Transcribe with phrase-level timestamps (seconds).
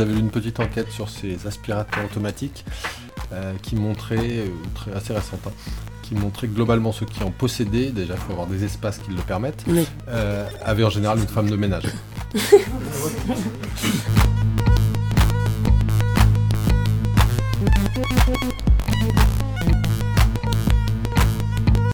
[0.00, 2.64] j'avais lu une petite enquête sur ces aspirateurs automatiques
[3.60, 4.44] qui montrait,
[4.96, 5.50] assez récente, hein,
[6.02, 9.10] qui montrait que globalement ceux qui en possédaient, déjà il faut avoir des espaces qui
[9.10, 9.66] le permettent,
[10.64, 11.84] avaient en général une femme de ménage.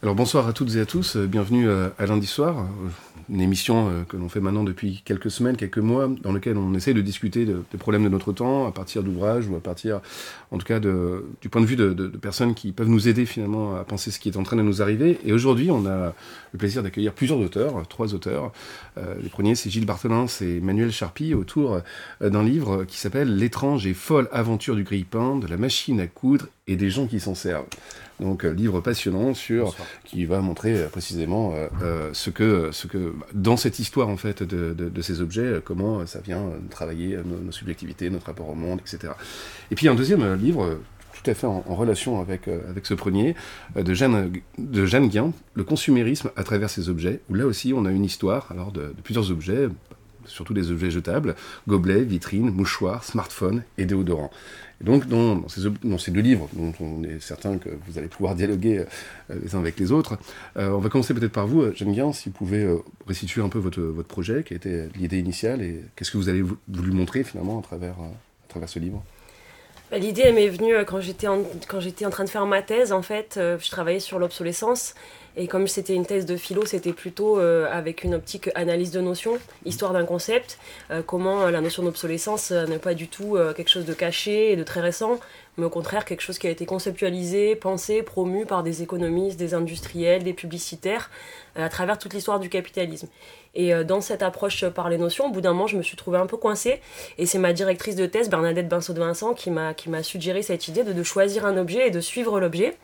[0.03, 1.69] Alors bonsoir à toutes et à tous, bienvenue
[1.99, 2.69] à lundi soir
[3.29, 6.75] une émission euh, que l'on fait maintenant depuis quelques semaines, quelques mois, dans laquelle on
[6.75, 10.01] essaie de discuter des problèmes de notre temps à partir d'ouvrages ou à partir,
[10.51, 13.85] en tout cas, du point de vue de, personnes qui peuvent nous aider finalement à
[13.85, 15.19] penser ce qui est en train de nous arriver.
[15.25, 16.15] Et aujourd'hui, on a
[16.53, 18.53] le plaisir d'accueillir plusieurs auteurs, trois auteurs.
[18.99, 21.81] Euh, les premiers, c'est Gilles Barthelin et Manuel Charpie, autour
[22.23, 26.07] euh, d'un livre qui s'appelle L'étrange et folle aventure du grille-pain, de la machine à
[26.07, 27.67] coudre et des gens qui s'en servent.
[28.21, 33.15] Donc euh, livre passionnant sur qui va montrer euh, précisément euh, ce que ce que
[33.35, 38.09] dans cette histoire en fait de, de, ces objets comment ça vient travailler nos, subjectivités,
[38.11, 39.13] notre rapport au monde, etc.
[39.71, 40.79] Et puis un deuxième livre
[41.13, 43.35] tout à fait en, relation avec, avec ce premier,
[43.75, 47.85] de Jeanne, de Jeanne Guin, Le consumérisme à travers ces objets, où là aussi on
[47.85, 49.69] a une histoire alors de, de plusieurs objets,
[50.27, 51.35] surtout des objets jetables,
[51.67, 54.31] gobelets, vitrines, mouchoirs, smartphones et déodorants.
[54.83, 58.85] Donc, dans, ces, deux livres, dont on est certain que vous allez pouvoir dialoguer
[59.31, 60.19] euh, les uns avec les autres,
[60.59, 63.49] euh, on va commencer peut-être par vous, J'aime bien si vous pouvez euh, restituer un
[63.49, 67.59] peu votre, projet, qui été l'idée initiale, et qu'est-ce que vous avez voulu montrer finalement
[67.59, 67.97] à travers,
[68.67, 69.03] ce livre?
[69.91, 73.39] Bah, L'idée, elle m'est venue quand j'étais en train de faire ma thèse, en fait,
[73.39, 74.95] je travaillais sur l'obsolescence,
[75.39, 79.03] et comme c'était une thèse de philo, c'était plutôt euh, avec une optique analyse de
[79.03, 80.59] notions, histoire d'un concept,
[80.91, 84.57] euh, comment euh, la notion d'obsolescence n'est pas du tout quelque chose de caché et
[84.57, 85.21] de très récent,
[85.59, 89.53] mais au contraire quelque chose qui a été conceptualisé, pensé, promu par des économistes, des
[89.53, 91.11] industriels, des publicitaires,
[91.55, 93.09] à travers toute l'histoire du capitalisme.
[93.55, 96.19] Et dans cette approche par les notions, au bout d'un moment, je me suis trouvée
[96.19, 96.81] un peu coincée.
[97.17, 100.85] Et c'est ma directrice de thèse, Bernadette Binceau de Vincent, qui m'a suggéré cette idée
[100.85, 102.77] de choisir un objet et de suivre l'objet.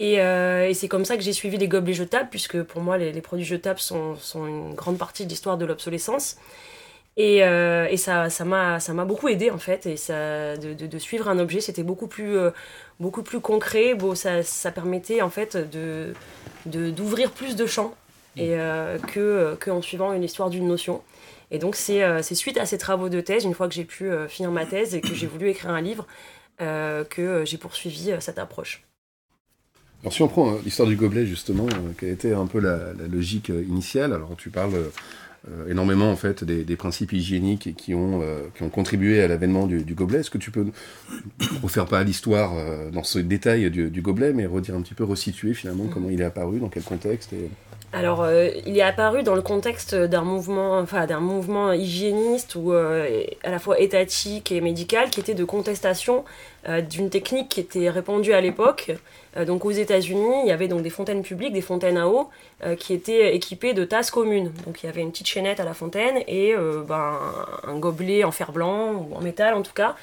[0.00, 3.20] Euh, et, c'est comme ça que j'ai suivi les gobelets jetables, puisque pour moi, les,
[3.20, 6.36] produits jetables sont, sont, une grande partie de l'histoire de l'obsolescence.
[7.16, 10.74] Et, euh, et, ça, ça m'a, ça m'a beaucoup aidé en fait, et ça, de,
[10.74, 12.50] de, suivre un objet, c'était beaucoup plus, euh,
[13.00, 13.94] beaucoup plus concret.
[13.94, 16.12] Bon, ça, ça permettait en fait de,
[16.66, 17.94] d'ouvrir plus de champs
[18.36, 18.54] et
[19.14, 21.02] que, que en suivant une histoire d'une notion.
[21.50, 24.50] Et donc c'est suite à ces travaux de thèse, une fois que j'ai pu finir
[24.50, 26.06] ma thèse et que j'ai voulu écrire un livre,
[26.58, 28.86] que j'ai poursuivi cette approche.
[30.10, 33.50] Si on prend euh, l'histoire du gobelet justement, euh, a été un peu la, logique
[33.50, 34.74] euh, initiale, alors tu parles
[35.70, 38.20] énormément en fait des, principes hygiéniques qui ont,
[38.56, 40.18] qui ont contribué à l'avènement du, gobelet.
[40.18, 40.66] Est-ce que tu peux
[41.62, 42.52] refaire pas l'histoire
[42.90, 46.24] dans ce détail du, gobelet, mais redire un petit peu, resituer finalement comment il est
[46.24, 47.32] apparu, dans quel contexte
[47.92, 48.28] alors,
[48.66, 53.06] il est apparu dans le contexte d'un mouvement, enfin, d'un mouvement hygiéniste ou à
[53.44, 56.24] la fois étatique et médical, qui était de contestation
[56.90, 58.92] d'une technique qui était répandue à l'époque,
[59.25, 62.30] euh, donc aux États-Unis, il y avait donc des fontaines publiques, des fontaines à eau,
[62.64, 64.52] euh, qui étaient équipées de tasses communes.
[64.64, 67.18] Donc il y avait une petite chaînette à la fontaine et euh, ben,
[67.64, 69.96] un gobelet en fer blanc ou en métal en tout cas,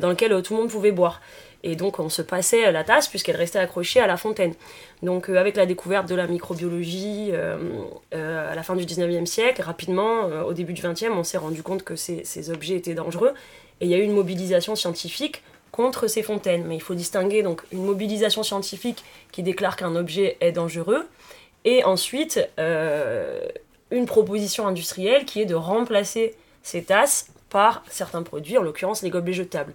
[0.00, 1.20] dans lequel tout le monde pouvait boire.
[1.64, 4.54] Et donc on se passait la tasse puisqu'elle restait accrochée à la fontaine.
[5.02, 7.32] Donc avec la découverte de la microbiologie
[8.12, 11.82] à la fin du 19e siècle, rapidement, au début du 20e, on s'est rendu compte
[11.82, 13.32] que ces objets étaient dangereux.
[13.80, 15.42] Et il y a eu une mobilisation scientifique
[15.78, 16.64] contre ces fontaines.
[16.66, 21.06] Mais il faut distinguer donc une mobilisation scientifique qui déclare qu'un objet est dangereux
[21.64, 23.46] et ensuite euh,
[23.92, 26.34] une proposition industrielle qui est de remplacer
[26.64, 29.72] ces tasses par certains produits, en l'occurrence les gobelets jetables.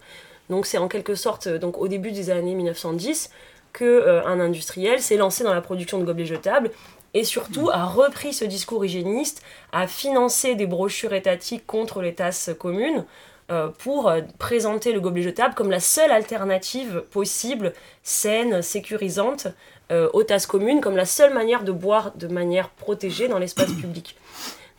[0.49, 3.29] Donc c'est en quelque sorte donc au début des années 1910
[3.71, 6.69] que euh, un industriel s'est lancé dans la production de gobelets jetables
[7.13, 12.49] et surtout a repris ce discours hygiéniste, a financé des brochures étatiques contre les tasses
[12.59, 13.05] communes
[13.51, 19.47] euh, pour euh, présenter le gobelet jetable comme la seule alternative possible, saine, sécurisante,
[19.91, 23.73] euh, aux tasses communes, comme la seule manière de boire de manière protégée dans l'espace
[23.73, 24.15] public.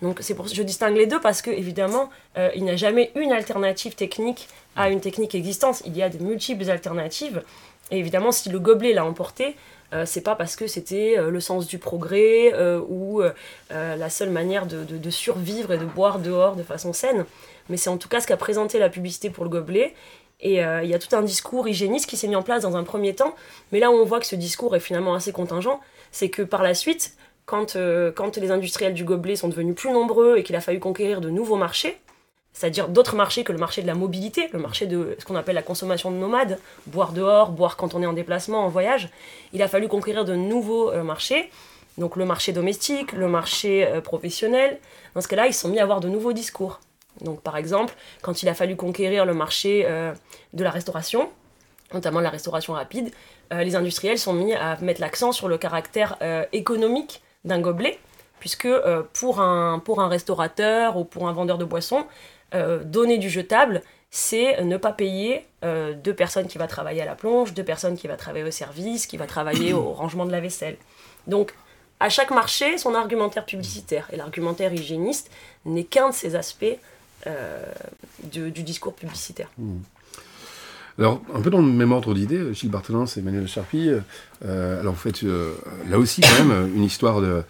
[0.01, 2.11] Donc c'est pour je distingue les deux parce que évidemment
[2.55, 5.83] il n'y a jamais une alternative technique à une technique existante.
[5.87, 7.43] Il y a de multiples alternatives.
[7.91, 9.57] Et évidemment si le gobelet l'a emporté,
[10.05, 12.53] c'est pas parce que c'était le sens du progrès
[12.89, 13.23] ou
[13.71, 17.25] la seule manière de, survivre et de boire dehors de façon saine
[17.69, 19.95] mais c'est en tout cas ce qu'a présenté la publicité pour le gobelet.
[20.41, 22.77] Et euh, il y a tout un discours hygiéniste qui s'est mis en place dans
[22.77, 23.35] un premier temps,
[23.73, 25.81] mais là où on voit que ce discours est finalement assez contingent,
[26.13, 27.17] c'est que par la suite,
[27.47, 30.81] quand, euh, quand les industriels du gobelet sont devenus plus nombreux et qu'il a fallu
[30.81, 31.99] conquérir de nouveaux marchés,
[32.53, 35.57] c'est-à-dire d'autres marchés que le marché de la mobilité, le marché de ce qu'on appelle
[35.57, 39.09] la consommation de nomades, boire dehors, boire quand on est en déplacement, en voyage,
[39.53, 41.51] il a fallu conquérir de nouveaux euh, marchés,
[41.97, 44.81] donc le marché domestique, le marché professionnel.
[45.15, 46.81] Dans ce cas-là, ils se sont mis à avoir de nouveaux discours
[47.21, 49.87] Donc par exemple, quand il a fallu conquérir le marché
[50.53, 51.31] de la restauration,
[51.93, 53.13] notamment la restauration rapide,
[53.53, 56.17] les industriels sont mis à mettre l'accent sur le caractère
[56.53, 57.99] économique d'un gobelet,
[58.41, 58.69] puisque
[59.13, 62.05] pour, un, pour un restaurateur ou pour un vendeur de boissons,
[62.53, 63.83] donner du jetable,
[64.17, 67.97] c'est ne pas payer euh, deux personnes qui vont travailler à la plonge, deux personnes
[67.97, 70.77] qui vont travailler au service, qui vont travailler au rangement de la vaisselle.
[71.27, 71.53] Donc,
[71.99, 74.09] à chaque marché, son argumentaire publicitaire.
[74.13, 75.33] Et l'argumentaire hygiéniste
[75.65, 76.79] n'est qu'un de ces aspects
[77.27, 77.73] euh,
[78.33, 79.49] du, discours publicitaire.
[79.59, 79.79] Mmh.
[80.97, 83.91] Alors, un peu dans le même ordre d'idée, Gilles Barthelin et Emmanuel Charpie,
[84.45, 85.53] euh, alors vous faites euh,
[85.89, 87.43] là aussi quand même une histoire de,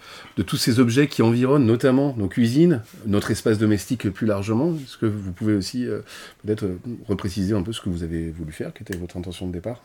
[0.43, 4.73] tous ces objets qui environnent notamment nos cuisines, notre espace domestique plus largement.
[4.73, 6.01] Est-ce que vous pouvez aussi euh,
[6.43, 6.65] peut-être
[7.07, 9.83] repréciser un peu ce que vous avez voulu faire, quelle était votre intention de départ?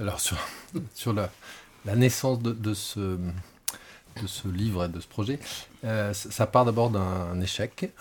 [0.00, 0.36] Alors, sur,
[0.94, 1.30] sur la,
[1.84, 5.38] la naissance de, de, ce, de ce livre et de ce projet,
[6.12, 7.92] ça part d'abord d'un échec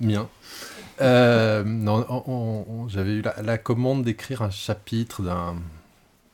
[0.00, 0.28] mien.
[1.00, 5.56] Euh, non, j'avais eu la, commande d'écrire un chapitre d'un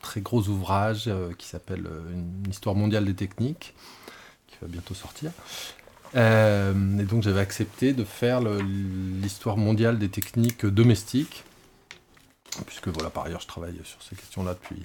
[0.01, 3.73] très gros ouvrage euh, qui s'appelle euh, Une histoire mondiale des techniques,
[4.47, 5.31] qui va bientôt sortir.
[6.15, 11.43] et donc j'avais accepté de faire l'histoire mondiale des techniques domestiques,
[12.65, 14.83] puisque voilà, par ailleurs je travaille sur ces questions-là depuis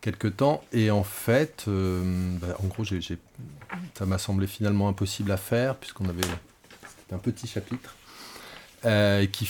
[0.00, 0.62] quelques temps.
[0.72, 6.22] Et en fait, bah, en gros, ça m'a semblé finalement impossible à faire, puisqu'on avait
[7.12, 7.96] un petit chapitre.
[8.86, 9.48] Euh, qui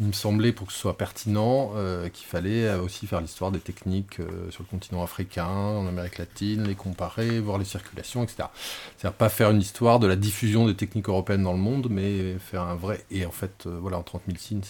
[0.00, 3.60] me semblait, pour que ce soit pertinent, euh, qu'il fallait euh, aussi faire l'histoire des
[3.60, 4.16] techniques
[4.50, 8.48] sur le continent africain, en Amérique latine, les comparer, voir les circulations, etc.
[8.96, 12.36] C'est-à-dire pas faire une histoire de la diffusion des techniques européennes dans le monde, mais
[12.38, 13.04] faire un vrai...
[13.10, 14.62] Et en fait, voilà, en 30 000 signes,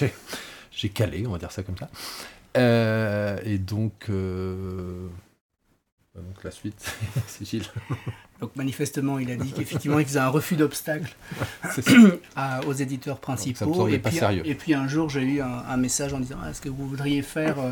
[0.70, 1.88] j'ai calé, on va dire ça comme ça.
[3.44, 4.08] et donc...
[6.16, 6.92] Donc la suite,
[7.28, 7.66] c'est Gilles.
[8.40, 11.14] Donc manifestement, il a dit qu'effectivement, il faisait un refus d'obstacle
[12.66, 13.86] aux éditeurs principaux.
[13.86, 16.68] et, puis, et puis un jour, j'ai eu un, message en disant ah, Est-ce que
[16.68, 17.70] vous voudriez faire euh,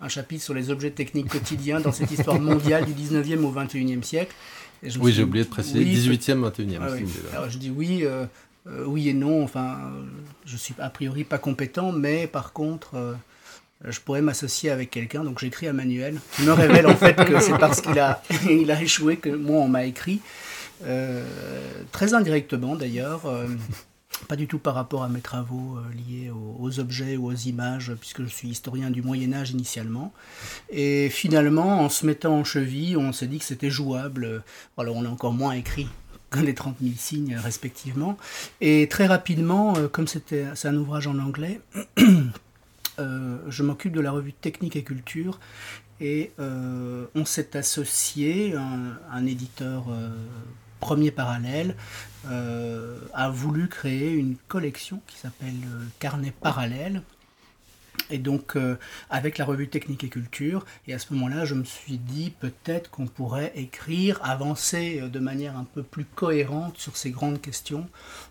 [0.00, 4.02] un chapitre sur les objets techniques quotidiens dans cette histoire mondiale du 19e au 21e
[4.02, 4.34] siècle?
[4.98, 6.78] Oui, j'ai oublié de préciser 18e, 21e.
[6.82, 8.00] Ah Alors je dis oui.
[8.04, 8.26] Euh,
[8.66, 9.78] euh, oui et non, enfin,
[10.44, 13.16] je suis a priori pas compétent, mais par contre,
[13.84, 17.40] je pourrais m'associer avec quelqu'un, donc j'écris à Manuel, qui me révèle en fait que
[17.40, 20.20] c'est parce qu'il a, il a échoué que moi on m'a écrit,
[20.84, 21.24] euh,
[21.92, 23.46] très indirectement d'ailleurs, euh,
[24.28, 27.92] pas du tout par rapport à mes travaux euh, liés aux, objets ou aux images,
[27.98, 30.12] puisque je suis historien du Moyen Âge initialement,
[30.68, 34.42] et finalement en se mettant en cheville, on s'est dit que c'était jouable,
[34.76, 35.88] alors on a encore moins écrit
[36.28, 38.18] que les 30 000 signes respectivement,
[38.60, 41.60] et très rapidement, comme c'était c'est un ouvrage en anglais,
[41.98, 42.22] Euh,
[43.48, 45.38] je m'occupe de la revue Technique et Culture
[46.00, 50.08] et euh, on s'est associé, un, éditeur euh,
[50.80, 51.76] premier parallèle
[53.14, 55.56] a voulu créer une collection qui s'appelle
[55.98, 57.02] Carnet parallèle.
[58.08, 58.56] Et donc
[59.08, 62.90] avec la revue Technique et Culture, et à ce moment-là, je me suis dit peut-être
[62.90, 67.88] qu'on pourrait écrire, avancer de manière un peu plus cohérente sur ces grandes questions.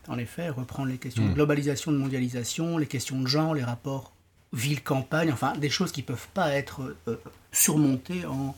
[0.07, 1.35] En effet, reprendre les questions de mmh.
[1.35, 4.13] globalisation, de mondialisation, les questions de genre, les rapports
[4.53, 7.15] ville-campagne, enfin des choses qui ne peuvent pas être euh,
[7.51, 8.55] surmontées en,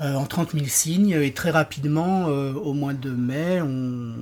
[0.00, 1.10] euh, en 30 000 signes.
[1.10, 4.14] Et très rapidement, euh, au mois de mai, on,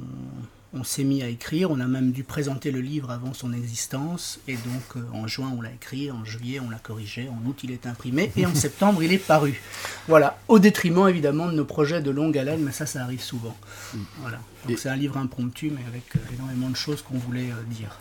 [0.74, 1.70] on s'est mis à écrire.
[1.70, 4.40] On a même dû présenter le livre avant son existence.
[4.48, 7.70] Et donc en juin, on l'a écrit, en juillet, on l'a corrigé, en août, il
[7.70, 9.62] est imprimé, et en septembre, il est paru.
[10.08, 13.56] Voilà, au détriment évidemment de nos projets de longue haleine, mais ça, ça arrive souvent.
[13.94, 13.98] Mm.
[14.22, 14.40] Voilà.
[14.68, 16.04] Donc c'est un livre impromptu, mais avec
[16.34, 17.96] énormément de choses qu'on voulait dire.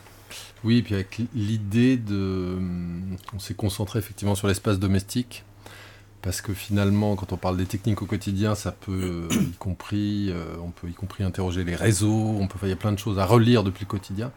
[0.67, 2.57] Oui, et puis avec l'idée de...
[3.33, 5.45] On s'est concentré effectivement sur l'espace domestique,
[6.21, 10.57] parce que finalement, quand on parle des techniques au quotidien, ça peut, y compris, euh,
[10.61, 13.17] on peut y compris interroger les réseaux, on peut, il y a plein de choses
[13.17, 14.33] à relire depuis le quotidien.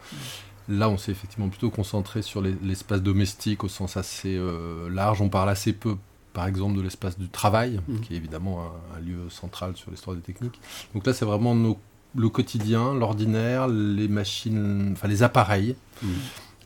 [0.69, 5.21] Là, on s'est effectivement plutôt concentré sur l'espace domestique au sens assez euh, large.
[5.21, 5.97] On parle assez peu,
[6.33, 8.01] par exemple, de l'espace du travail, mmh.
[8.03, 10.61] qui est évidemment un, un, lieu central sur l'histoire des techniques.
[10.95, 11.77] Donc là, c'est vraiment nos
[12.17, 15.77] le quotidien, l'ordinaire, les machines, enfin les appareils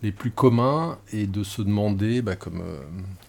[0.05, 2.81] les plus communs et de se demander, bah, comme euh,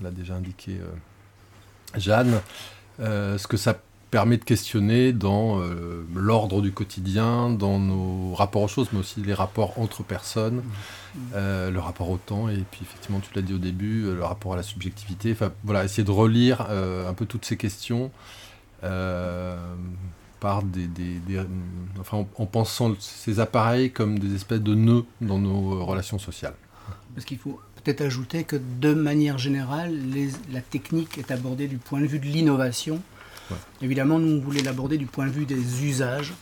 [0.03, 2.41] l'a déjà indiqué euh, Jeanne,
[2.99, 3.79] euh, ce que ça
[4.11, 5.59] permet de questionner dans
[6.13, 10.63] l'ordre du quotidien, dans nos rapports aux choses, mais aussi les rapports entre personnes,
[11.33, 14.55] le rapport au temps, et puis effectivement, tu l'as dit au début, le rapport à
[14.55, 15.33] la subjectivité.
[15.33, 18.09] Enfin, voilà, essayer de relire un peu toutes ces questions
[20.63, 20.89] des,
[21.99, 26.55] enfin, en, pensant ces appareils comme des espèces de nœuds dans nos relations sociales.
[27.13, 29.93] Parce qu'il faut peut-être ajouter que de manière générale,
[30.51, 33.01] la technique est abordée du point de vue de l'innovation
[33.81, 36.33] Évidemment, nous, on voulait l'aborder du point de vue des usages.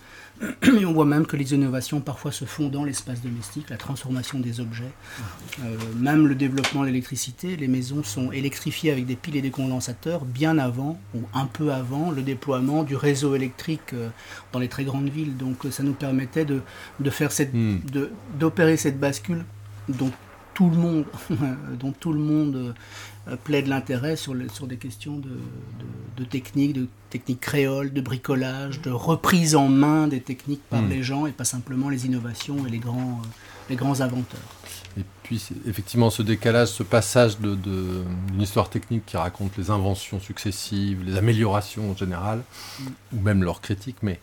[0.80, 4.40] Et on voit même que les innovations parfois se font dans l'espace domestique, la transformation
[4.40, 4.92] des objets,
[5.64, 7.56] euh, même le développement de l'électricité.
[7.56, 11.72] Les maisons sont électrifiées avec des piles et des condensateurs bien avant ou un peu
[11.72, 14.10] avant le déploiement du réseau électrique euh,
[14.52, 15.38] dans les très grandes villes.
[15.38, 16.62] Donc ça nous permettait de,
[17.00, 17.80] de faire cette, hmm.
[18.40, 19.46] d'opérer cette bascule
[19.90, 20.12] dont
[20.54, 21.06] tout le monde,
[21.80, 22.74] dont tout le monde euh,
[23.44, 25.40] plaide l'intérêt sur, sur des questions de,
[26.18, 30.90] de, technique, de techniques créoles, de bricolage, de reprise en main des techniques par hmm.
[30.90, 33.28] les gens et pas simplement les innovations et les grands, euh,
[33.70, 34.40] les grands inventeurs.
[34.98, 38.04] Et puis effectivement ce décalage, ce passage d'une de,
[38.40, 42.44] histoire technique qui raconte les inventions successives, les améliorations en général,
[42.80, 43.18] hmm.
[43.18, 44.20] ou même leurs critiques, mais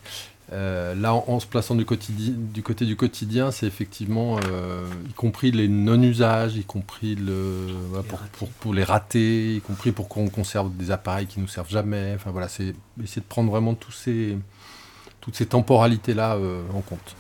[0.53, 5.69] euh, là, en, se plaçant du, côté du quotidien, c'est effectivement, euh, y compris les
[5.69, 7.69] non-usages, y compris le,
[8.59, 12.15] pour, les rater, y compris pour qu'on conserve des appareils qui nous servent jamais.
[12.17, 14.37] Enfin voilà, c'est essayer de prendre vraiment tous ces,
[15.21, 17.15] toutes ces temporalités-là euh, en compte.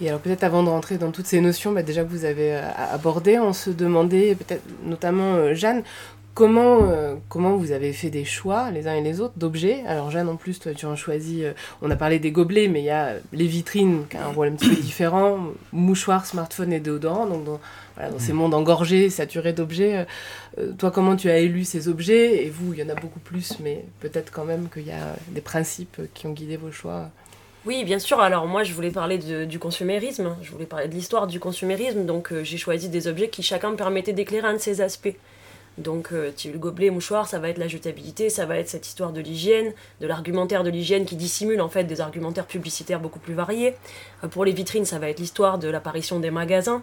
[0.00, 2.54] Et alors peut-être avant de rentrer dans toutes ces notions, bah, déjà que vous avez
[2.54, 5.82] abordées, on se demandait, peut-être notamment Jeanne,
[6.34, 9.82] Comment, euh, comment vous avez fait des choix, les uns et les autres, d'objets?
[9.86, 12.80] Alors Jeanne, en plus, toi, tu en choisis, euh, on a parlé des gobelets, mais
[12.80, 15.38] il y a les vitrines qui ont un rôle un petit peu différent,
[15.72, 17.60] mouchoirs, smartphones et déodorants, donc dans,
[17.96, 20.06] voilà, dans ces mondes engorgés, saturés d'objets.
[20.58, 22.46] Euh, toi, comment tu as élu ces objets?
[22.46, 25.14] Et vous, il y en a beaucoup plus, mais peut-être quand même qu'il y a
[25.28, 27.10] des principes qui ont guidé vos choix
[27.64, 28.18] oui, bien sûr.
[28.18, 30.34] Alors moi, je voulais parler du consumérisme.
[30.42, 32.04] Je voulais parler de l'histoire du consumérisme.
[32.06, 35.14] Donc j'ai choisi des objets qui chacun me permettaient d'éclairer un de ces aspects.
[35.78, 39.12] Donc, euh, le gobelet, mouchoir, ça va être la jetabilité, ça va être cette histoire
[39.12, 43.34] de l'hygiène, de l'argumentaire de l'hygiène qui dissimule en fait des argumentaires publicitaires beaucoup plus
[43.34, 43.74] variés.
[44.22, 46.82] Euh, pour les vitrines, ça va être l'histoire de l'apparition des magasins.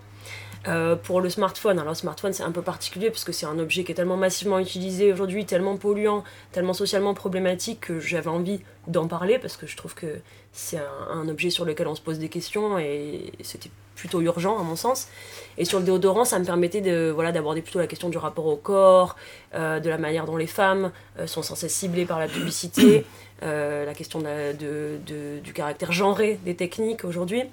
[0.67, 3.57] Euh, pour le smartphone, alors le smartphone c'est un peu particulier parce que c'est un
[3.59, 8.59] objet qui est tellement massivement utilisé aujourd'hui, tellement polluant, tellement socialement problématique que j'avais envie
[8.87, 10.19] d'en parler parce que je trouve que
[10.51, 14.57] c'est un, un, objet sur lequel on se pose des questions et c'était plutôt urgent
[14.57, 15.07] à mon sens.
[15.57, 18.45] Et sur le déodorant, ça me permettait de voilà d'aborder plutôt la question du rapport
[18.45, 19.17] au corps,
[19.53, 23.05] euh, de la manière dont les femmes euh, sont censées cibler par la publicité,
[23.43, 24.97] euh, la question de,
[25.43, 27.43] du caractère genré des techniques aujourd'hui.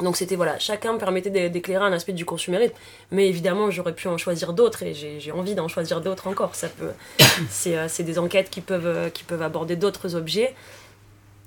[0.00, 2.74] Donc c'était voilà, chacun me permettait d'éclairer un aspect du consumérisme,
[3.10, 6.54] mais évidemment j'aurais pu en choisir d'autres et j'ai envie d'en choisir d'autres encore.
[6.54, 6.92] Ça peut,
[7.50, 10.54] c'est des enquêtes qui peuvent qui peuvent aborder d'autres objets.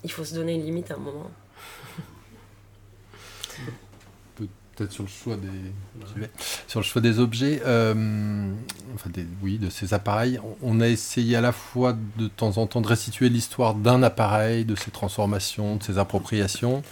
[0.04, 1.32] Il faut se donner une limite à un moment.
[4.90, 6.28] Sur le choix des,
[6.68, 8.52] sur le choix des objets, euh,
[8.96, 10.40] enfin des, oui, de ces appareils.
[10.62, 14.66] On a essayé à la fois de temps en temps de restituer l'histoire d'un appareil,
[14.66, 16.84] de ses transformations, de ses appropriations,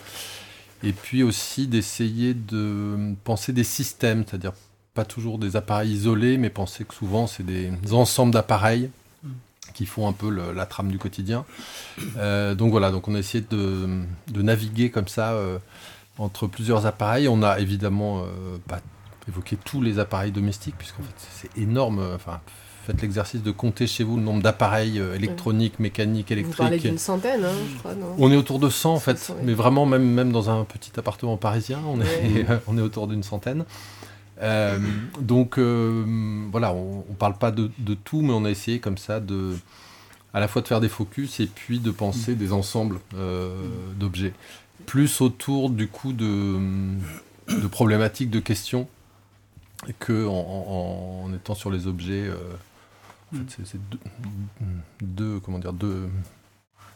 [0.84, 4.54] et puis aussi d'essayer de penser des systèmes, c'est-à-dire
[4.94, 8.90] pas toujours des appareils isolés, mais penser que souvent c'est des ensembles d'appareils
[9.74, 11.46] qui font un peu la trame du quotidien.
[12.18, 13.88] Euh, donc voilà, donc on a essayé de,
[14.28, 15.32] de naviguer comme ça.
[15.32, 15.58] Euh,
[16.20, 17.28] entre plusieurs appareils.
[17.28, 18.80] On a évidemment euh, pas
[19.28, 22.06] évoqué tous les appareils domestiques, puisqu'en fait c'est énorme.
[22.14, 22.42] Enfin,
[22.86, 26.58] faites l'exercice de compter chez vous le nombre d'appareils euh, électroniques, mécaniques, électriques.
[26.58, 29.32] Vous parlez d'une centaine, hein, je crois, non On est autour de 100 en fait,
[29.44, 33.24] mais vraiment même, même dans un petit appartement parisien, on est, on est autour d'une
[33.24, 33.66] centaine.
[34.42, 34.80] Euh,
[35.20, 39.20] donc voilà, on, ne parle pas de, de, tout, mais on a essayé comme ça
[39.20, 39.56] de
[40.34, 43.00] à la fois de faire des focus et puis de penser des ensembles
[44.00, 44.34] d'objets
[44.86, 46.58] plus autour du coup de,
[47.48, 48.88] de problématiques, de questions,
[50.00, 52.28] que en, étant sur les objets.
[52.28, 52.36] Euh,
[53.34, 53.80] en fait, c'est
[55.02, 56.10] deux, comment dire, deux,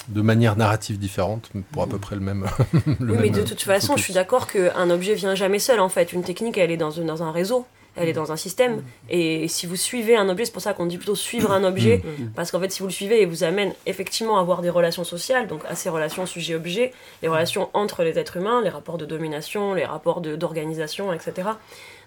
[0.08, 2.46] de manières narratives différentes pour à peu près le même.
[2.74, 6.14] oui, mais de toute façon, je suis d'accord qu'un objet vient jamais seul en fait.
[6.14, 8.84] Une technique, elle est dans, dans un réseau elle est dans un système.
[9.10, 11.98] Et si vous suivez un objet, c'est pour ça qu'on dit plutôt suivre un objet,
[11.98, 12.32] mm.
[12.36, 15.04] parce qu'en fait, si vous le suivez, il vous amène effectivement à avoir des relations
[15.04, 19.06] sociales, donc à ces relations sujet-objet, les relations entre les êtres humains, les rapports de
[19.06, 21.50] domination, les rapports d'organisation, etc.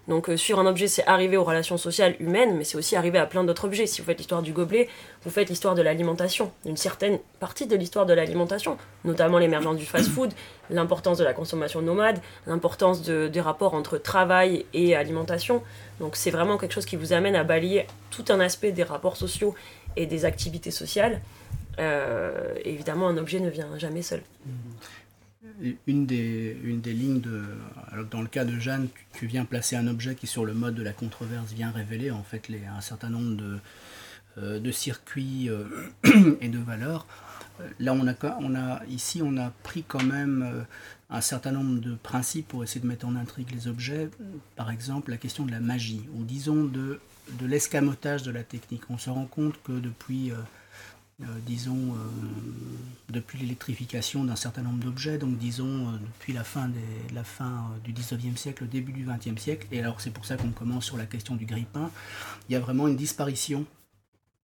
[0.09, 3.19] Donc euh, suivre un objet, c'est arriver aux relations sociales humaines, mais c'est aussi arriver
[3.19, 3.87] à plein d'autres objets.
[3.87, 4.89] Si vous faites l'histoire du gobelet,
[5.25, 9.85] vous faites l'histoire de l'alimentation, une certaine partie de l'histoire de l'alimentation, notamment l'émergence du
[9.85, 10.33] fast-food,
[10.71, 15.63] l'importance de la consommation nomade, l'importance de, des rapports entre travail et alimentation.
[15.99, 19.17] Donc c'est vraiment quelque chose qui vous amène à balayer tout un aspect des rapports
[19.17, 19.55] sociaux
[19.97, 21.21] et des activités sociales.
[21.79, 24.23] Euh, évidemment, un objet ne vient jamais seul.
[24.47, 24.51] Mmh
[25.87, 27.43] une des, une des lignes de.
[28.11, 30.83] Dans le cas de Jeanne, tu, viens placer un objet qui, sur le mode de
[30.83, 33.59] la controverse, vient révéler en fait les, un certain nombre de,
[34.39, 35.65] euh, de circuits euh,
[36.41, 37.07] et de valeurs.
[37.61, 40.67] Euh, là, on a, on a, ici, on a pris quand même
[41.09, 44.11] un certain nombre de principes pour essayer de mettre en intrigue les objets.
[44.57, 47.01] Par exemple, la question de la magie, ou disons de,
[47.39, 48.83] de l'escamotage de la technique.
[48.91, 50.33] On se rend compte que depuis
[51.47, 51.95] disons,
[53.09, 56.69] depuis l'électrification d'un certain nombre d'objets, donc disons depuis la fin,
[57.85, 60.85] du 19e siècle, au début du 20e siècle, et alors c'est pour ça qu'on commence
[60.85, 61.91] sur la question du grille-pain,
[62.49, 63.67] il y a vraiment une disparition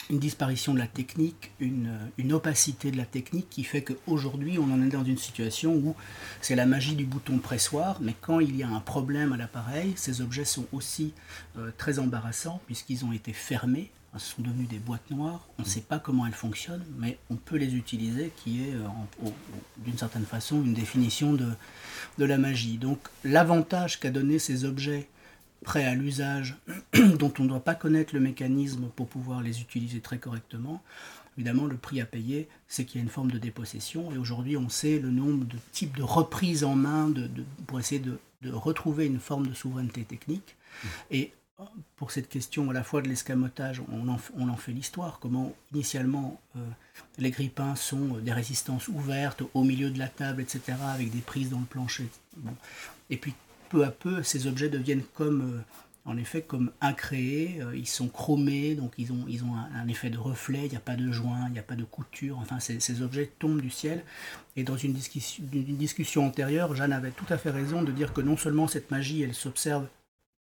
[0.10, 1.90] une disparition de la technique, une,
[2.32, 5.96] opacité de la technique qui fait qu'aujourd'hui on en est dans une situation où
[6.42, 9.94] c'est la magie du bouton pressoir, mais quand il y a un problème à l'appareil,
[9.96, 11.14] ces objets sont aussi
[11.58, 15.68] euh, très embarrassants puisqu'ils ont été fermés, ce sont devenus des boîtes noires, on ne
[15.68, 19.30] sait pas comment elles fonctionnent, mais on peut les utiliser, qui est euh,
[19.78, 21.50] d'une certaine façon une définition de,
[22.18, 22.78] de la magie.
[22.78, 25.08] Donc l'avantage qu'a donné ces objets
[25.64, 26.58] prêts à l'usage,
[27.20, 30.82] dont on ne doit pas connaître le mécanisme pour pouvoir les utiliser très correctement,
[31.38, 34.12] évidemment, le prix à payer, c'est qu'il y a une forme de dépossession.
[34.12, 37.30] Et aujourd'hui, on sait le nombre de types de reprises en main de,
[37.68, 38.20] pour essayer de,
[38.52, 40.56] retrouver une forme de souveraineté technique.
[40.56, 40.88] Mmh.
[41.12, 41.34] Et
[41.96, 46.60] pour cette question à la fois de l'escamotage, on en, fait l'histoire, comment initialement euh,
[47.18, 51.50] les grippins sont des résistances ouvertes au milieu de la table, etc., avec des prises
[51.50, 52.08] dans le plancher.
[53.10, 53.34] Et puis
[53.70, 55.62] peu à peu, ces objets deviennent comme, euh,
[56.06, 57.62] en effet, comme incréés.
[57.62, 59.26] Euh, ils sont chromés, donc ils ont,
[59.76, 60.66] un, effet de reflet.
[60.66, 62.40] Il n'y a pas de joint, il n'y a pas de couture.
[62.40, 64.04] Enfin, ces, objets tombent du ciel.
[64.56, 64.96] Et dans une
[65.54, 68.92] une discussion antérieure, Jeanne avait tout à fait raison de dire que non seulement cette
[68.92, 69.88] magie, elle s'observe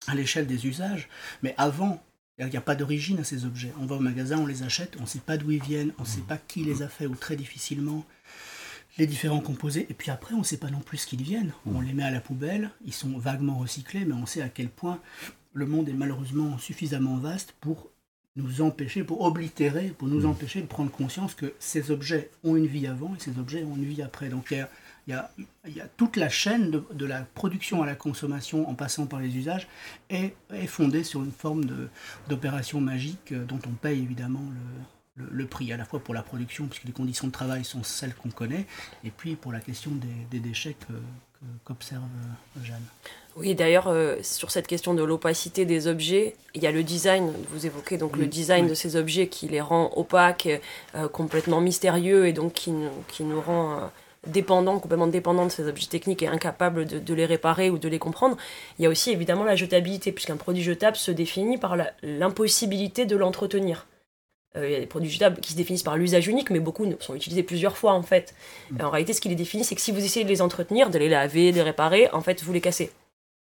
[0.06, 1.10] à l'échelle des usages,
[1.42, 2.04] mais avant,
[2.40, 3.74] il n'y a pas d'origine à ces objets.
[3.80, 6.04] On va au magasin, on les achète, on ne sait pas d'où ils viennent, on
[6.04, 8.06] ne sait pas qui les a faits ou très difficilement
[8.98, 9.88] les différents composés.
[9.90, 11.52] Et puis après, on ne sait pas non plus ce qu'ils viennent.
[11.66, 14.70] On les met à la poubelle, ils sont vaguement recyclés, mais on sait à quel
[14.70, 15.00] point
[15.54, 17.90] le monde est malheureusement suffisamment vaste pour
[18.36, 22.68] nous empêcher, pour oblitérer, pour nous empêcher de prendre conscience que ces objets ont une
[22.68, 24.30] vie avant et ces objets ont une vie après.
[24.30, 24.70] Donc il y a,
[25.08, 29.68] il toute la chaîne de, la production à la consommation en passant par les usages
[30.10, 31.66] est, est fondée sur une forme
[32.28, 36.68] d'opération magique dont on paye évidemment le, le, prix, à la fois pour la production,
[36.68, 38.66] puisque les conditions de travail sont celles qu'on connaît,
[39.04, 39.92] et puis pour la question
[40.32, 40.76] des, déchets
[41.64, 42.84] qu'observe euh, Jeanne.
[43.36, 47.32] Oui, d'ailleurs, euh, sur cette question de l'opacité des objets, il y a le design,
[47.50, 50.50] vous évoquez donc le design de ces objets qui les rend opaques,
[50.96, 52.74] euh, complètement mystérieux, et donc qui,
[53.08, 53.92] qui nous rend
[54.26, 57.88] dépendants, complètement dépendants de ces objets techniques et incapables de, de, les réparer ou de
[57.88, 58.38] les comprendre.
[58.80, 63.16] Il y a aussi évidemment la jetabilité, puisqu'un produit jetable se définit par l'impossibilité de
[63.16, 63.88] l'entretenir.
[64.56, 66.86] Euh, il y a des produits jetables qui se définissent par l'usage unique, mais beaucoup
[67.00, 68.34] sont utilisés plusieurs fois en fait.
[68.72, 68.86] Mm.
[68.86, 70.98] en réalité, ce qui les définit, c'est que si vous essayez de les entretenir, de
[70.98, 72.92] les laver, de les réparer, en fait, vous les cassez.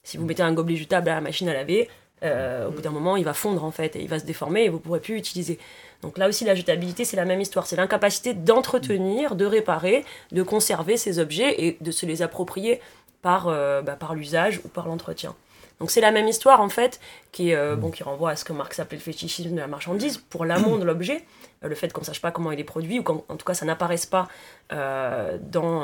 [0.04, 1.90] Si vous mettez un gobelet jetable à la machine à laver,
[2.24, 4.64] euh, au bout d'un moment, il va fondre en fait et il va se déformer
[4.64, 5.60] et vous ne pourrez plus l'utiliser.
[6.02, 7.66] Donc là aussi, la jetabilité, c'est la même histoire.
[7.66, 12.80] C'est l'incapacité d'entretenir, de réparer, de conserver ces objets et de se les approprier
[13.22, 15.36] par, euh, bah, par l'usage ou par l'entretien.
[15.80, 17.00] Donc c'est la même histoire en fait
[17.32, 20.18] qui, euh, bon, qui renvoie à ce que Marx appelait le fétichisme de la marchandise
[20.18, 21.24] pour l'amont de l'objet,
[21.64, 23.54] euh, le fait qu'on ne sache pas comment il est produit ou qu'en tout cas
[23.54, 24.28] ça n'apparaisse pas
[24.72, 25.84] euh, dans,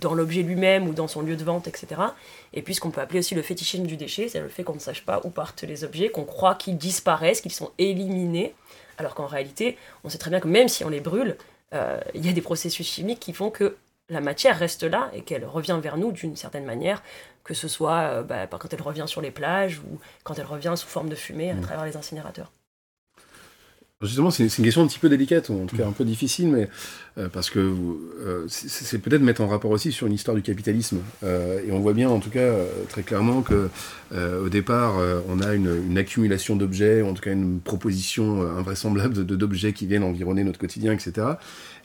[0.00, 1.86] dans l'objet lui-même ou dans son lieu de vente, etc.
[2.52, 4.74] Et puis ce qu'on peut appeler aussi le fétichisme du déchet, c'est le fait qu'on
[4.74, 8.54] ne sache pas où partent les objets, qu'on croit qu'ils disparaissent, qu'ils sont éliminés,
[8.98, 11.36] alors qu'en réalité on sait très bien que même si on les brûle,
[12.14, 13.76] il y a des processus chimiques qui font que
[14.08, 17.02] la matière reste là et qu'elle revient vers nous d'une certaine manière,
[17.44, 20.74] que ce soit euh, bah, quand elle revient sur les plages ou quand elle revient
[20.76, 21.60] sous forme de fumée à mmh.
[21.62, 22.52] travers les incinérateurs.
[24.02, 26.68] Justement, c'est une question un petit peu délicate, en tout cas un peu difficile, mais
[27.16, 30.98] euh, parce que euh, c'est peut-être mettre en rapport aussi sur une histoire du capitalisme.
[31.24, 32.52] Euh, et on voit bien, en tout cas,
[32.90, 33.70] très clairement que
[34.14, 34.96] au départ,
[35.30, 40.44] on a une, accumulation d'objets, en tout cas une proposition invraisemblable d'objets qui viennent environner
[40.44, 41.26] notre quotidien, etc.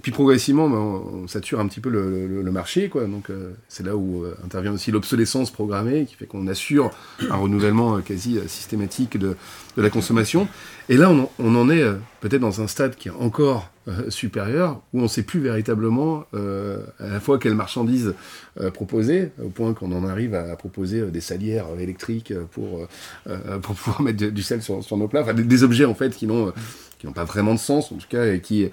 [0.01, 3.05] Puis progressivement, ben, on, sature un petit peu le, marché, quoi.
[3.05, 3.29] Donc
[3.69, 6.91] c'est là où intervient aussi l'obsolescence programmée, qui fait qu'on assure
[7.29, 9.37] un renouvellement quasi systématique de,
[9.77, 10.47] la consommation.
[10.89, 11.09] Et là,
[11.39, 11.83] on, en est
[12.19, 16.25] peut-être dans un stade qui est encore euh, supérieur, où on ne sait plus véritablement
[16.35, 18.13] euh, à la fois quelles marchandises
[18.59, 22.87] euh, proposer, au point qu'on en arrive à, proposer des salières électriques pour,
[23.63, 26.27] pour pouvoir mettre du sel sur, sur nos plats, enfin des, objets en fait qui
[26.27, 26.53] n'ont
[27.01, 28.69] qui n'ont pas vraiment de sens en tout cas et qui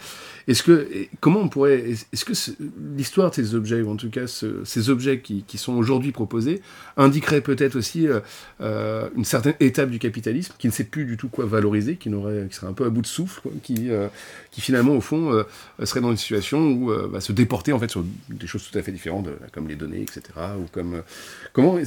[0.47, 0.89] est-ce que
[1.21, 2.33] comment on pourrait est-ce que
[2.95, 6.61] l'histoire de ces objets ou en tout cas ces objets qui, qui sont aujourd'hui proposés
[6.97, 8.07] indiquerait peut-être aussi
[8.61, 12.47] une certaine étape du capitalisme qui ne sait plus du tout quoi valoriser qui n'aurait
[12.49, 13.91] qui serait un peu à bout de souffle qui
[14.51, 15.45] qui finalement au fond, euh,
[15.85, 18.77] serait dans une situation où euh, va se déporter en fait sur des choses tout
[18.79, 20.23] à fait différentes, comme les données, etc.
[20.59, 21.03] Ou comme euh,
[21.53, 21.79] comment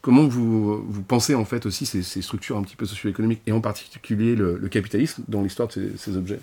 [0.00, 3.60] comment vous, vous pensez en fait aussi ces, structures un petit peu socio-économiques et en
[3.60, 6.40] particulier le, capitalisme dans l'histoire de ces, objets?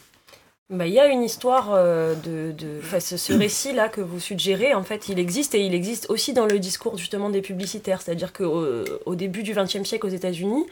[0.69, 4.84] Bah, il y a une histoire de, de ce, récit là que vous suggérez en
[4.84, 8.02] fait il existe et il existe aussi dans le discours justement des publicitaires.
[8.02, 8.65] C'est-à-dire qu'au
[9.06, 10.65] au début du XXe siècle aux États-Unis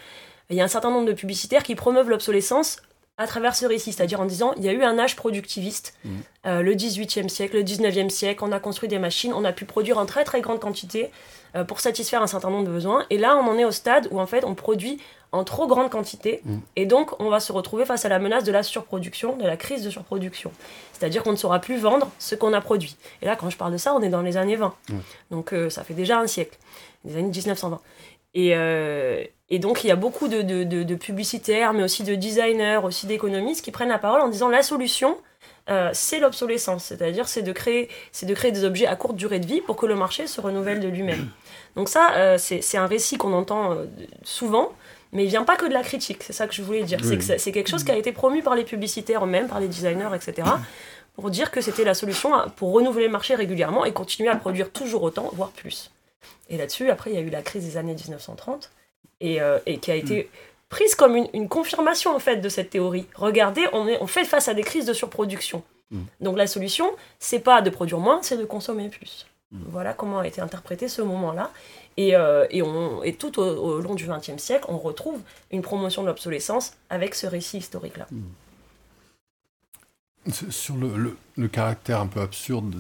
[0.49, 2.81] il y a un certain nombre de publicitaires qui promeuvent l'obsolescence
[3.17, 6.09] à travers ce récit, c'est-à-dire en disant il y a eu un âge productiviste, Mmh.
[6.45, 9.65] euh, le 18e siècle, le 19e siècle, on a construit des machines, on a pu
[9.65, 11.09] produire en très très grande quantité
[11.55, 13.05] euh, pour satisfaire un certain nombre de besoins.
[13.09, 14.99] Et là, on en est au stade où en fait on produit
[15.33, 16.57] en trop grande quantité Mmh.
[16.77, 19.57] et donc on va se retrouver face à la menace de la surproduction, de la
[19.57, 20.51] crise de surproduction.
[20.93, 22.95] C'est-à-dire qu'on ne saura plus vendre ce qu'on a produit.
[23.21, 24.73] Et là, quand je parle de ça, on est dans les années 20.
[24.89, 24.95] Mmh.
[25.31, 26.57] Donc euh, ça fait déjà un siècle,
[27.03, 27.81] les années 1920.
[28.37, 32.03] Et, euh, et donc, il y a beaucoup de, de- de- de publicitaires, mais aussi
[32.03, 35.17] de designers, aussi d'économistes qui prennent la parole en disant la solution,
[35.69, 36.83] euh, c'est l'obsolescence.
[36.83, 39.75] C'est-à-dire, c'est de, créer, c'est de créer des objets à courte durée de vie pour
[39.75, 41.29] que le marché se renouvelle de lui-même.
[41.75, 43.85] Donc ça, euh, c'est, un récit qu'on entend euh,
[44.23, 44.71] souvent,
[45.13, 46.21] mais il vient pas que de la critique.
[46.21, 46.99] C'est ça que je voulais dire.
[47.03, 47.17] Oui.
[47.21, 50.09] C'est, que quelque chose qui a été promu par les publicitaires eux-mêmes, par les designers,
[50.15, 50.47] etc.,
[51.15, 54.69] pour dire que c'était la solution pour renouveler le marché régulièrement et continuer à produire
[54.71, 55.89] toujours autant, voire plus.
[56.49, 58.71] Et là-dessus, après, il y a eu la crise des années 1930,
[59.19, 60.29] et, euh, et qui a été
[60.69, 63.05] prise comme une, une confirmation, en fait, de cette théorie.
[63.15, 65.63] Regardez, on, est, on fait face à des crises de surproduction.
[65.91, 66.01] Mm.
[66.21, 69.25] Donc la solution, c'est pas de produire moins, c'est de consommer plus.
[69.51, 69.59] Mm.
[69.69, 71.51] Voilà comment a été interprété ce moment-là.
[71.95, 75.19] Et, euh, et, on, et tout au, au long du XXe siècle, on retrouve
[75.51, 78.07] une promotion de l'obsolescence avec ce récit historique-là.
[80.49, 82.79] Sur- le, le- le caractère un peu absurde de-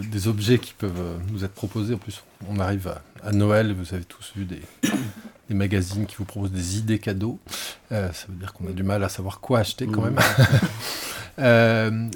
[0.00, 3.32] de- des objets qui peuvent euh, nous être proposés, en plus on arrive à, à
[3.32, 4.60] Noël, vous avez tous vu des,
[5.48, 7.38] des magazines qui vous proposent des idées cadeaux,
[7.92, 10.18] Euh, ça veut dire qu'on a du mal à savoir quoi acheter quand même.
[11.40, 12.08] Euh,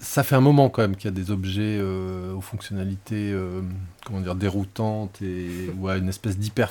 [0.00, 3.60] ça fait un moment quand même qu'il y a des objets euh, aux fonctionnalités euh,
[4.06, 6.70] comment dire, déroutantes et, ou à une espèce d'hyper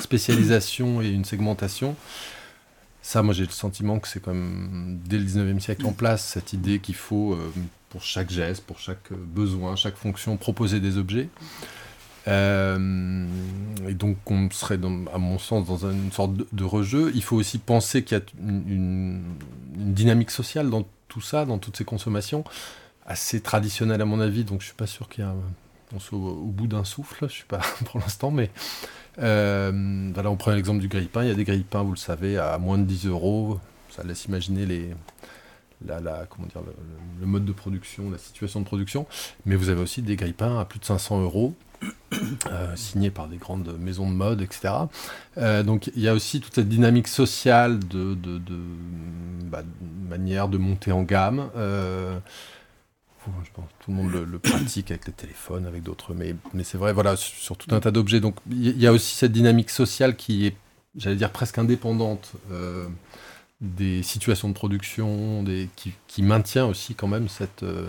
[0.00, 1.94] spécialisation et une segmentation.
[3.02, 6.52] Ça, moi, j'ai le sentiment que c'est même, dès le 19e siècle en place, cette
[6.52, 7.52] idée qu'il faut, euh,
[7.88, 11.28] pour chaque geste, pour chaque euh, besoin, chaque fonction, proposer des objets.
[12.28, 13.26] Euh,
[13.88, 14.78] et donc, on serait,
[15.12, 17.10] à mon sens, dans une sorte de, de rejeu.
[17.14, 19.22] Il faut aussi penser qu'il y a une,
[19.74, 22.44] dynamique sociale dans tout ça, dans toutes ces consommations,
[23.06, 25.34] assez traditionnelle à mon avis, donc je suis pas sûr qu'il y a
[25.94, 28.50] on soit au, bout d'un souffle, je suis pas pour l'instant, mais
[29.18, 31.22] euh, voilà, on prend l'exemple du grille-pain.
[31.22, 33.60] Il y a des grille-pains, vous le savez, à moins de 10 euros.
[33.90, 34.94] Ça laisse imaginer les,
[35.86, 36.62] la, comment dire,
[37.20, 39.06] le, mode de production, la situation de production.
[39.46, 41.54] Mais vous avez aussi des grille-pains à plus de 500 euros,
[42.50, 44.74] euh, signés par des grandes maisons de mode, etc.
[45.38, 48.14] Euh, donc il y a aussi toute cette dynamique sociale de,
[49.44, 51.50] bah, de manière de monter en gamme.
[53.24, 56.14] Faut- je pense que tout le monde le, le pratique avec les téléphones, avec d'autres,
[56.14, 58.20] mais, mais c'est vrai, voilà, sur, tout un tas d'objets.
[58.20, 60.56] Donc il y, a aussi cette dynamique sociale qui est,
[60.96, 62.88] j'allais dire, presque indépendante euh,
[63.60, 67.88] des situations de production, des, qui, qui maintient aussi quand même cette, euh,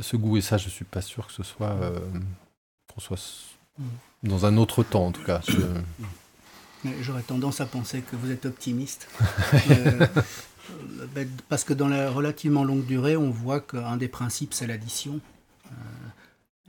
[0.00, 0.36] ce goût.
[0.36, 1.98] Et ça, je suis pas sûr que ce soit, euh,
[2.94, 3.44] qu'on soit s-
[4.22, 5.40] dans un autre temps, en tout cas.
[5.48, 5.56] Je-
[7.00, 9.08] J'aurais tendance à penser que vous êtes optimiste.
[9.70, 10.06] Euh,
[11.48, 15.20] parce que dans la relativement longue durée, on voit qu'un des principes, c'est l'addition.
[15.66, 15.74] euh,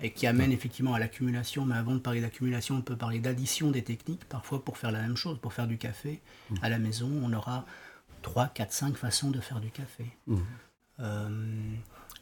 [0.02, 1.64] et qui amène effectivement à l'accumulation.
[1.66, 4.26] Mais avant de parler d'accumulation, on peut parler d'addition des techniques.
[4.26, 6.20] Parfois, pour faire la même chose, pour faire du café
[6.62, 7.66] à la maison, on aura
[8.22, 10.06] 3, 4, 5 façons de faire du café.
[10.28, 10.44] Mhm.
[11.00, 11.30] Euh,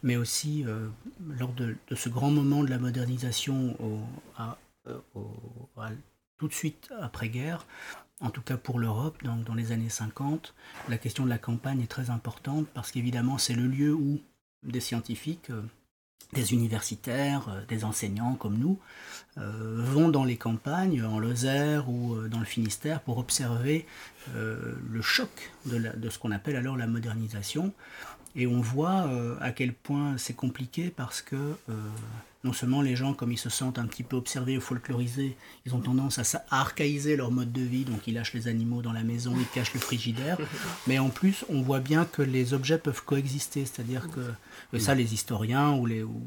[0.03, 0.89] mais aussi, euh,
[1.39, 4.01] lors de, de ce grand moment de la modernisation au-
[4.38, 4.57] à-
[5.15, 5.89] au- à-
[6.38, 7.65] tout de suite après-guerre,
[8.21, 10.53] en tout cas pour l'Europe, dans, dans les années 50,
[10.89, 14.21] la question de la campagne est très importante parce qu'évidemment c'est le lieu où
[14.63, 15.62] des scientifiques, euh,
[16.34, 18.79] des universitaires, euh, des enseignants comme nous,
[19.38, 23.86] euh, vont dans les campagnes, en Lozère ou dans le Finistère, pour observer
[24.36, 27.73] le choc de, ce qu'on appelle alors la modernisation.
[28.36, 29.10] Et on voit
[29.41, 31.55] à quel point c'est compliqué parce que
[32.43, 35.75] non seulement les gens, comme ils se sentent un petit peu observés ou folklorisés, ils
[35.75, 39.04] ont tendance à, archaïser leur mode de vie, donc ils lâchent les animaux dans la
[39.04, 40.38] maison, ils cachent le frigidaire,
[40.88, 44.21] mais en plus on voit bien que les objets peuvent coexister, c'est-à-dire que
[44.73, 46.21] et ça les historiens ou, les, ou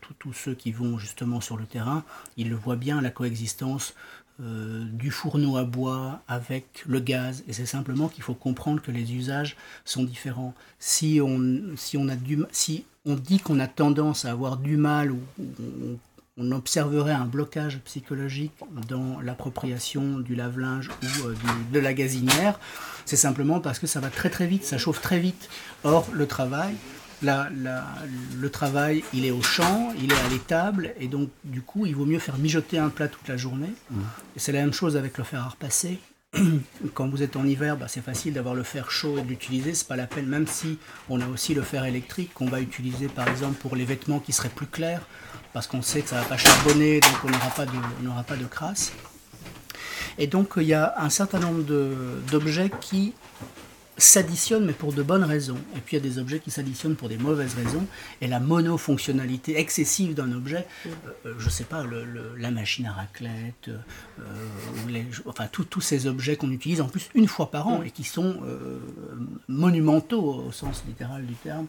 [0.00, 2.04] tous- tous ceux qui vont justement sur le terrain,
[2.36, 3.94] ils le voient bien, la coexistence
[4.40, 7.44] euh, du fourneau à bois avec le gaz.
[7.46, 10.54] Et c'est simplement qu'il faut comprendre que les usages sont différents.
[10.80, 14.76] Si on, si on, a du, si on dit qu'on a tendance à avoir du
[14.76, 15.98] mal ou, ou
[16.36, 18.52] on, observerait un blocage psychologique
[18.88, 22.58] dans l'appropriation du lave-linge ou euh, du- de la gazinière,
[23.04, 25.48] c'est simplement parce que ça va très très vite, ça chauffe très vite.
[25.84, 26.74] Or, le travail,
[27.22, 27.86] la- la-
[28.36, 31.94] le travail, il est au champ, il est à l'étable, et donc du coup, il
[31.94, 33.72] vaut mieux faire mijoter un plat toute la journée.
[34.34, 36.00] Et c'est la même chose avec le fer à repasser.
[36.94, 39.74] Quand vous êtes en hiver, bah, c'est facile d'avoir le fer chaud et de l'utiliser.
[39.74, 43.08] C'est pas la peine, même si on a aussi le fer électrique qu'on va utiliser
[43.08, 45.02] par exemple pour les vêtements qui seraient plus clairs,
[45.52, 47.30] parce qu'on sait que ça va pas charbonner, donc on
[48.04, 48.92] n'aura pas de, crasse.
[50.18, 51.62] Et donc il y a un certain nombre
[52.30, 53.14] d'objets qui
[53.96, 55.58] s'additionnent, mais pour de bonnes raisons.
[55.76, 57.86] Et puis il y a des objets qui s'additionnent pour des mauvaises raisons.
[58.20, 60.90] Et la monofonctionnalité excessive d'un objet, euh,
[61.26, 62.04] euh, je ne sais pas, le,
[62.36, 67.50] la machine à raclette, euh, enfin tous ces objets qu'on utilise en plus une fois
[67.50, 67.86] par an mm.
[67.86, 68.36] et qui sont
[69.48, 71.66] monumentaux au sens littéral du terme,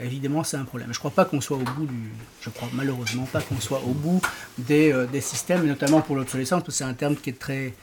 [0.00, 0.88] évidemment c'est un problème.
[0.92, 3.82] Je ne crois pas qu'on soit au bout du, je crois malheureusement pas qu'on soit
[3.84, 4.20] au bout
[4.58, 7.74] des, des systèmes, notamment pour l'obsolescence, parce que c'est un terme qui est très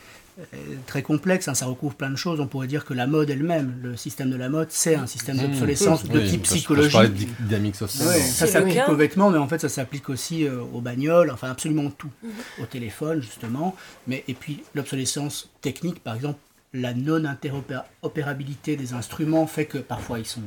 [0.85, 2.39] très complexe, hein, ça recouvre plein de choses.
[2.39, 5.37] On pourrait dire que la mode elle-même, le système de la mode, c'est un système
[5.37, 5.41] mmh.
[5.41, 7.01] d'obsolescence de type psychologique.
[7.01, 8.19] Je, de dynamique sociale.
[8.19, 11.89] ça s'applique aux vêtements, mais en fait ça s'applique aussi euh, aux bagnoles, enfin absolument
[11.89, 12.11] tout.
[12.23, 12.27] Mmh.
[12.61, 16.39] Au téléphone justement, mais et puis l'obsolescence technique, par exemple,
[16.73, 20.41] la non-interopérabilité des instruments fait que parfois ils sont,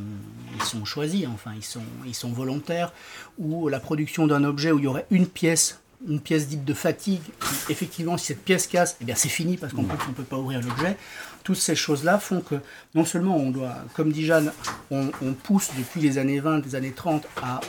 [0.54, 2.92] ils sont choisis, enfin ils sont, ils sont volontaires,
[3.38, 6.74] ou la production d'un objet où il y aurait une pièce une pièce dite de
[6.74, 7.22] fatigue,
[7.68, 10.22] effectivement, si cette pièce casse, eh bien c'est fini parce qu'en plus on ne peut
[10.22, 10.96] pas ouvrir l'objet.
[11.44, 12.56] Toutes ces choses-là font que
[12.94, 14.52] non seulement on doit, comme dit Jeanne,
[14.90, 15.10] on,
[15.42, 17.60] pousse depuis les années 20, les années 30 à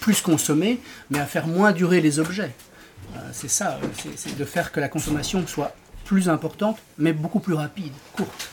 [0.00, 2.52] plus consommer, mais à faire moins durer les objets.
[3.16, 3.78] Euh, c'est ça,
[4.16, 8.50] c'est de faire que la consommation soit plus importante, mais beaucoup plus rapide, courte.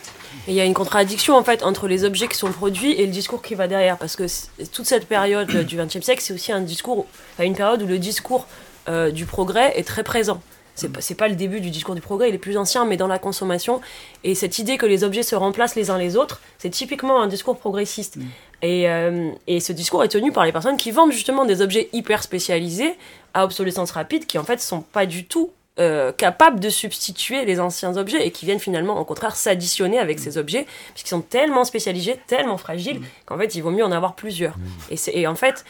[0.47, 3.11] Il y a une contradiction en fait entre les objets qui sont produits et le
[3.11, 4.25] discours qui va derrière, parce que
[4.71, 7.05] toute cette période du XXe siècle, c'est aussi un discours,
[7.39, 8.47] une période où le discours
[8.87, 10.41] euh, du progrès est très présent.
[10.75, 13.07] C'est pas, pas le début du discours du progrès, il est plus ancien, mais dans
[13.07, 13.81] la consommation.
[14.23, 17.27] Et cette idée que les objets se remplacent les uns les autres, c'est typiquement un
[17.27, 18.17] discours progressiste.
[18.17, 18.21] Mm.
[18.63, 21.89] Et, euh, et, ce discours est tenu par les personnes qui vendent justement des objets
[21.93, 22.95] hyper spécialisés
[23.33, 27.59] à obsolescence rapide, qui en fait sont pas du tout euh, capables de substituer les
[27.59, 30.21] anciens objets et qui viennent finalement au contraire s'additionner avec mm.
[30.21, 33.05] ces objets, puisqu'ils sont tellement spécialisés, tellement fragiles, mm.
[33.25, 34.55] qu'en fait il vaut mieux en avoir plusieurs.
[34.89, 35.65] Et, et en fait,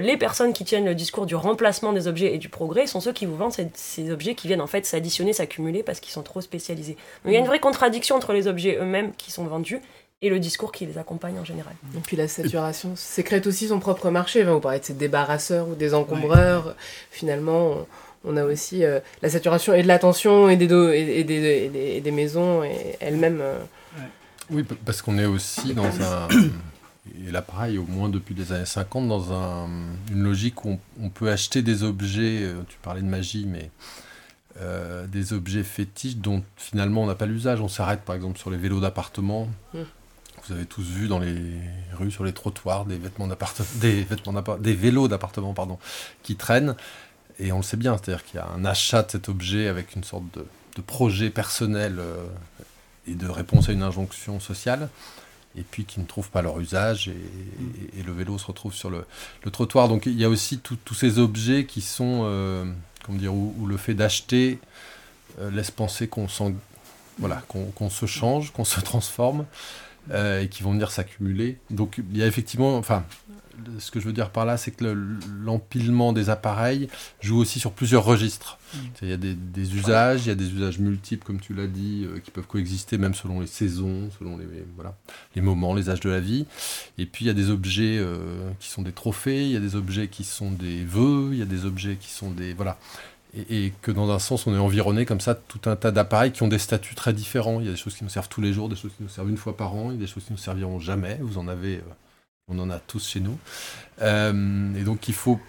[0.00, 3.12] les personnes qui tiennent le discours du remplacement des objets et du progrès sont ceux
[3.12, 6.40] qui vous vendent ces, objets qui viennent en fait s'additionner, s'accumuler parce qu'ils sont trop
[6.40, 6.96] spécialisés.
[7.24, 9.80] il y a une vraie contradiction entre les objets eux-mêmes qui sont vendus
[10.22, 11.74] et le discours qui les accompagne en général.
[11.96, 14.44] Et puis la saturation sécrète aussi son propre marché.
[14.44, 16.76] vous parlez de ces débarrasseurs ou des encombreurs.
[17.10, 17.86] Finalement,
[18.24, 22.62] on a aussi euh, la saturation et de l'attention et des, et, des, des, maisons
[23.00, 23.40] elles-mêmes.
[23.40, 23.58] Euh.
[24.50, 26.28] Oui, parce qu'on est aussi dans un
[27.06, 29.66] et là pareil, au moins depuis les années 50, dans
[30.10, 33.70] une logique où on, peut acheter des objets, euh, tu parlais de magie, mais
[34.60, 37.60] euh, des objets fétiches dont finalement on n'a pas l'usage.
[37.60, 39.48] On s'arrête par exemple sur les vélos d'appartement.
[39.74, 39.78] Mmh.
[40.44, 41.60] Vous avez tous vu dans les
[41.92, 45.78] rues, sur les trottoirs, des vêtements d'appartement, des vêtements des vélos d'appartement pardon,
[46.22, 46.76] qui traînent.
[47.38, 49.96] Et on le sait bien, c'est-à-dire qu'il y a un achat de cet objet avec
[49.96, 50.44] une sorte de,
[50.82, 52.26] projet personnel euh,
[53.06, 54.88] et de réponse à une injonction sociale
[55.56, 59.04] et puis qui ne trouvent pas leur usage et, le vélo se retrouve sur le,
[59.50, 59.88] trottoir.
[59.88, 62.64] Donc il y a aussi tous ces objets qui sont, euh,
[63.04, 64.58] comment dire, où, le fait d'acheter
[65.40, 66.26] euh, laisse penser qu'on
[67.18, 69.44] voilà, qu'on se change, qu'on se transforme
[70.10, 71.58] euh, et qui vont venir s'accumuler.
[71.70, 73.04] Donc il y a effectivement, enfin,
[73.78, 74.84] ce que je veux dire par là, c'est que
[75.42, 76.88] l'empilement des appareils
[77.20, 78.58] joue aussi sur plusieurs registres.
[78.74, 78.78] Mm.
[79.02, 82.06] Il y a des, usages, il y a des usages multiples, comme tu l'as dit,
[82.06, 84.96] euh, qui peuvent coexister même selon les saisons, selon les, voilà,
[85.34, 86.46] les moments, les âges de la vie.
[86.98, 89.60] Et puis il y a des objets euh, qui sont des trophées, il y a
[89.60, 92.54] des objets qui sont des vœux, il y a des objets qui sont des...
[92.54, 92.78] Voilà.
[93.34, 95.90] Et, et, que dans un sens, on est environné comme ça de tout un tas
[95.90, 97.60] d'appareils qui ont des statuts très différents.
[97.60, 99.08] Il y a des choses qui nous servent tous les jours, des choses qui nous
[99.08, 101.18] servent une fois par an, il y a des choses qui nous serviront jamais.
[101.20, 101.76] Vous en avez...
[101.76, 101.92] Euh,
[102.48, 103.38] on en a tous chez nous.
[104.00, 105.40] Euh, et donc il faut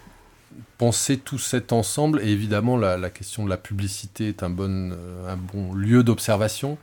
[0.78, 2.20] penser tout cet ensemble.
[2.22, 6.78] Et évidemment, la, question de la publicité est un bon, euh, un bon lieu d'observation.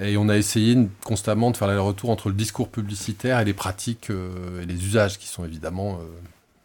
[0.00, 3.52] Et on a essayé constamment de faire le retour entre le discours publicitaire et les
[3.52, 6.00] pratiques euh, et les usages qui sont évidemment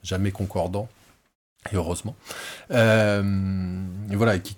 [0.02, 0.88] jamais concordants,
[1.70, 2.16] et heureusement.
[2.72, 4.56] et voilà, qui,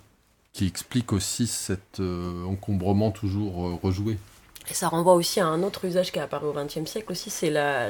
[0.54, 4.20] qui explique aussi cet encombrement toujours rejoué.
[4.70, 7.30] Et ça renvoie aussi à un autre usage qui est apparu au XXe siècle aussi,
[7.30, 7.90] c'est la,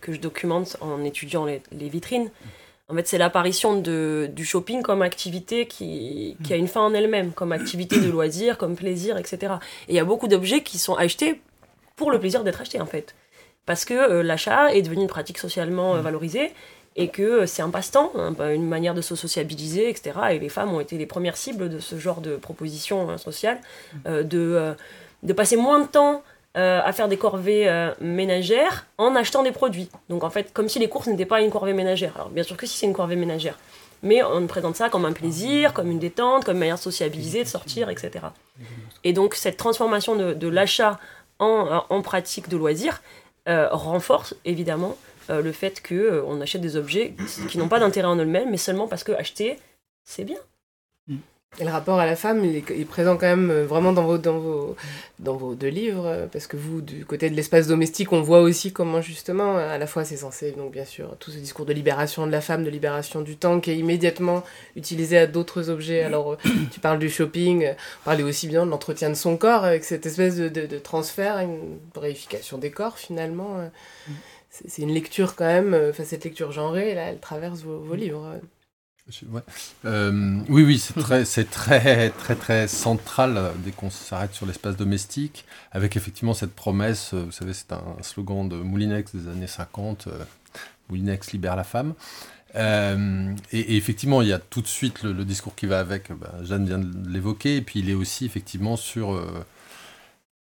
[0.00, 2.30] que je documente en étudiant les, vitrines.
[2.88, 7.52] En fait, c'est l'apparition du shopping comme activité qui, a une fin en elle-même, comme
[7.52, 9.54] activité de loisir, comme plaisir, etc.
[9.88, 11.40] Et il y a beaucoup d'objets qui sont achetés
[11.96, 13.14] pour le plaisir d'être achetés, en fait.
[13.66, 16.52] Parce que euh, l'achat est devenu une pratique socialement euh, valorisée
[16.96, 20.18] et que euh, c'est un passe-temps, hein, une manière de se sociabiliser, etc.
[20.32, 23.60] Et les femmes ont été les premières cibles de ce genre de propositions hein, sociales,
[24.04, 24.74] de
[25.22, 26.22] de passer moins de temps
[26.54, 29.88] euh, à faire des corvées euh, ménagères en achetant des produits.
[30.10, 32.12] Donc en fait, comme si les courses n'étaient pas une corvée ménagère.
[32.14, 33.58] Alors bien sûr que si c'est une corvée ménagère.
[34.02, 37.44] Mais on présente ça comme un plaisir, comme une détente, comme une manière de sociabiliser,
[37.44, 38.26] de sortir, etc.
[39.02, 40.98] Et donc cette transformation de, l'achat
[41.38, 43.00] en, pratique de loisir
[43.48, 44.96] euh, renforce évidemment
[45.28, 47.14] le fait qu'on on achète des objets
[47.48, 49.58] qui n'ont pas d'intérêt en eux-mêmes, mais seulement parce que acheter,
[50.04, 50.36] c'est bien.
[51.60, 54.16] Et le rapport à la femme, il est, présent quand même euh, vraiment dans vos,
[54.16, 54.74] dans, vos,
[55.18, 58.40] dans vos deux livres, euh, parce que vous, du côté de l'espace domestique, on voit
[58.40, 61.74] aussi comment justement, à la fois c'est censé, donc bien sûr, tout ce discours de
[61.74, 64.44] libération de la femme, de libération du temps, qui est immédiatement
[64.76, 66.02] utilisé à d'autres objets.
[66.02, 66.36] Alors, euh,
[66.72, 67.74] tu parles du shopping,
[68.06, 71.36] parler aussi bien de l'entretien de son corps, avec cette espèce de, de, de transfert,
[71.36, 73.70] une réification des corps finalement.
[74.50, 78.40] C'est une lecture quand même, enfin cette lecture genrée, là, elle traverse vos, vos livres.
[79.84, 84.46] Euh, oui, oui, c'est très, c'est très, très, très central euh, dès qu'on s'arrête sur
[84.46, 87.12] l'espace domestique, avec effectivement cette promesse.
[87.14, 90.08] Euh, vous savez, c'est un slogan de Moulinex des années 50.
[90.88, 91.94] Moulinex libère la femme.
[92.54, 96.12] et, effectivement, il y a tout de suite le, discours qui va avec.
[96.12, 99.14] Ben, Jeanne vient de l'évoquer, et puis il est aussi effectivement sur.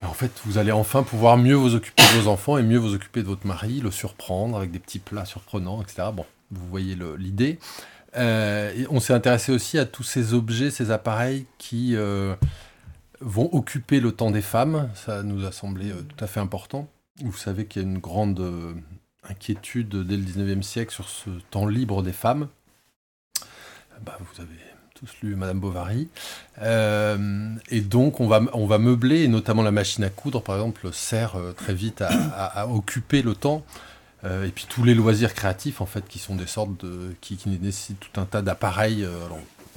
[0.02, 2.78] Ben, en fait, vous allez enfin pouvoir mieux vous occuper de vos enfants et mieux
[2.78, 6.10] vous occuper de votre mari, le surprendre avec des petits plats surprenants, etc.
[6.14, 7.60] Bon, vous voyez l'idée.
[8.18, 12.36] Euh, on s'est intéressé aussi à tous ces objets, ces appareils qui euh,
[13.20, 14.90] vont occuper le temps des femmes.
[14.96, 16.88] Ça nous a semblé euh, tout à fait important.
[17.22, 18.42] Vous savez qu'il y a une grande
[19.24, 22.50] inquiétude dès le 19e siècle sur ce temps libre des femmes.
[24.06, 24.60] Bah, vous avez
[24.94, 26.10] tous lu Madame Bovary.
[26.62, 30.92] et donc, on va, on va meubler, et notamment la machine à coudre, par exemple,
[30.92, 33.64] sert très vite à occuper le temps.
[34.24, 37.14] Euh, et puis tous les loisirs créatifs, en fait, qui sont des sortes de.
[37.22, 39.04] qui, nécessitent tout un tas d'appareils.
[39.04, 39.18] Euh,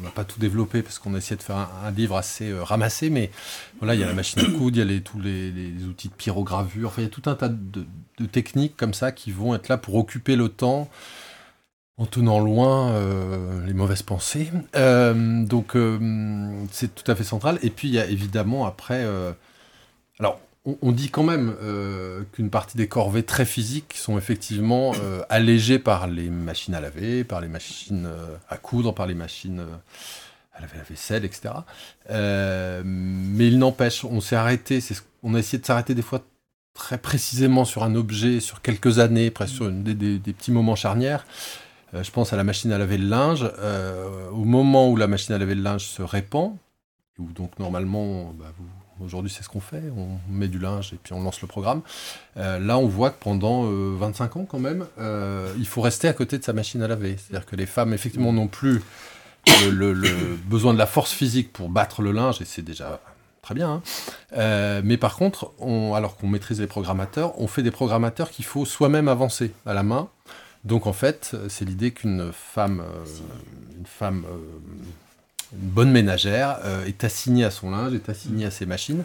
[0.00, 2.62] on n'a pas tout développé parce qu'on a essayé de faire un, livre assez euh,
[2.62, 3.32] ramassé, mais
[3.78, 5.50] voilà, il y a la machine à coudre, il y a tous les,
[5.84, 7.84] outils de pyrogravure, enfin, il y a tout un tas de,
[8.30, 10.88] techniques comme ça qui vont être là pour occuper le temps
[11.96, 12.94] en tenant loin
[13.66, 14.50] les mauvaises pensées.
[14.74, 15.76] donc,
[16.70, 17.58] c'est tout à fait central.
[17.62, 19.04] Et puis, il y a évidemment après.
[20.20, 20.40] alors,
[20.82, 25.78] on, dit quand même euh, qu'une partie des corvées très physiques sont effectivement euh, allégées
[25.78, 29.64] par les machines à laver, par les machines euh, à coudre, par les machines
[30.52, 31.54] à laver la vaisselle, etc.
[32.08, 34.80] mais il n'empêche, on s'est arrêté,
[35.22, 36.22] on a essayé de s'arrêter des fois
[36.74, 41.26] très précisément sur un objet, sur quelques années, presque sur des, petits moments charnières.
[41.92, 43.48] je pense à la machine à laver le linge.
[44.32, 46.56] au moment où la machine à laver le linge se répand,
[47.18, 48.66] où donc normalement bah, vous
[49.04, 49.82] Aujourd'hui, c'est ce qu'on fait.
[49.96, 51.82] On met du linge et puis on lance le programme.
[52.36, 56.08] Euh, là, on voit que pendant 25 euh, ans, quand même, euh, il faut rester
[56.08, 57.16] à côté de sa machine à laver.
[57.16, 58.82] C'est-à-dire que les femmes, effectivement, n'ont plus
[59.70, 59.92] le,
[60.46, 63.00] besoin de la force physique pour battre le linge, et c'est déjà
[63.42, 63.82] très bien.
[64.32, 64.82] Hein.
[64.84, 68.64] mais par contre, on, alors qu'on maîtrise les programmateurs, on fait des programmateurs qu'il faut
[68.64, 70.08] soi-même avancer à la main.
[70.64, 72.82] Donc en fait, c'est l'idée qu'une femme,
[73.78, 74.24] une femme
[75.52, 79.02] une bonne ménagère, euh, est assignée à son linge, est assignée à ses machines.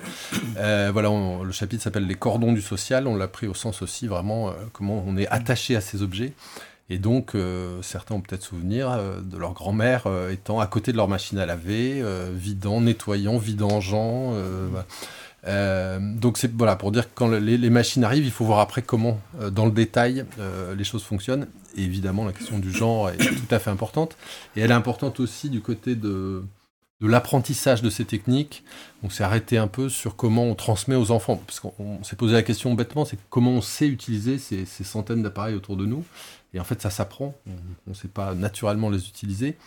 [0.58, 1.10] Euh, voilà,
[1.44, 3.08] le chapitre s'appelle Les cordons du social.
[3.08, 6.34] On l'a pris au sens aussi vraiment euh, comment on est attaché à ces objets.
[6.90, 7.36] Et donc,
[7.82, 12.04] certains ont peut-être souvenir de leur grand-mère étant à côté de leur machine à laver,
[12.36, 14.34] vidant, nettoyant, vidangeant.
[15.48, 18.82] donc c'est voilà pour dire que quand les, les, machines arrivent, il faut voir après
[18.82, 19.20] comment,
[19.52, 20.26] dans le détail,
[20.78, 24.18] les choses fonctionnent évidemment, la question du genre est tout à fait importante.
[24.56, 26.44] Et elle est importante aussi du côté de,
[27.02, 28.64] l'apprentissage de ces techniques.
[29.04, 31.42] On s'est arrêté un peu sur comment on transmet aux enfants.
[31.46, 35.56] Parce qu'on s'est posé la question bêtement, c'est comment on sait utiliser ces centaines d'appareils
[35.56, 36.04] autour de nous.
[36.54, 37.34] Et en fait, ça s'apprend.
[37.88, 39.58] On ne sait pas naturellement les utiliser.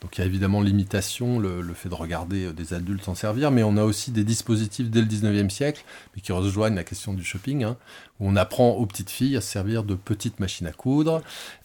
[0.00, 3.50] Donc il y a évidemment l'imitation, le, fait de regarder euh, des adultes s'en servir,
[3.50, 5.84] mais on a aussi des dispositifs dès le 19e siècle,
[6.14, 7.76] mais qui rejoignent la question du shopping, hein,
[8.18, 11.22] où on apprend aux petites filles à se servir de petites machines à coudre,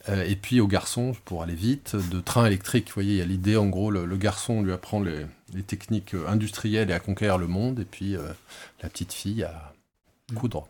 [0.10, 2.88] euh, et puis aux garçons, pour aller vite, de trains électriques.
[2.90, 5.26] Vous voyez, il y a l'idée, en gros, le, garçon lui apprend les,
[5.64, 8.16] techniques euh, industrielles et à conquérir le monde, et puis
[8.82, 9.74] la petite fille à
[10.34, 10.68] coudre.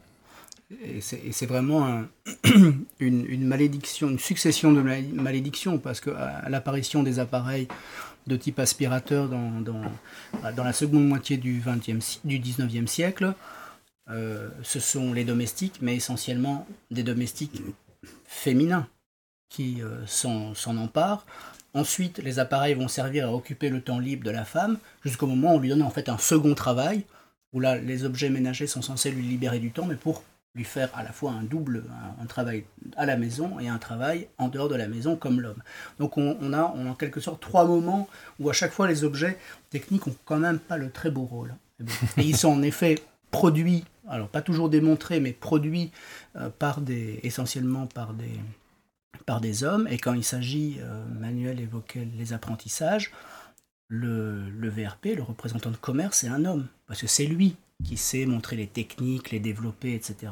[0.71, 2.05] Et c'est vraiment
[2.99, 7.67] une, malédiction, une succession de malédictions, parce qu'à l'apparition des appareils
[8.25, 9.83] de type aspirateur dans, dans,
[10.41, 13.35] la seconde moitié du, 20e, du 19e siècle,
[14.09, 17.61] euh, ce sont les domestiques, mais essentiellement des domestiques
[18.25, 18.87] féminins
[19.49, 21.25] qui euh, s'en emparent.
[21.73, 25.53] Ensuite, les appareils vont servir à occuper le temps libre de la femme, jusqu'au moment
[25.53, 27.05] où on lui donne en fait un second travail,
[27.53, 30.23] où là, les objets ménagers sont censés lui libérer du temps, mais pour
[30.55, 31.83] lui faire à la fois un double,
[32.19, 32.65] un, travail
[32.95, 35.61] à la maison et un travail en dehors de la maison comme l'homme.
[35.99, 38.07] Donc on, a, en quelque sorte trois moments
[38.39, 39.37] où à chaque fois les objets
[39.69, 41.55] techniques ont quand même pas le très beau rôle.
[42.17, 42.95] Et ils sont en effet
[43.31, 45.91] produits, alors pas toujours démontrés, mais produits
[46.37, 48.39] euh, par des, essentiellement par des,
[49.25, 49.87] par des hommes.
[49.89, 53.11] Et quand il s'agit, euh, Manuel évoquait les apprentissages,
[53.89, 57.97] le, le VRP, le représentant de commerce, c'est un homme, parce que c'est lui qui
[57.97, 60.31] sait montrer les techniques, les développer, etc.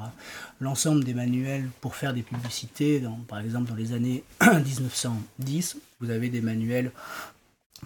[0.60, 6.30] L'ensemble des manuels pour faire des publicités, par exemple dans les années 1910, vous avez
[6.30, 6.92] des manuels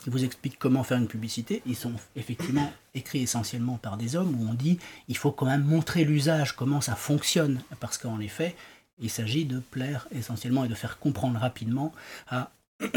[0.02, 1.64] qui vous expliquent comment faire une publicité.
[1.66, 5.64] Ils sont effectivement écrits essentiellement par des hommes où on dit il faut quand même
[5.64, 8.56] montrer l'usage, comment ça fonctionne, parce qu'en effet,
[9.00, 11.94] il s'agit de plaire essentiellement et de faire comprendre rapidement
[12.30, 12.52] à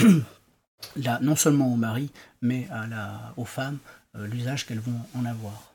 [1.22, 2.10] non seulement aux maris,
[2.42, 3.78] mais à la, aux femmes
[4.16, 5.69] euh, l'usage qu'elles vont en avoir.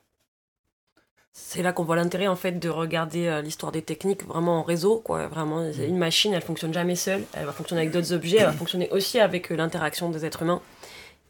[1.38, 4.63] C'est là qu'on voit l'intérêt en fait de regarder euh, l'histoire des techniques vraiment en
[4.63, 5.01] réseau.
[5.03, 5.27] Quoi.
[5.27, 7.23] Vraiment, une machine, elle fonctionne jamais seule.
[7.33, 8.38] Elle va fonctionner avec d'autres objets.
[8.38, 10.61] Elle va fonctionner aussi avec euh, l'interaction des êtres humains.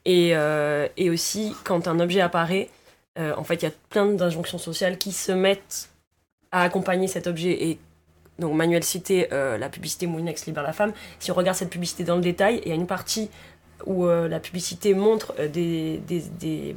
[0.05, 0.33] Et,
[0.97, 2.69] et, aussi, quand un objet apparaît,
[3.17, 5.89] en fait, il y a plein d'injonctions sociales qui se mettent
[6.51, 7.69] à accompagner cet objet.
[7.69, 7.79] Et
[8.37, 10.93] donc, Manuel citait la publicité Moulinex libère la femme.
[11.17, 13.31] Si on regarde cette publicité dans le détail, il y a une partie
[13.87, 16.75] où la publicité montre des, des, des,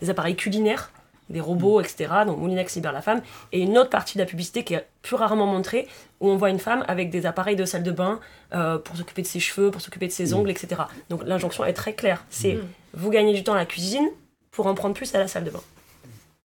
[0.00, 0.90] des appareils culinaires
[1.30, 2.08] des robots, etc.
[2.26, 3.22] Donc Moulinex libère la femme.
[3.52, 5.88] Et une autre partie de la publicité qui est plus rarement montrée,
[6.20, 8.20] où on voit une femme avec des appareils de salle de bain
[8.54, 10.82] euh, pour s'occuper de ses cheveux, pour s'occuper de ses ongles, etc.
[11.10, 12.24] Donc l'injonction est très claire.
[12.30, 12.64] C'est mm.
[12.94, 14.08] vous gagnez du temps à la cuisine
[14.50, 15.62] pour en prendre plus à la salle de bain.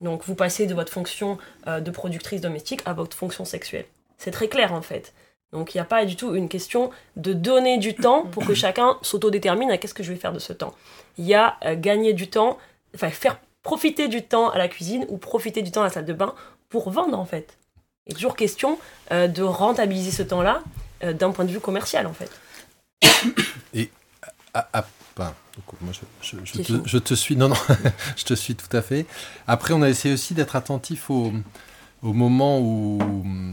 [0.01, 3.85] Donc vous passez de votre fonction euh, de productrice domestique à votre fonction sexuelle.
[4.17, 5.13] C'est très clair en fait.
[5.51, 8.53] Donc il n'y a pas du tout une question de donner du temps pour que
[8.53, 10.73] chacun s'autodétermine à qu'est-ce que je vais faire de ce temps.
[11.17, 12.57] Il y a euh, gagner du temps,
[12.95, 16.05] enfin faire profiter du temps à la cuisine ou profiter du temps à la salle
[16.05, 16.33] de bain
[16.69, 17.57] pour vendre en fait.
[18.07, 18.79] Il est toujours question
[19.11, 20.63] euh, de rentabiliser ce temps-là
[21.03, 22.31] euh, d'un point de vue commercial en fait.
[23.73, 23.89] Et
[24.53, 24.85] à, à,
[25.81, 25.91] moi
[26.21, 27.55] je, je, te, suis, non non,
[28.17, 29.05] je te suis tout à fait.
[29.47, 31.31] Après on a essayé aussi d'être attentif au,
[32.01, 32.99] au moment où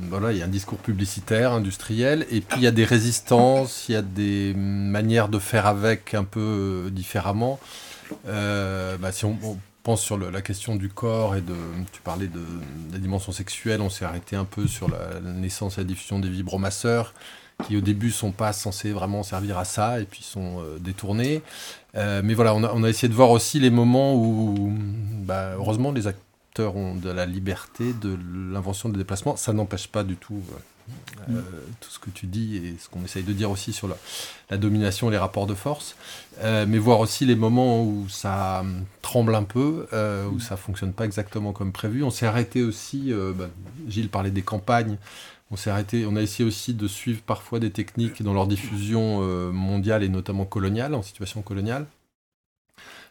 [0.08, 3.88] voilà, il y a un discours publicitaire, industriel, et puis il y a des résistances,
[3.88, 7.60] il y a des manières de faire avec un peu différemment.
[8.26, 9.38] Euh, bah, si on,
[9.96, 11.54] sur la question du corps et de.
[11.92, 12.40] Tu parlais de,
[12.92, 16.28] la dimension sexuelle, on s'est arrêté un peu sur la, naissance et la diffusion des
[16.28, 17.14] vibromasseurs,
[17.66, 21.42] qui au début sont pas censés vraiment servir à ça et puis sont euh, détournés.
[21.94, 24.72] Euh, mais voilà, on a, essayé de voir aussi les moments où,
[25.24, 28.16] bah, heureusement, les acteurs ont de la liberté de
[28.52, 29.36] l'invention des déplacements.
[29.36, 30.42] Ça n'empêche pas du tout.
[31.30, 31.42] Euh,
[31.80, 35.08] tout ce que tu dis et ce qu'on essaye de dire aussi sur la, domination
[35.08, 35.94] et les rapports de force,
[36.42, 40.56] euh, mais voir aussi les moments où ça hum, tremble un peu, euh, où ça
[40.56, 42.02] fonctionne pas exactement comme prévu.
[42.02, 43.48] On s'est arrêté aussi, bah,
[43.88, 44.96] Gilles parlait des campagnes,
[45.50, 49.20] on s'est arrêté, on a essayé aussi de suivre parfois des techniques dans leur diffusion
[49.52, 51.86] mondiale et notamment coloniale, en situation coloniale.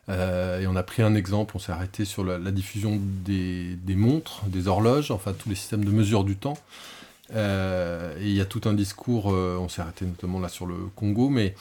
[0.10, 4.68] et on a pris un exemple, on s'est arrêté sur la, diffusion des, montres, des
[4.68, 6.58] horloges, enfin tous les systèmes de mesure du temps.
[7.34, 10.76] Euh, il y a tout un discours, euh, on s'est arrêté notamment là sur le
[10.96, 11.56] Congo, mais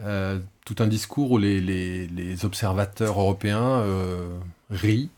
[0.00, 3.84] euh, tout un discours où les, observateurs européens
[4.70, 5.10] rient,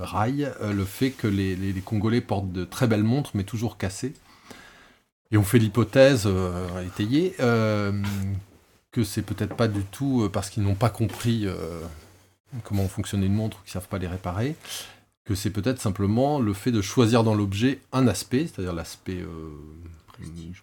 [0.00, 4.14] raillent le fait que les, Congolais portent de très belles montres, mais toujours cassées.
[5.32, 6.28] Et on fait l'hypothèse
[6.86, 11.46] étayée que c'est peut-être pas du tout parce qu'ils n'ont pas compris
[12.64, 14.56] comment fonctionnait une montre, qu'ils savent pas les réparer,
[15.26, 19.50] que c'est peut-être simplement le fait de choisir dans l'objet un aspect, c'est-à-dire l'aspect euh,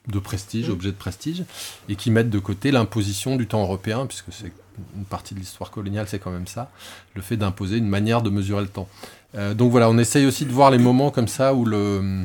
[0.07, 1.43] de prestige, objet de prestige,
[1.89, 4.51] et qui mettent de côté l'imposition du temps européen, puisque c'est
[4.95, 6.71] une partie de l'histoire coloniale, c'est quand même ça,
[7.13, 8.87] le fait d'imposer une manière de mesurer le temps.
[9.35, 12.23] Euh, donc voilà, on essaye aussi de voir les moments comme ça où le,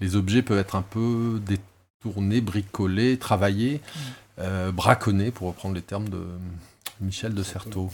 [0.00, 3.80] les objets peuvent être un peu détournés, bricolés, travaillés,
[4.38, 6.22] euh, braconnés, pour reprendre les termes de
[7.00, 7.90] Michel de Certeau.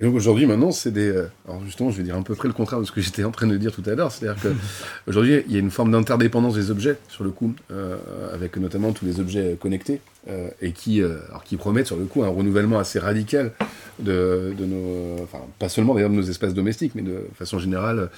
[0.00, 1.08] Et donc aujourd'hui, maintenant, c'est des.
[1.08, 3.24] Euh, alors justement, je vais dire à peu près le contraire de ce que j'étais
[3.24, 4.12] en train de dire tout à l'heure.
[4.12, 7.96] C'est-à-dire qu'aujourd'hui, il y a une forme d'interdépendance des objets, sur le coup, euh,
[8.32, 12.22] avec notamment tous les objets connectés, euh, et qui, alors, qui promettent, sur le coup,
[12.22, 13.50] un renouvellement assez radical
[13.98, 15.20] de, de nos.
[15.24, 18.08] Enfin, pas seulement d'ailleurs de nos espaces domestiques, mais de façon générale,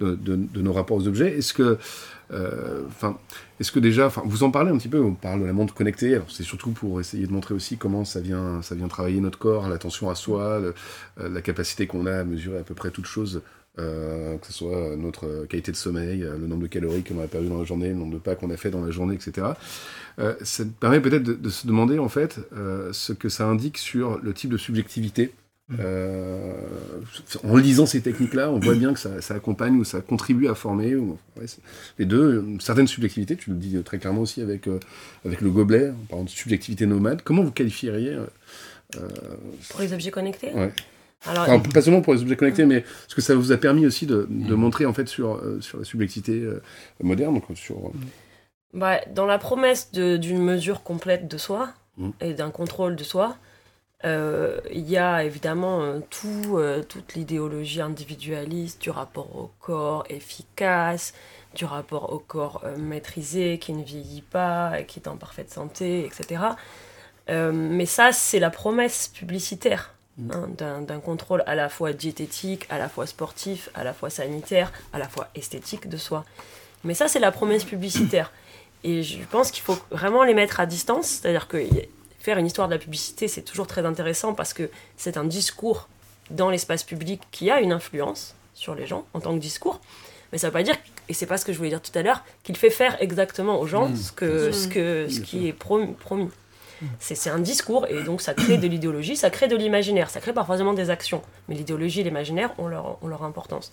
[0.00, 1.38] de, de, de nos rapports aux objets.
[1.38, 1.78] Est-ce que
[2.32, 3.18] euh, enfin,
[3.60, 6.18] est-ce que déjà, vous en parlez un petit peu, on parle de la montre connectée,
[6.28, 9.68] c'est surtout pour essayer de montrer aussi comment ça vient, ça vient travailler notre corps,
[9.68, 10.72] l'attention à soi, euh,
[11.18, 13.42] la capacité qu'on a à mesurer à peu près toutes choses,
[13.78, 17.48] euh, que ce soit notre qualité de sommeil, le nombre de calories qu'on a perdu
[17.48, 19.48] dans la journée, le nombre de pas qu'on a fait dans la journée, etc.
[20.42, 22.40] ça permet peut-être de, de, se demander en fait
[22.92, 25.32] ce que ça indique sur le type de subjectivité
[25.78, 26.52] euh,
[27.44, 30.96] en lisant ces techniques-là, on voit bien que ça, accompagne ou ça contribue à former
[31.98, 34.80] les deux, une certaine subjectivité, tu le dis très clairement aussi avec, euh,
[35.24, 37.22] avec le gobelet, en parlant de subjectivité nomade.
[37.22, 38.16] Comment vous qualifieriez
[38.96, 39.08] euh,
[39.68, 40.52] Pour les objets connectés
[41.26, 44.06] Alors, Pas seulement pour les objets connectés, mais ce que ça vous a permis aussi
[44.06, 46.42] de, de montrer en fait sur, sur la subjectivité
[47.02, 47.34] moderne.
[47.34, 47.92] Donc sur,
[48.74, 52.10] bah, dans la promesse d'une mesure complète de soi mm.
[52.20, 53.47] et d'un contrôle de soi, euh,
[54.04, 61.14] il y a évidemment euh, tout, euh, toute l'idéologie individualiste du rapport au corps efficace,
[61.54, 66.42] du rapport au corps maîtrisé qui ne vieillit pas, qui est en parfaite santé, etc.
[67.28, 70.30] mais ça, c'est la promesse publicitaire mm.
[70.60, 74.72] hein, d'un contrôle à la fois diététique, à la fois sportif, à la fois sanitaire,
[74.92, 76.24] à la fois esthétique de soi.
[76.84, 78.30] Mais ça, c'est la promesse publicitaire.
[78.84, 81.56] Et je pense qu'il faut vraiment les mettre à distance, c'est-à-dire que
[82.18, 85.88] faire une histoire de la publicité, c'est toujours très intéressant parce que c'est un discours
[86.30, 89.80] dans l'espace public qui a une influence sur les gens en tant que discours.
[90.32, 90.76] Mais ça ne veut pas dire,
[91.08, 93.60] et c'est pas ce que je voulais dire tout à l'heure, qu'il fait faire exactement
[93.60, 93.96] aux gens mmh.
[93.96, 95.94] ce, que, ce, que, ce qui est promis.
[96.80, 96.86] Mmh.
[97.00, 100.32] C'est un discours et donc ça crée de l'idéologie, ça crée de l'imaginaire, ça crée
[100.32, 101.22] parfois des actions.
[101.48, 103.72] Mais l'idéologie et l'imaginaire ont leur, ont leur importance.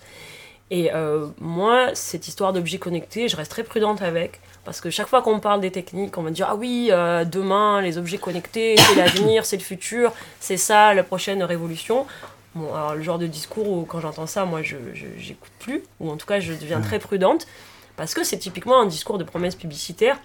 [0.71, 4.39] Et euh, moi, cette histoire d'objets connectés, je reste très prudente avec.
[4.63, 7.81] Parce que chaque fois qu'on parle des techniques, on va dire Ah oui, euh, demain,
[7.81, 12.07] les objets connectés, c'est l'avenir, c'est le futur, c'est ça la prochaine révolution.
[12.55, 16.09] Bon, alors le genre de discours où quand j'entends ça, moi, je n'écoute plus, ou
[16.09, 17.45] en tout cas, je deviens très prudente.
[17.95, 20.17] Parce que c'est typiquement un discours de promesse publicitaire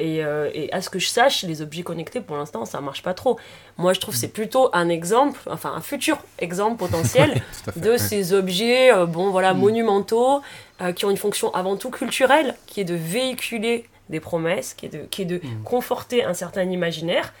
[0.00, 3.14] euh, et, à ce que je sache, les objets connectés, pour l'instant, ça marche pas
[3.14, 3.38] trop.
[3.76, 7.42] Moi, je trouve que c'est plutôt un exemple, enfin un futur exemple potentiel
[7.76, 9.58] de ces objets, euh, bon voilà, mm.
[9.58, 10.40] monumentaux,
[10.80, 14.86] euh, qui ont une fonction avant tout culturelle, qui est de véhiculer des promesses, qui
[14.86, 15.62] est de, qui est de mm.
[15.64, 17.32] conforter un certain imaginaire.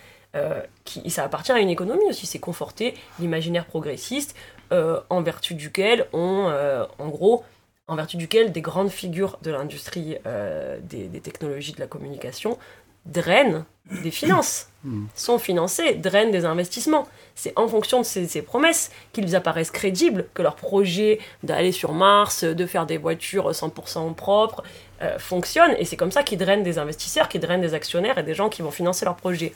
[0.84, 4.36] qui, ça appartient à une économie aussi, c'est conforter l'imaginaire progressiste,
[4.70, 6.52] en vertu duquel on,
[6.98, 7.44] en gros,
[7.88, 12.58] en vertu duquel des grandes figures de l'industrie euh, des, technologies de la communication
[13.06, 13.64] drainent
[14.02, 15.06] des finances, hmm.
[15.14, 17.08] sont financés, drainent des investissements.
[17.34, 22.44] C'est en fonction de ces, promesses qu'ils apparaissent crédibles, que leur projet d'aller sur Mars,
[22.44, 24.62] de faire des voitures 100% propres,
[25.00, 28.22] euh, fonctionne, et c'est comme ça qu'ils drainent des investisseurs, qu'ils drainent des actionnaires et
[28.22, 29.54] des gens qui vont financer leur projet.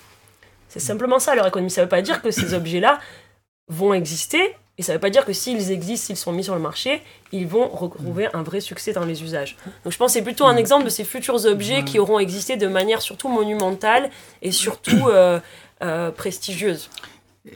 [0.69, 1.71] C'est simplement ça leur économie.
[1.71, 2.99] Ça ne veut pas dire que ces objets-là
[3.69, 6.57] vont exister et ça ne veut pas dire que s'ils existent, s'ils sont mis sur
[6.57, 9.57] le marché, ils vont retrouver un vrai succès dans les usages.
[9.85, 12.57] Donc je pense que c'est plutôt un exemple de ces futurs objets qui auront existé
[12.57, 14.11] de manière surtout monumentale
[14.43, 15.39] et surtout euh,
[15.85, 16.91] euh, prestigieuse.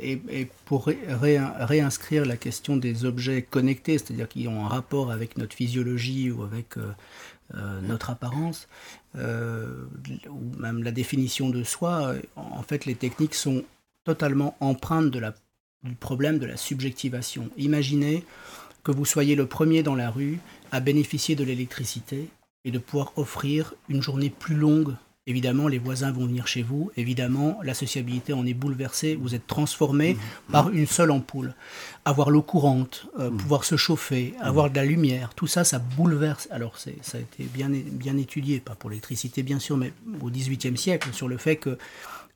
[0.01, 5.55] Et, pour réinscrire la question des objets connectés, c'est-à-dire qui ont un rapport avec notre
[5.57, 8.68] physiologie ou avec euh, notre apparence,
[9.16, 13.64] ou même la définition de soi, en fait les techniques sont
[14.05, 15.35] totalement empreintes de la
[15.83, 17.49] du problème de la subjectivation.
[17.57, 18.24] Imaginez
[18.83, 20.39] que vous soyez le premier dans la rue
[20.70, 22.29] à bénéficier de l'électricité
[22.64, 24.95] et de pouvoir offrir une journée plus longue.
[25.29, 26.93] Évidemment, les voisins vont venir chez vous.
[26.97, 29.16] Évidemment, la sociabilité en est bouleversée.
[29.16, 30.53] Vous êtes transformé mmh.
[30.53, 31.55] par une seule ampoule.
[32.05, 33.37] Avoir l'eau courante, euh, mmh.
[33.37, 34.43] pouvoir se chauffer, mmh.
[34.43, 36.47] avoir de la lumière, tout ça, ça bouleverse.
[36.53, 40.79] Alors, ça a été bien, bien étudié, pas pour l'électricité bien sûr, mais au XVIIIe
[40.79, 41.77] siècle, sur le fait que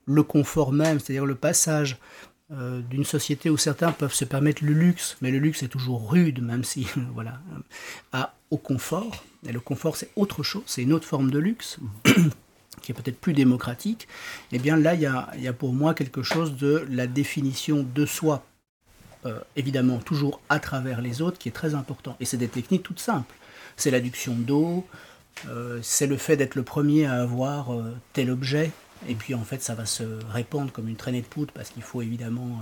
[0.07, 1.99] le confort même, c'est-à-dire le passage
[2.53, 6.11] euh, d'une société où certains peuvent se permettre le luxe, mais le luxe est toujours
[6.11, 6.85] rude, même si,
[7.15, 7.41] voilà,
[8.13, 9.25] à, au confort.
[9.47, 11.79] Et le confort, c'est autre chose, c'est une autre forme de luxe,
[12.83, 14.09] qui est peut-être plus démocratique.
[14.51, 18.05] Et eh bien là, il y a, pour moi quelque chose de la définition de
[18.05, 18.45] soi,
[19.27, 22.17] euh, évidemment toujours à travers les autres, qui est très important.
[22.19, 23.37] Et c'est des techniques toutes simples.
[23.77, 24.85] C'est l'adduction d'eau,
[25.49, 27.69] euh, c'est le fait d'être le premier à avoir
[28.13, 28.73] tel objet,
[29.09, 31.83] et puis en fait, ça va se répandre comme une traînée de poudre parce qu'il
[31.83, 32.61] faut évidemment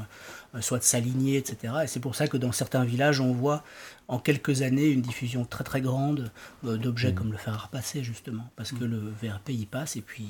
[0.55, 1.75] euh, soit s'aligner, etc.
[1.85, 3.65] Et c'est pour ça que dans certains villages, on voit
[4.07, 6.31] en quelques années une diffusion très très grande
[6.65, 7.15] euh, d'objets mmh.
[7.15, 8.91] comme le fer à repasser justement, parce que mmh.
[8.91, 10.29] le VRP y passe et puis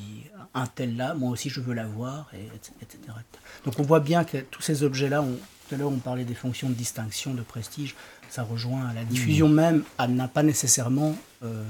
[0.55, 2.49] un tel là, moi aussi je veux l'avoir, et,
[2.83, 2.99] etc.
[3.65, 5.25] Donc on voit bien que tous ces objets-là,
[5.69, 7.95] tout à l'heure on parlait des fonctions de distinction, de prestige,
[8.31, 9.55] ça rejoint la diffusion mmh.
[9.55, 11.17] même, elle n'a pas nécessairement...
[11.45, 11.65] Euh,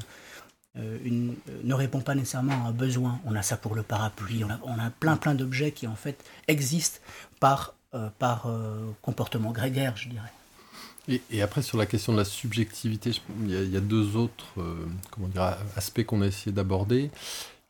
[1.05, 3.21] une, euh, ne répond pas nécessairement à un besoin.
[3.25, 6.99] On a ça pour le parapluie, on a, plein plein d'objets qui en fait existent
[7.41, 8.47] par, euh, par
[9.03, 10.33] comportement grégaire, je dirais.
[11.31, 13.13] Et, après, sur la question de la subjectivité,
[13.47, 14.45] il y, a, deux autres
[15.11, 17.11] comment dire, aspects qu'on a essayé d'aborder.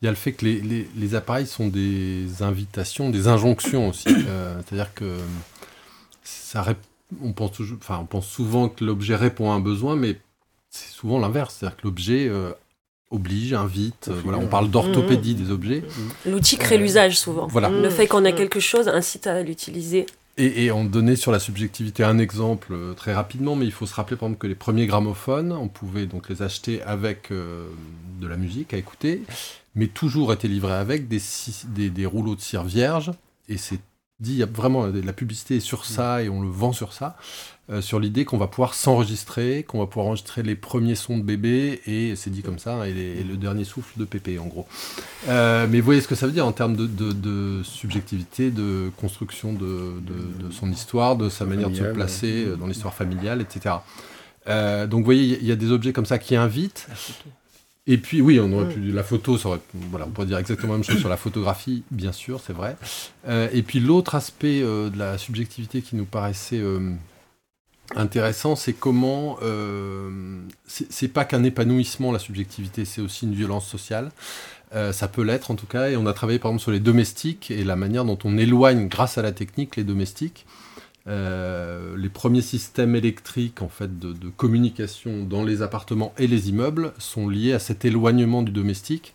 [0.03, 3.89] Il y a le fait que les, les, les, appareils sont des invitations, des injonctions
[3.89, 4.09] aussi.
[4.09, 5.19] C'est-à-dire que
[6.25, 6.65] ça
[7.23, 10.21] on, pense toujours, enfin, on pense souvent que l'objet répond à un besoin, mais
[10.69, 11.57] c'est souvent l'inverse.
[11.59, 12.29] C'est-à-dire que l'objet
[13.11, 14.09] oblige, invite.
[14.09, 15.83] Euh, voilà, on parle d'orthopédie des objets.
[16.27, 17.47] L'outil crée euh, l'usage souvent.
[17.47, 17.69] Voilà.
[17.69, 20.07] Le fait qu'on ait quelque chose incite à l'utiliser.
[20.41, 23.95] Et, on donnait sur la subjectivité un exemple euh, très rapidement, mais il faut se
[23.95, 28.37] rappeler par exemple que les premiers gramophones, on pouvait donc les acheter avec de la
[28.37, 29.23] musique à écouter,
[29.75, 31.21] mais toujours étaient livrés avec des,
[31.67, 33.11] des, des rouleaux de cire vierge,
[33.49, 33.81] et c'est
[34.21, 37.17] dit, il y a vraiment la publicité sur ça et on le vend sur ça.
[37.71, 41.23] Euh, sur l'idée qu'on va pouvoir s'enregistrer, qu'on va pouvoir enregistrer les premiers sons de
[41.23, 44.67] bébé, et c'est dit comme ça, hein, et, le dernier souffle de Pépé, en gros.
[45.29, 49.53] Euh, mais vous voyez ce que ça veut dire en termes de, subjectivité, de construction
[49.53, 50.01] de,
[50.51, 53.75] son histoire, de sa manière de se placer euh, dans l'histoire familiale, etc.
[54.47, 56.89] donc vous voyez, il y a des objets comme ça qui invitent.
[57.91, 60.75] Et puis, oui, on aurait pu, la photo, ça aurait, voilà, on pourrait dire exactement
[60.75, 62.77] la même chose sur la photographie, bien sûr, c'est vrai.
[63.27, 66.93] Euh, et puis, l'autre aspect euh, de la subjectivité qui nous paraissait euh,
[67.97, 69.39] intéressant, c'est comment.
[70.67, 74.11] c'est pas qu'un épanouissement, la subjectivité, c'est aussi une violence sociale.
[74.93, 77.51] ça peut l'être en tout cas, et on a travaillé par exemple sur les domestiques
[77.51, 80.45] et la manière dont on éloigne, grâce à la technique, les domestiques.
[81.09, 86.93] Euh, les premiers systèmes électriques en fait de, communication dans les appartements et les immeubles
[86.99, 89.15] sont liés à cet éloignement du domestique.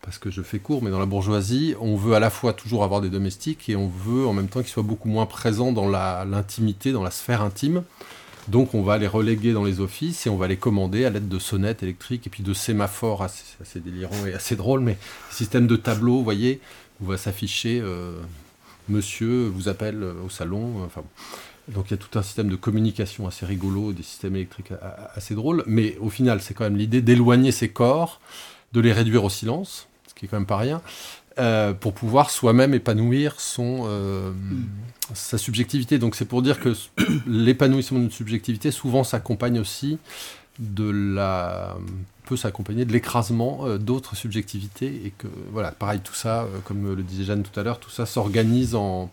[0.00, 2.84] Parce que je fais court, mais dans la bourgeoisie, on veut à la fois toujours
[2.84, 5.88] avoir des domestiques et on veut en même temps qu'ils soient beaucoup moins présents dans
[5.88, 7.82] l'intimité, dans la sphère intime.
[8.48, 11.28] Donc on va les reléguer dans les offices et on va les commander à l'aide
[11.28, 14.98] de sonnettes électriques et puis de sémaphores assez, délirants et assez drôles, mais
[15.30, 16.60] système de tableaux, vous voyez,
[17.00, 18.12] où va s'afficher euh,
[18.88, 20.80] monsieur vous appelle euh, au salon.
[20.80, 21.02] Euh, enfin,
[21.68, 24.72] donc il y a tout un système de communication assez rigolo, des systèmes électriques
[25.14, 28.20] assez drôles, mais au final c'est quand même l'idée d'éloigner ces corps,
[28.74, 30.82] de les réduire au silence, ce qui est quand même pas rien,
[31.38, 33.88] euh, pour pouvoir soi-même épanouir son,
[35.14, 35.98] sa subjectivité.
[35.98, 36.74] Donc c'est pour dire que
[37.26, 39.96] l'épanouissement d'une subjectivité souvent s'accompagne aussi
[40.58, 41.78] de la
[42.24, 46.94] peut s'accompagner de l'écrasement euh, d'autres subjectivités et que voilà pareil tout ça euh, comme
[46.94, 49.10] le disait Jeanne tout à l'heure tout ça s'organise en,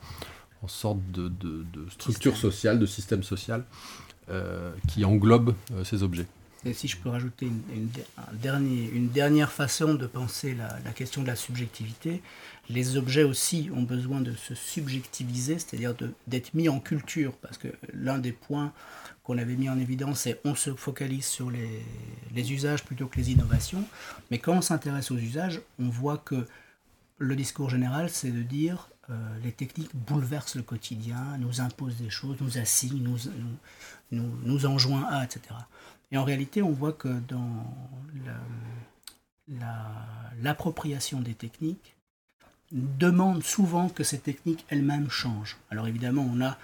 [0.63, 3.63] en, sorte de, de, structure sociale de système social
[4.29, 6.27] euh, qui englobe ces objets.
[6.63, 7.89] Et si je peux rajouter une,
[8.19, 12.21] un dernier, une dernière façon de penser la, la, question de la subjectivité,
[12.69, 15.95] les objets aussi ont besoin de se subjectiviser, c'est-à-dire
[16.27, 18.73] d'être mis en culture, parce que l'un des points
[19.23, 21.83] qu'on avait mis en évidence, c'est on se focalise sur les,
[22.51, 23.83] usages plutôt que les innovations.
[24.29, 26.47] Mais quand on s'intéresse aux usages, on voit que
[27.17, 29.13] le discours général, c'est de dire euh,
[29.43, 33.17] les techniques bouleversent le quotidien, nous imposent des choses, nous assignent, nous,
[34.11, 35.41] nous, enjoignent à, etc.
[36.11, 37.65] Et en réalité, on voit que dans
[40.41, 41.95] l'appropriation des techniques,
[42.71, 45.57] demande souvent que ces techniques elles-mêmes changent.
[45.69, 46.57] Alors évidemment, on a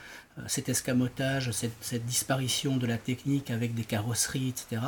[0.47, 4.81] cet escamotage, cette, disparition de la technique avec des carrosseries, etc.,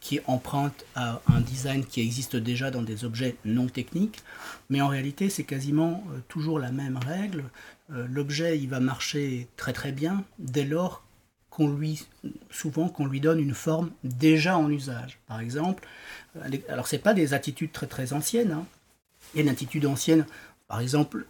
[0.00, 4.22] qui emprunte à un design qui existe déjà dans des objets non techniques,
[4.70, 7.44] mais en réalité c'est quasiment euh, toujours la même règle.
[7.92, 11.04] Euh, l'objet il va marcher très très bien dès lors
[11.50, 12.06] qu'on lui,
[12.50, 15.18] souvent qu'on lui donne une forme déjà en usage.
[15.26, 15.86] Par exemple,
[16.68, 18.52] alors c'est pas des attitudes très très anciennes.
[18.52, 18.66] Hein.
[19.34, 20.26] Il y a une attitude ancienne
[20.72, 21.26] par exemple,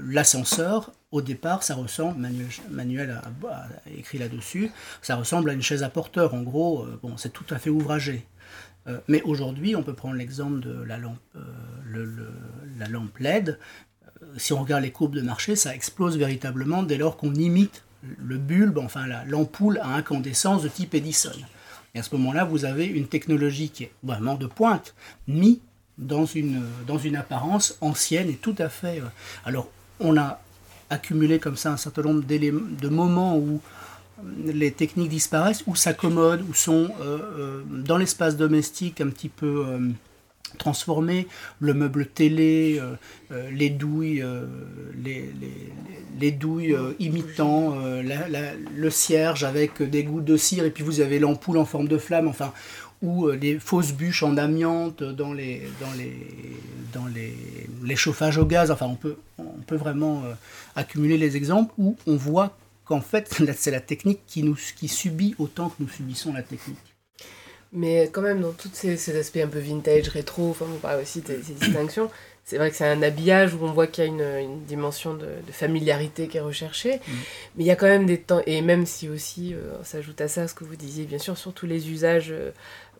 [0.00, 2.28] l'ascenseur, au départ, ça ressemble,
[2.70, 4.70] Manuel, a, écrit là-dessus,
[5.00, 6.34] ça ressemble à une chaise à porteur.
[6.34, 8.26] En gros, euh, bon, c'est tout à fait ouvragé.
[8.86, 12.06] Euh, mais aujourd'hui, on peut prendre l'exemple de la lampe, euh,
[12.78, 12.86] la
[13.18, 13.58] LED.
[14.36, 18.36] si on regarde les courbes de marché, ça explose véritablement dès lors qu'on imite le
[18.36, 21.32] bulbe, enfin l'ampoule à incandescence de type Edison.
[21.94, 24.94] Et à ce moment-là, vous avez une technologie qui est vraiment de pointe,
[25.28, 25.60] mise
[25.98, 29.00] dans une, dans une apparence ancienne et tout à fait...
[29.00, 29.04] Euh,
[29.44, 29.68] alors,
[30.00, 30.40] on a
[30.90, 33.60] accumulé comme ça un certain nombre de moments où
[34.18, 39.64] euh, les techniques disparaissent, ou s'accommodent, ou sont euh, dans l'espace domestique un petit peu
[40.58, 41.26] transformés.
[41.58, 42.80] Le meuble télé,
[43.50, 44.24] les douilles,
[45.02, 45.32] les,
[46.20, 51.58] les, douilles imitant le cierge avec des gouttes de cire, et puis vous avez l'ampoule
[51.58, 52.28] en forme de flamme.
[52.28, 52.52] Enfin,
[53.04, 56.16] ou euh, les fausses bûches en amiante dans les, dans les,
[56.92, 57.36] dans les,
[57.84, 58.70] les chauffages au gaz.
[58.70, 60.32] Enfin, on peut, on peut vraiment euh,
[60.74, 65.34] accumuler les exemples où on voit qu'en fait, c'est la technique qui, nous, qui subit
[65.38, 66.78] autant que nous subissons la technique.
[67.72, 71.02] Mais quand même, dans tous ces, ces, aspects un peu vintage, rétro, enfin, on parle
[71.02, 72.08] aussi de ces distinctions,
[72.44, 75.14] c'est vrai que c'est un habillage où on voit qu'il y a une, une dimension
[75.14, 77.12] de, de, familiarité qui est recherchée, mm.
[77.56, 80.20] mais il y a quand même des temps, et même si aussi, euh, on s'ajoute
[80.20, 82.50] à ça ce que vous disiez, bien sûr, sur tous les usages euh,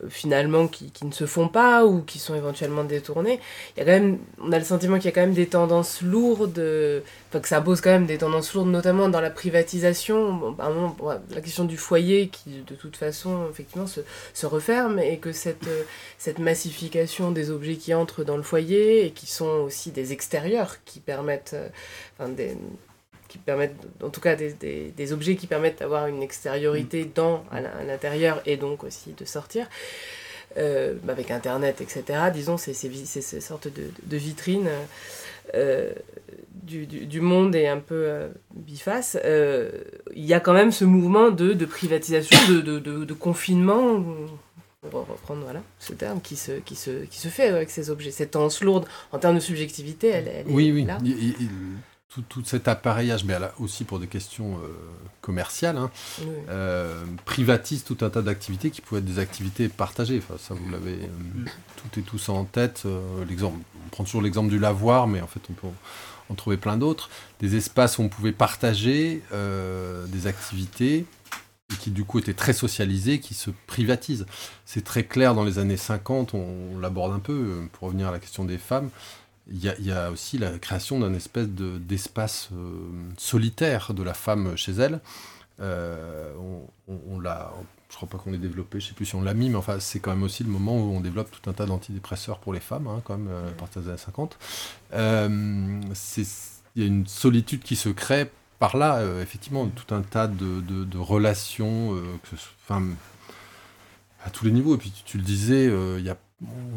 [0.09, 3.41] finalement qui, qui, ne se font pas ou qui sont éventuellement détournés.
[3.77, 5.47] Il y a quand même, on a le sentiment qu'il y a quand même des
[5.47, 6.61] tendances lourdes,
[7.29, 10.57] enfin que ça pose quand même des tendances lourdes, notamment dans la privatisation.
[11.31, 14.01] La question du foyer qui de toute façon effectivement se,
[14.33, 15.83] se referme et que cette, euh,
[16.19, 20.85] cette massification des objets qui entrent dans le foyer et qui sont aussi des extérieurs
[20.85, 21.69] qui permettent, euh,
[22.19, 22.57] enfin des
[23.35, 27.45] qui permettent, en tout cas des, des, des objets qui permettent d'avoir une extériorité dans,
[27.51, 29.67] à l'intérieur et donc aussi de sortir.
[30.57, 32.05] Euh, avec Internet, etc.
[32.33, 34.69] Disons, c'est ces, sortes de, de vitrines
[35.53, 35.93] euh,
[36.63, 39.19] du, du, du, monde et un peu euh, biface.
[40.15, 43.83] Il y a quand même ce mouvement de, de privatisation, de, de, confinement,
[44.85, 47.91] on va reprendre voilà, ce terme, qui se, qui, se, qui se fait avec ces
[47.91, 48.13] objets.
[48.13, 50.85] Cette tendance lourde en termes de subjectivité, elle, elle oui, est oui.
[50.85, 50.99] là.
[51.05, 51.49] Il,
[52.29, 54.69] tout, cet appareillage, mais aussi pour des questions euh,
[55.21, 55.91] commerciales, hein,
[56.49, 60.19] euh, privatise tout un tas d'activités qui pouvaient être des activités partagées.
[60.19, 62.85] Enfin, ça, vous l'avez euh, tout et tout ça en tête.
[63.29, 65.67] l'exemple, on prend toujours l'exemple du lavoir, mais en fait, on peut
[66.31, 67.11] en trouver plein d'autres.
[67.41, 71.07] Des espaces où on pouvait partager des activités
[71.73, 74.27] et qui du coup étaient très socialisées, qui se privatisent.
[74.65, 78.19] C'est très clair dans les années 50, on l'aborde un peu, pour revenir à la
[78.19, 78.91] question des femmes
[79.49, 82.73] il y, a, aussi la création d'un espèce d'espace euh,
[83.19, 85.01] solitaire de la femme chez elle.
[85.61, 86.33] Euh,
[86.89, 87.53] on, l'a,
[87.91, 89.79] je crois pas qu'on l'ait développé, je sais plus si on l'a mis, mais enfin
[89.81, 92.61] c'est quand même aussi le moment où on développe tout un tas d'antidépresseurs pour les
[92.61, 94.39] femmes, hein, quand même, euh, à partir des années 50.
[96.77, 100.99] Il y a une solitude qui se crée par là, effectivement, tout un tas de,
[100.99, 101.97] relations,
[104.25, 104.75] à tous les niveaux.
[104.75, 106.17] Et puis tu, tu le disais, il y a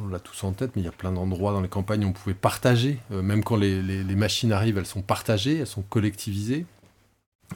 [0.03, 2.09] on l'a tous en tête, mais il y a plein d'endroits dans les campagnes où
[2.09, 2.99] on pouvait partager.
[3.11, 6.65] Euh, même quand les, machines arrivent, elles sont partagées, elles sont collectivisées.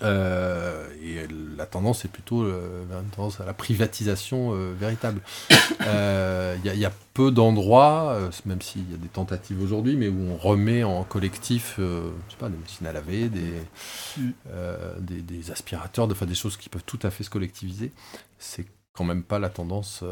[0.04, 5.22] Euh, et la tendance est plutôt euh, une tendance à la privatisation véritable.
[5.82, 10.38] Il y, a peu d'endroits, même s'il y a des tentatives aujourd'hui, mais où on
[10.38, 13.54] remet en collectif, je sais pas, des machines à laver, des,
[14.18, 14.32] mm.
[15.00, 17.92] des, aspirateurs, des, des choses qui peuvent tout à fait se collectiviser.
[18.38, 20.04] C'est quand même pas la tendance.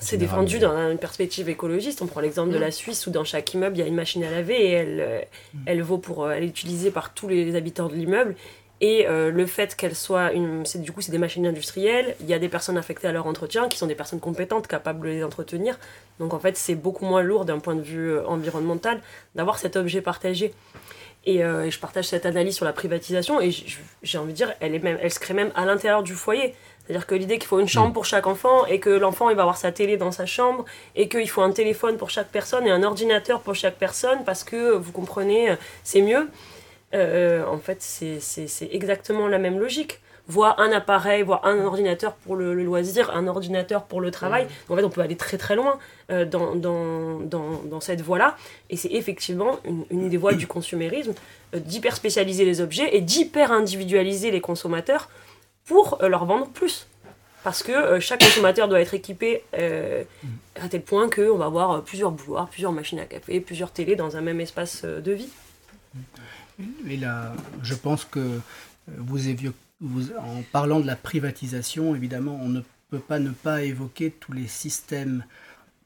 [0.00, 2.02] C'est défendu dans une perspective écologiste.
[2.02, 4.22] On prend l'exemple de la Suisse où dans chaque immeuble il y a une machine
[4.24, 5.20] à laver et elle, euh,
[5.54, 5.58] mm.
[5.66, 8.34] elle vaut pour euh, elle est utilisée par tous les habitants de l'immeuble.
[8.82, 12.14] Et euh, le fait qu'elle soit une, c'est du coup c'est des machines industrielles.
[12.20, 15.06] Il y a des personnes affectées à leur entretien qui sont des personnes compétentes, capables
[15.06, 15.78] de les entretenir.
[16.20, 19.00] Donc en fait c'est beaucoup moins lourd d'un point de vue environnemental
[19.34, 20.52] d'avoir cet objet partagé.
[21.24, 23.50] Et, et, je partage cette analyse sur la privatisation et
[24.02, 26.54] j'ai envie de dire elle est même elle se crée même à l'intérieur du foyer.
[26.86, 27.94] C'est-à-dire que l'idée qu'il faut une chambre mm.
[27.94, 30.64] pour chaque enfant et que l'enfant il va avoir sa télé dans sa chambre
[30.94, 34.44] et qu'il faut un téléphone pour chaque personne et un ordinateur pour chaque personne parce
[34.44, 36.28] que vous comprenez, c'est mieux.
[36.94, 40.00] Euh, en fait, c'est exactement la même logique.
[40.28, 44.44] Voir un appareil, voir un ordinateur pour le, loisir, un ordinateur pour le travail.
[44.44, 44.72] Mm.
[44.72, 45.78] En fait, on peut aller très très loin
[46.10, 48.36] euh, dans, dans, dans, dans, cette voie-là.
[48.68, 51.14] Et c'est effectivement une, une, des voies du consumérisme,
[51.54, 55.08] euh, d'hyper spécialiser les objets et d'hyper individualiser les consommateurs
[55.66, 56.86] pour euh, leur vendre plus.
[57.44, 60.02] Parce que euh, chaque consommateur doit être équipé euh,
[60.56, 64.16] à tel point qu'on va avoir plusieurs bouloirs, plusieurs machines à café, plusieurs télés dans
[64.16, 65.28] un même espace de vie.
[66.88, 68.40] Et là, je pense que
[68.88, 69.18] vous,
[69.80, 74.32] vous en parlant de la privatisation, évidemment, on ne peut pas ne pas évoquer tous
[74.32, 75.24] les systèmes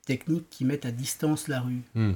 [0.06, 1.82] techniques qui mettent à distance la rue.
[1.94, 2.12] Hmm.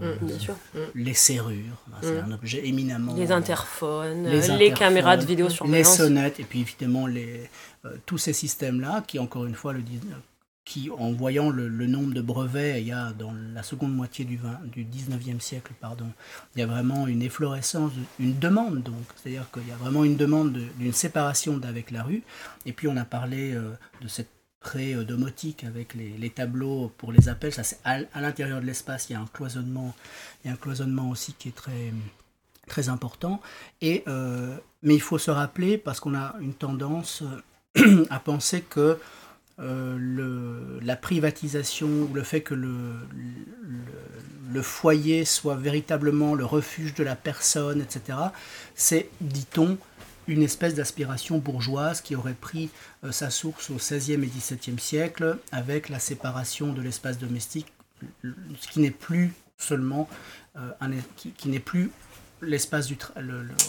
[0.00, 0.54] Mm, bien sûr.
[0.74, 0.78] Mm.
[0.94, 2.24] Les serrures, c'est mm.
[2.24, 3.14] un objet éminemment.
[3.14, 5.76] Les interphones, les, caméras de vidéosurveillance.
[5.76, 7.50] Les sonnettes, et puis évidemment les,
[7.84, 9.82] euh, tous ces systèmes-là qui, encore une fois, le
[10.64, 14.36] qui, en voyant le, nombre de brevets, il y a dans la seconde moitié du,
[14.36, 16.06] 20, du 19e siècle, pardon,
[16.54, 19.04] il y a vraiment une efflorescence, une demande donc.
[19.16, 22.22] C'est-à-dire qu'il y a vraiment une demande d'une séparation d'avec la rue.
[22.64, 24.30] Et puis on a parlé euh, de cette
[24.62, 27.52] pré domotique avec les, tableaux pour les appels.
[27.52, 29.94] Ça, c'est à, l'intérieur de l'espace, il y a un cloisonnement,
[30.44, 31.92] il y a un cloisonnement aussi qui est très,
[32.66, 33.40] très important.
[33.80, 37.22] Et, euh, mais il faut se rappeler, parce qu'on a une tendance
[37.78, 38.98] euh, à penser que
[39.60, 42.96] euh, la privatisation ou le fait que le,
[44.62, 48.18] foyer soit véritablement le refuge de la personne, etc.,
[48.74, 49.76] c'est, dit-on,
[50.28, 52.70] une espèce d'aspiration bourgeoise qui aurait pris
[53.04, 57.72] euh, sa source au XVIe et XVIIe siècle avec la séparation de l'espace domestique,
[58.22, 60.08] ce qui n'est plus seulement
[60.56, 61.90] euh, un, qui, n'est plus
[62.40, 62.96] l'espace du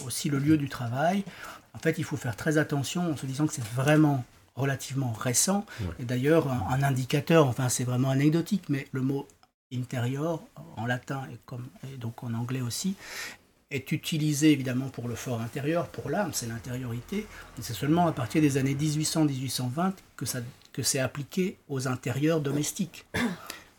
[0.04, 1.24] aussi le lieu du travail.
[1.72, 4.24] En fait, il faut faire très attention en se disant que c'est vraiment
[4.54, 5.66] relativement récent.
[5.98, 9.26] Et d'ailleurs, un, indicateur, enfin c'est vraiment anecdotique, mais le mot
[9.72, 10.40] intérieur
[10.76, 12.94] en latin et, comme, et donc en anglais aussi,
[13.74, 17.26] est utilisé évidemment pour le fort intérieur, pour l'âme, c'est l'intériorité.
[17.60, 20.40] C'est seulement à partir des années 1800-1820 que, ça,
[20.72, 23.04] que c'est appliqué aux intérieurs domestiques.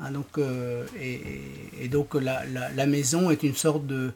[0.01, 4.11] Hein, donc, euh, et, donc la, maison est une sorte de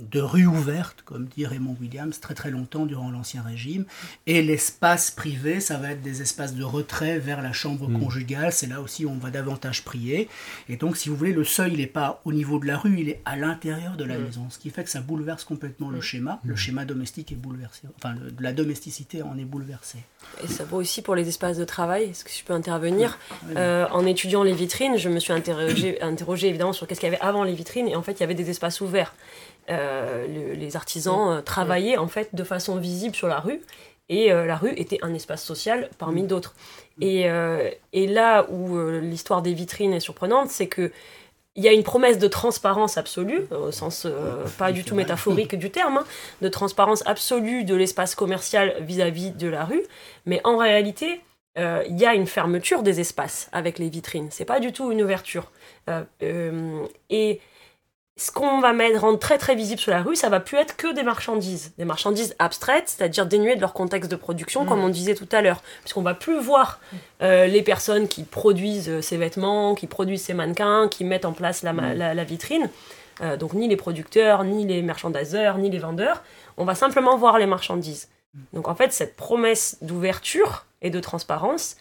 [0.00, 3.84] de rue ouverte, comme dit Raymond Williams, très très longtemps durant l'Ancien Régime.
[4.26, 8.00] Et l'espace privé, ça va être des espaces de retrait vers la chambre hmm.
[8.00, 8.52] conjugale.
[8.52, 10.28] C'est là aussi où on va davantage prier.
[10.68, 13.00] Et donc, si vous voulez, le seuil, il n'est pas au niveau de la rue,
[13.00, 14.24] il est à l'intérieur de la hmm.
[14.24, 14.46] maison.
[14.50, 16.02] Ce qui fait que ça bouleverse complètement le hmm.
[16.02, 16.40] schéma.
[16.44, 17.82] Le schéma domestique est bouleversé.
[17.96, 20.04] Enfin, la domesticité en est bouleversée.
[20.42, 22.04] Et ça vaut aussi pour les espaces de travail.
[22.10, 23.18] Est-ce que je peux intervenir?
[23.56, 27.12] Euh, En étudiant les vitrines, je me suis interrogée interrogé, évidemment sur qu'est-ce qu'il y
[27.14, 27.88] avait avant les vitrines.
[27.88, 29.14] Et en fait, il y avait des espaces ouverts.
[29.68, 33.60] Euh, les artisans euh, travaillaient en fait de façon visible sur la rue
[34.08, 36.26] et euh, la rue était un espace social parmi mm.
[36.28, 36.54] d'autres.
[37.00, 37.26] Et,
[37.92, 40.90] et, là où l'histoire des vitrines est surprenante, c'est que
[41.54, 44.06] il y a une promesse de transparence absolue, au sens
[44.56, 46.04] pas du tout métaphorique du terme, hein,
[46.40, 49.82] de transparence absolue de l'espace commercial vis-à-vis de la rue,
[50.24, 51.20] mais en réalité,
[51.56, 54.28] il y a une fermeture des espaces avec les vitrines.
[54.30, 55.50] C'est pas du tout une ouverture.
[57.10, 57.40] Et
[58.18, 60.76] ce qu'on va mettre, rendre très très visible sur la rue, ça va plus être
[60.76, 64.84] que des marchandises, des marchandises abstraites, c'est-à-dire dénuées de leur contexte de production, comme mm.
[64.84, 66.80] on disait tout à l'heure, puisqu'on va plus voir
[67.20, 71.32] euh, les personnes qui produisent euh, ces vêtements, qui produisent ces mannequins, qui mettent en
[71.32, 71.92] place la, mm.
[71.92, 72.70] la, vitrine,
[73.20, 76.22] euh, donc ni les producteurs, ni les merchandiseurs, ni les vendeurs,
[76.56, 78.08] on va simplement voir les marchandises.
[78.32, 78.40] Mm.
[78.54, 81.76] Donc en fait, cette promesse d'ouverture et de transparence,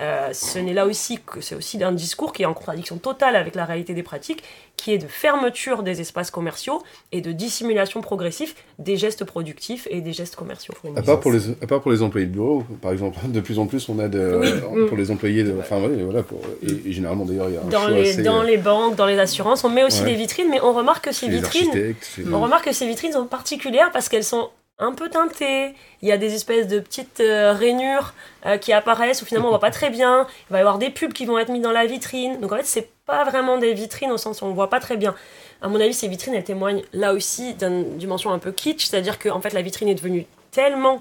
[0.00, 3.36] euh, ce n'est là aussi que c'est aussi un discours qui est en contradiction totale
[3.36, 4.42] avec la réalité des pratiques,
[4.76, 6.82] qui est de fermeture des espaces commerciaux
[7.12, 10.72] et de dissimulation progressive des gestes productifs et des gestes commerciaux.
[10.96, 13.58] À part pour les, à part pour les employés de bureau, par exemple, de plus
[13.58, 17.50] en plus on a de, pour les employés, de, enfin voilà, pour, et, généralement d'ailleurs
[17.50, 20.02] il y a un dans les dans les banques, dans les assurances, on met aussi
[20.02, 21.94] des vitrines, mais on remarque que ces vitrines,
[22.32, 24.48] on remarque que ces vitrines sont particulières parce qu'elles sont
[24.80, 25.74] un peu teinté.
[26.02, 28.14] Il y a des espèces de petites euh, rainures
[28.46, 30.26] euh, qui apparaissent où finalement on voit pas très bien.
[30.48, 32.40] Il va y avoir des pubs qui vont être mis dans la vitrine.
[32.40, 34.96] Donc en fait, c'est pas vraiment des vitrines au sens où on voit pas très
[34.96, 35.14] bien.
[35.62, 39.18] À mon avis, ces vitrines, elles témoignent là aussi d'une dimension un peu kitsch, c'est-à-dire
[39.18, 41.00] que en fait, la vitrine est devenue tellement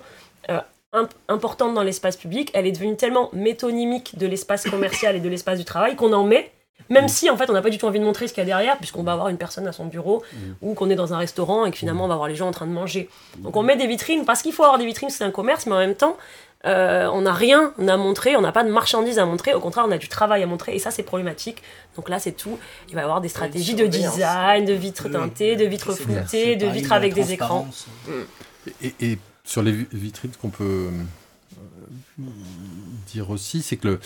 [0.49, 0.59] euh,
[1.27, 5.59] importante dans l'espace public, elle est devenue tellement métonymique de l'espace commercial et de l'espace
[5.59, 6.51] du travail qu'on en met
[6.89, 7.09] même mm.
[7.09, 8.45] si en fait on n'a pas du tout envie de montrer ce qu'il y a
[8.45, 10.37] derrière, puisqu'on va avoir une personne à son bureau mm.
[10.61, 12.51] ou qu'on est dans un restaurant et que finalement on va voir les gens en
[12.51, 13.09] train de manger.
[13.37, 15.73] Donc on met des vitrines parce qu'il faut avoir des vitrines, c'est un commerce, mais
[15.73, 16.17] en même temps
[16.65, 19.85] euh, on n'a rien à montrer, on n'a pas de marchandises à montrer, au contraire
[19.87, 21.63] on a du travail à montrer et ça c'est problématique.
[21.95, 22.59] Donc là c'est tout.
[22.89, 26.67] Il va y avoir des stratégies de design, de vitres teintées, de vitres floutées, de
[26.67, 27.67] vitres avec des écrans.
[28.81, 30.89] Et, sur les vitrines, ce qu'on peut
[32.19, 32.23] euh,
[33.07, 33.99] dire aussi, c'est que le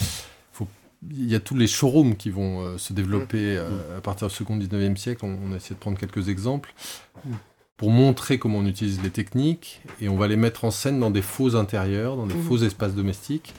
[1.12, 3.60] il y a tous les showrooms qui vont euh, se développer mmh.
[3.60, 5.26] euh, à partir du second 19e siècle.
[5.26, 6.74] On, a essayé de prendre quelques exemples
[7.78, 11.12] pour montrer comment on utilise les techniques et on va les mettre en scène dans
[11.12, 12.44] des faux intérieurs, dans des mmh.
[12.44, 13.54] faux espaces domestiques.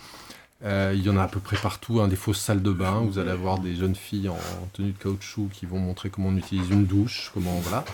[0.64, 3.00] Euh, il y en a à peu près partout, hein, des fausses salles de bain.
[3.00, 4.38] Vous allez avoir des jeunes filles en,
[4.72, 7.84] tenue de caoutchouc qui vont montrer comment on utilise une douche, comment voilà.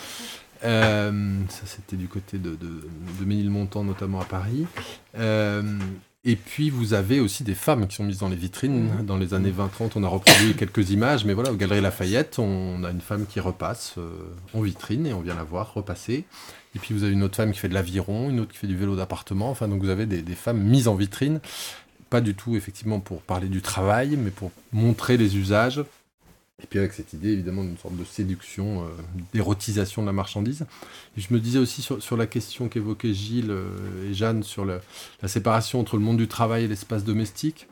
[0.62, 2.88] ça, c'était du côté de, de,
[3.18, 4.66] de Ménilmontant, notamment à Paris.
[6.24, 8.90] Et puis vous avez aussi des femmes qui sont mises dans les vitrines.
[8.90, 9.06] Mhm.
[9.06, 12.84] Dans les années 20-30, on a reproduit quelques images, mais voilà, au Galerie Lafayette, on
[12.84, 14.10] a une femme qui repasse euh,
[14.52, 16.24] en vitrine et on vient la voir repasser.
[16.74, 18.66] Et puis vous avez une autre femme qui fait de l'aviron, une autre qui fait
[18.66, 19.50] du vélo d'appartement.
[19.50, 21.40] Enfin, donc vous avez des, des, femmes mises en vitrine,
[22.10, 25.82] pas du tout effectivement pour parler du travail, mais pour montrer les usages
[26.62, 28.88] et puis avec cette idée évidemment d'une sorte de séduction, euh,
[29.32, 30.66] d'érotisation de la marchandise.
[31.16, 34.80] Je me disais aussi sur, la question qu'évoquaient Gilles euh, et Jeanne sur la
[35.26, 37.68] séparation entre le monde du travail et l'espace domestique.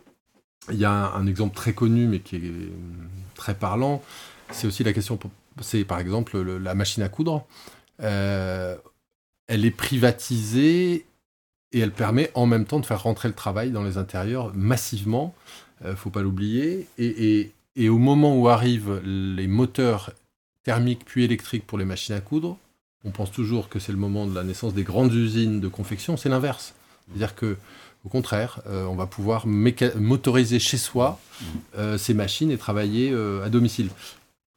[0.70, 2.70] Il y a un, exemple très connu mais qui est euh,
[3.34, 4.02] très parlant.
[4.50, 5.18] C'est aussi la question,
[5.60, 7.46] c'est par exemple la machine à coudre.
[7.98, 8.78] elle
[9.48, 11.04] est privatisée
[11.72, 15.34] et elle permet en même temps de faire rentrer le travail dans les intérieurs massivement.
[15.84, 16.88] ne faut pas l'oublier.
[16.96, 17.52] et
[17.86, 20.12] au moment où arrivent les moteurs
[20.64, 22.58] thermiques puis électriques pour les machines à coudre,
[23.04, 26.16] on pense toujours que c'est le moment de la naissance des grandes usines de confection.
[26.16, 26.74] C'est l'inverse.
[27.06, 27.56] C'est-à-dire que,
[28.04, 31.20] au contraire, euh, on va pouvoir motoriser chez soi
[31.76, 33.90] euh, ces machines et travailler euh, à domicile.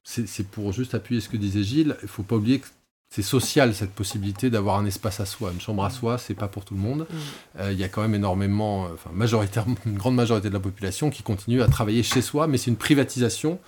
[0.03, 1.95] C'est pour juste appuyer ce que disait Gilles.
[2.01, 2.67] Il ne faut pas oublier que
[3.11, 5.51] c'est social cette possibilité d'avoir un espace à soi.
[5.51, 5.91] Une chambre à mm.
[5.91, 7.01] soi, c'est pas pour tout le monde.
[7.09, 7.15] Mm.
[7.59, 10.61] Euh, il y a quand même énormément, euh, enfin majoritairement, une grande majorité de la
[10.61, 13.59] population qui continue à travailler chez soi, mais c'est une privatisation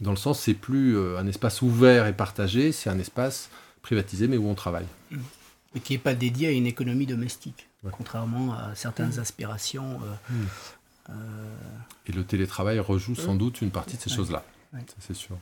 [0.00, 3.50] dans le sens c'est plus euh, un espace ouvert et partagé, c'est un espace
[3.82, 4.86] privatisé mais où on travaille.
[5.10, 5.18] Mm.
[5.74, 10.00] Et qui n'est pas dédié à une économie domestique, contrairement à certaines aspirations.
[12.06, 14.44] Et le télétravail rejoue sans doute une partie de ces choses-là,
[15.00, 15.38] c'est sûr.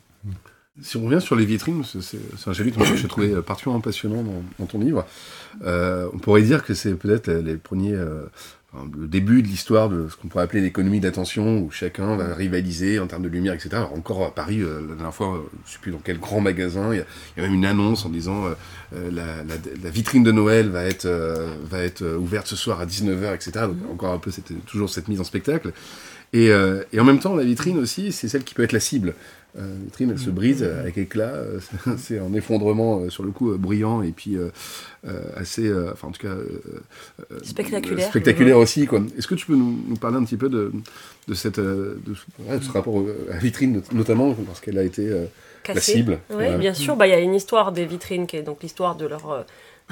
[0.81, 4.25] Si on revient sur les vitrines, c'est un chapitre que j'ai trouvé particulièrement passionnant
[4.59, 5.05] dans, ton livre.
[5.65, 8.23] Euh, on pourrait dire que c'est peut-être les premiers, euh,
[8.97, 13.01] le début de l'histoire de ce qu'on pourrait appeler l'économie d'attention, où chacun va rivaliser
[13.01, 13.71] en termes de lumière, etc.
[13.73, 16.41] Alors encore à Paris, euh, la dernière fois, je ne sais plus dans quel grand
[16.41, 18.45] magasin, il y, a, même une annonce en disant
[18.93, 23.67] la, vitrine de Noël va être, ouverte ce soir à 19h, etc.
[23.67, 25.73] Donc encore un peu, c'était toujours cette mise en spectacle.
[26.33, 29.15] Et, en même temps, la vitrine aussi, c'est celle qui peut être la cible.
[29.59, 31.35] Euh, la vitrine, elle se brise avec éclat.
[31.35, 31.61] Euh,
[31.99, 34.37] c'est un effondrement euh, sur le coup brillant et puis
[35.37, 36.37] assez, enfin en tout cas
[37.43, 38.09] spectaculaire.
[38.09, 38.89] Spectaculaire aussi.
[39.17, 40.73] Est-ce que tu peux nous, parler un petit peu de,
[41.29, 41.99] de cette, de,
[42.61, 45.11] ce rapport à la vitrine notamment parce qu'elle a été
[45.69, 46.19] la cible.
[46.31, 46.97] Oui, bien sûr.
[46.97, 49.45] Bah, il y a une histoire des vitrines qui est donc l'histoire de leur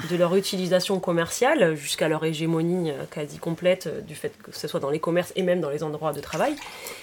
[0.09, 4.67] de leur utilisation commerciale jusqu'à leur hégémonie euh, quasi complète euh, du fait que ce
[4.67, 6.55] soit dans les commerces et même dans les endroits de travail.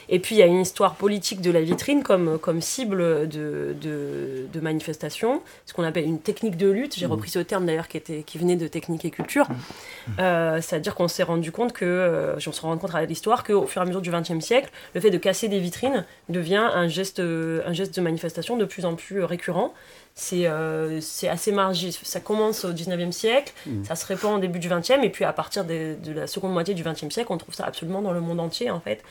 [0.09, 3.75] Et puis il y a une histoire politique de la vitrine comme, comme cible de,
[3.81, 6.97] de, de manifestation, ce qu'on appelle une technique de lutte.
[6.97, 7.13] J'ai mmh.
[7.13, 9.49] repris ce terme d'ailleurs qui, était, qui venait de technique et culture.
[9.51, 10.11] Mmh.
[10.21, 13.83] Euh, c'est-à-dire qu'on s'est rendu compte que, on se rend compte à l'histoire qu'au fur
[13.83, 17.21] et à mesure du XXe siècle, le fait de casser des vitrines devient un geste,
[17.21, 19.75] un geste de manifestation de plus en plus récurrent
[20.19, 20.99] c'est euh,
[21.31, 21.93] assez marginal.
[22.03, 23.85] Ça commence au 19e siècle, mmh.
[23.85, 26.75] ça se répand au début du 20e, et puis à partir de, la seconde moitié
[26.75, 29.05] du 20e siècle, on trouve ça absolument dans le monde entier, en fait.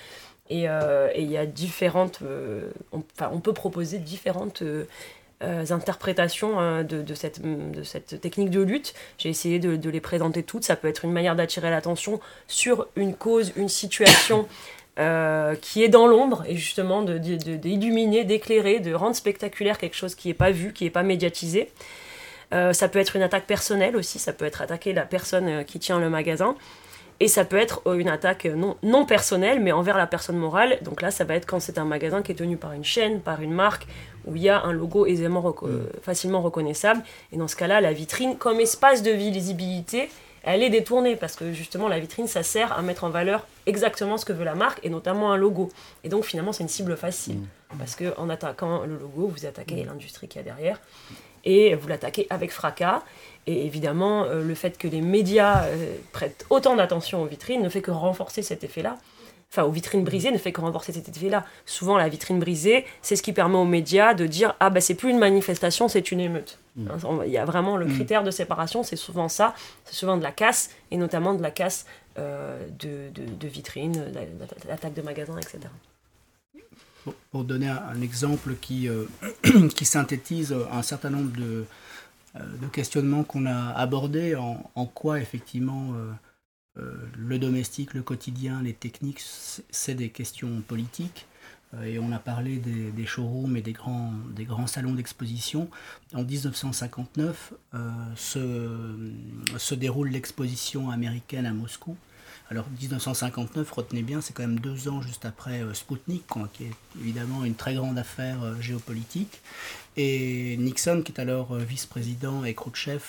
[0.49, 2.19] Et euh, il y a différentes.
[2.23, 4.63] Euh, on, on, peut proposer différentes.
[4.63, 4.85] Euh,
[5.69, 8.95] interprétations de, de, cette, de cette technique de lutte.
[9.19, 10.63] J'ai essayé de, de, les présenter toutes.
[10.63, 14.47] Ça peut être une manière d'attirer l'attention sur une cause, une situation
[14.97, 20.15] euh, qui est dans l'ombre et justement d'illuminer, de, d'éclairer, de rendre spectaculaire quelque chose
[20.15, 21.69] qui n'est pas vu, qui n'est pas médiatisé.
[22.53, 25.63] Euh, ça peut être une attaque personnelle aussi, ça peut être attaquer la personne euh,
[25.63, 26.55] qui tient le magasin.
[27.19, 30.77] Et ça peut être une attaque non, non personnelle, mais envers la personne morale.
[30.81, 33.19] Donc là, ça va être quand c'est un magasin qui est tenu par une chaîne,
[33.19, 33.87] par une marque,
[34.25, 36.01] où il y a un logo aisément mm.
[36.03, 37.03] facilement reconnaissable.
[37.33, 40.09] Et dans ce cas-là, la vitrine, comme espace de visibilité,
[40.45, 44.17] elle est détournée parce que justement la vitrine ça sert à mettre en valeur exactement
[44.17, 45.69] ce que veut la marque et notamment un logo.
[46.03, 47.77] Et donc finalement c'est une cible facile mm.
[47.79, 50.79] parce que en attaquant le logo vous attaquez l'industrie qui a derrière
[51.43, 53.01] et vous l'attaquez avec fracas.
[53.47, 57.69] Et évidemment euh, le fait que les médias euh, prêtent autant d'attention aux vitrines ne
[57.69, 58.97] fait que renforcer cet effet-là
[59.51, 61.45] enfin aux vitrines brisées ne fait que renforcer cet effet-là.
[61.65, 64.95] Souvent la vitrine brisée, c'est ce qui permet aux médias de dire ah bah c'est
[64.95, 66.59] plus une manifestation, c'est une émeute.
[66.77, 67.93] Il y a vraiment le mm.
[67.93, 69.55] critère de séparation, c'est souvent ça,
[69.85, 71.85] c'est souvent de la casse et notamment de la casse
[72.17, 74.11] euh, de, de, vitrines,
[74.65, 75.59] d'attaque de magasins, etc.
[77.31, 79.05] Pour donner un, exemple qui, euh,
[79.75, 81.65] qui synthétise un certain nombre de,
[82.35, 85.93] euh, de questionnements qu'on a abordés, en, en, quoi effectivement
[86.77, 89.21] euh, le domestique, le quotidien, les techniques,
[89.69, 91.25] c'est des questions politiques.
[91.77, 95.69] Euh, et on a parlé des, showrooms et des grands, des grands salons d'exposition.
[96.13, 101.95] En 1959 euh, se, déroule l'exposition américaine à Moscou.
[102.51, 107.43] Alors 1959, retenez bien, c'est quand même deux ans juste après Sputnik, qui est évidemment
[107.43, 109.41] une très grande affaire géopolitique.
[109.97, 113.01] Et Nixon, qui est alors vice-président, et Khrouchtchev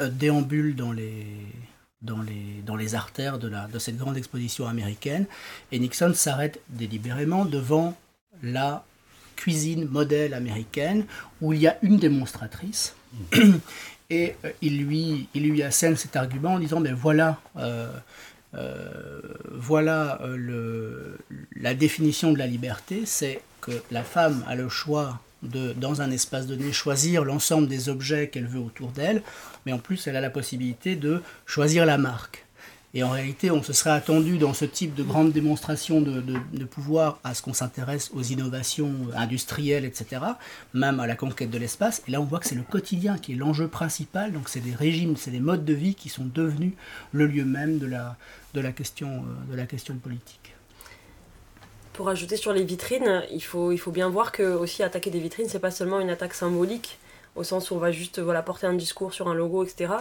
[0.00, 1.26] déambule dans les,
[2.04, 5.26] dans les, dans les artères de, la, de cette grande exposition américaine.
[5.72, 7.96] Et Nixon s'arrête délibérément devant
[8.42, 8.84] la
[9.36, 11.06] cuisine modèle américaine
[11.40, 12.94] où il y a une démonstratrice.
[14.10, 17.90] Et euh, il, lui, il lui assène cet argument en disant, mais voilà, euh,
[18.54, 21.18] euh, voilà le,
[21.56, 26.46] la définition de la liberté, c'est que la femme a le choix dans un espace
[26.46, 29.22] donné, choisir l'ensemble des objets qu'elle veut autour d'elle,
[29.66, 32.44] mais en plus, elle a la possibilité de choisir la marque.
[32.96, 37.18] Et en réalité, on se serait attendu dans ce type de grande démonstration de, pouvoir
[37.24, 40.22] à ce qu'on s'intéresse aux innovations industrielles, etc.,
[40.74, 42.02] même à la conquête de l'espace.
[42.06, 44.32] Et là, on voit que c'est le quotidien qui est l'enjeu principal.
[44.32, 46.74] Donc, c'est des régimes, c'est des modes de vie qui sont devenus
[47.10, 48.16] le lieu même de la,
[48.56, 48.62] euh,
[49.50, 50.43] de la question politique.
[51.94, 55.20] Pour ajouter sur les vitrines, il faut, il faut bien voir que aussi attaquer des
[55.20, 56.98] vitrines, c'est pas seulement une attaque symbolique,
[57.36, 59.92] au sens où on va juste voilà, porter un discours sur un logo, etc.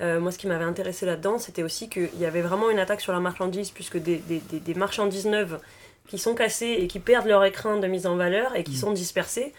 [0.00, 3.00] Euh, moi, ce qui m'avait intéressé là-dedans, c'était aussi qu'il y avait vraiment une attaque
[3.00, 5.58] sur la marchandise, puisque des, des, des, marchandises neuves
[6.06, 8.76] qui sont cassées et qui perdent leur écrin de mise en valeur et qui mmh.
[8.76, 9.52] sont dispersées,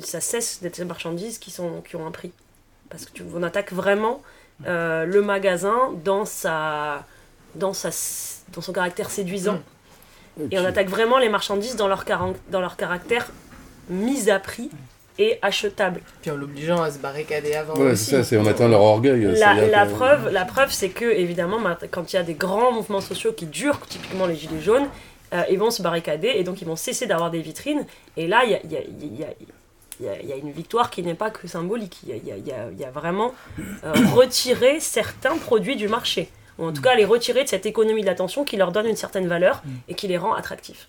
[0.00, 2.32] ça cesse d'être des marchandises qui, sont, qui ont un prix.
[2.90, 4.22] Parce que tu, on attaque vraiment
[4.66, 7.06] euh, le magasin dans, sa,
[7.54, 7.90] dans, sa,
[8.52, 9.54] dans son caractère séduisant.
[9.54, 9.62] Mmh.
[10.50, 12.04] Et, on attaque vraiment les marchandises dans leur,
[12.50, 13.28] dans leur caractère
[13.90, 14.70] mis à prix
[15.18, 16.00] et achetable.
[16.22, 17.74] Puis en l'obligeant à se barricader avant.
[17.74, 19.22] Ouais, c'est ça, c'est on atteint leur orgueil.
[19.38, 21.58] La, la preuve, la preuve c'est que, évidemment,
[21.90, 24.88] quand il y a des grands mouvements sociaux qui durent, typiquement les Gilets jaunes,
[25.34, 27.86] euh, ils vont se barricader et donc ils vont cesser d'avoir des vitrines.
[28.16, 28.80] Et là, il y a, y, a,
[30.00, 31.98] y, a, y a, une victoire qui n'est pas que symbolique.
[32.06, 36.28] Il y a, y a, vraiment euh, retiré certains produits du marché
[36.58, 38.96] ou en tout cas les retirer de cette économie de l'attention qui leur donne une
[38.96, 39.70] certaine valeur mm.
[39.88, 40.88] et qui les rend attractifs.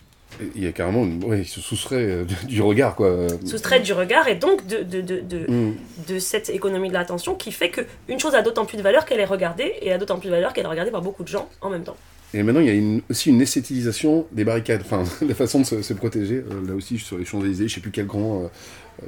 [0.56, 3.28] Il y a carrément, ouais, il se soustrait euh, du regard, quoi.
[3.46, 5.76] Soustrait du regard et donc de, de, de, de, mm.
[6.08, 9.20] de cette économie de l'attention qui fait qu'une chose a d'autant plus de valeur qu'elle
[9.20, 11.48] est regardée et a d'autant plus de valeur qu'elle est regardée par beaucoup de gens
[11.60, 11.96] en même temps.
[12.32, 15.92] Et maintenant, il y a aussi une esthétisation des barricades, enfin, la façon de se,
[15.92, 16.38] protéger.
[16.38, 18.50] Euh, là aussi, sur les Champs-Élysées, je ne sais plus quel grand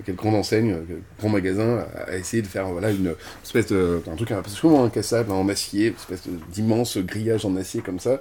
[0.04, 3.14] quelle grande enseigne, quel grand magasin a, essayé de faire voilà, une
[3.44, 4.00] espèce de.
[4.10, 8.20] un truc absolument incassable, en acier, une espèce d'immense grillage en acier comme ça,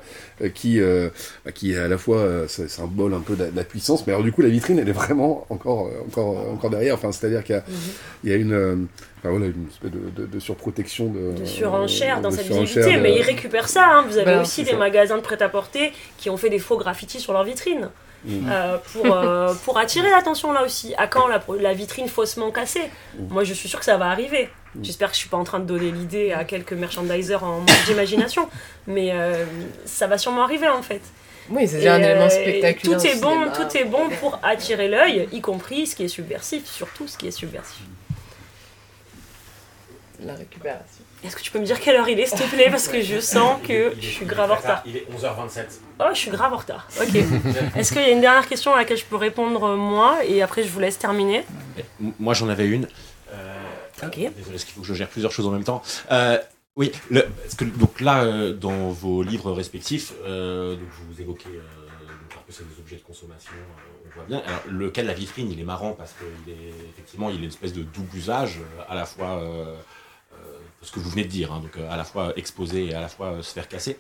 [0.54, 4.24] qui, bah, qui est à la fois symbole un peu de, la puissance, mais alors
[4.24, 6.96] du coup, la vitrine, elle est vraiment encore, encore, encore derrière.
[6.96, 7.62] Enfin, c'est-à-dire qu'il
[8.24, 8.88] y, y a, une
[9.30, 11.08] voilà, une espèce de, de, surprotection.
[11.08, 13.86] De, de surenchère dans cette visibilité, mais ils récupèrent ça.
[13.86, 14.06] Hein.
[14.08, 17.44] Vous avez aussi des magasins de prêt-à-porter qui ont fait des faux graffitis sur leur
[17.44, 17.90] vitrine.
[18.26, 18.50] Mm.
[18.50, 20.94] Euh, pour, euh, pour attirer l'attention là aussi.
[20.98, 22.90] À quand la, la vitrine faussement cassée?
[23.18, 23.28] Mm.
[23.30, 24.50] Moi je suis sûre que ça va arriver.
[24.76, 24.84] Mm.
[24.84, 28.50] J'espère que je suis pas en train de donner l'idée à quelques merchandisers en d'imagination,
[28.88, 29.46] mais euh,
[29.86, 31.02] ça va sûrement arriver en fait.
[31.50, 32.98] Oui, c'est un élément spectaculaire.
[32.98, 36.66] Tout est, bon, tout est bon pour attirer l'œil, y compris ce qui est subversif,
[36.66, 37.84] surtout ce qui est subversif
[40.20, 41.05] la récupération.
[41.24, 43.02] Est-ce que tu peux me dire quelle heure il est, s'il te plaît Parce que
[43.02, 44.84] je sens que je suis grave en retard.
[44.86, 45.66] Il est 11h27.
[46.00, 46.88] Oh, je suis grave en retard.
[47.02, 47.16] Ok.
[47.76, 50.42] Est-ce qu'il y a une dernière question à laquelle je peux répondre euh, moi Et
[50.42, 51.44] après, je vous laisse terminer?
[52.20, 52.88] Moi, j'en avais une.
[53.34, 53.56] Euh,
[54.04, 54.18] ok.
[54.36, 55.82] Désolé, est-ce qu'il faut que je gère plusieurs choses en même temps?
[56.12, 56.38] Euh,
[56.76, 57.26] Oui, le,
[57.58, 61.50] que, donc là, dans vos livres respectifs, donc vous évoquez
[62.48, 63.54] que c'est des objets de consommation
[64.28, 64.42] bien.
[64.46, 67.40] Alors, le cas de la vitrine, il est marrant parce qu'il est effectivement, il est
[67.40, 69.76] une espèce de double usage, euh, à la fois euh, euh,
[70.86, 73.10] ce que vous venez de dire, hein, donc à la fois exposer et à la
[73.10, 73.98] fois se faire casser.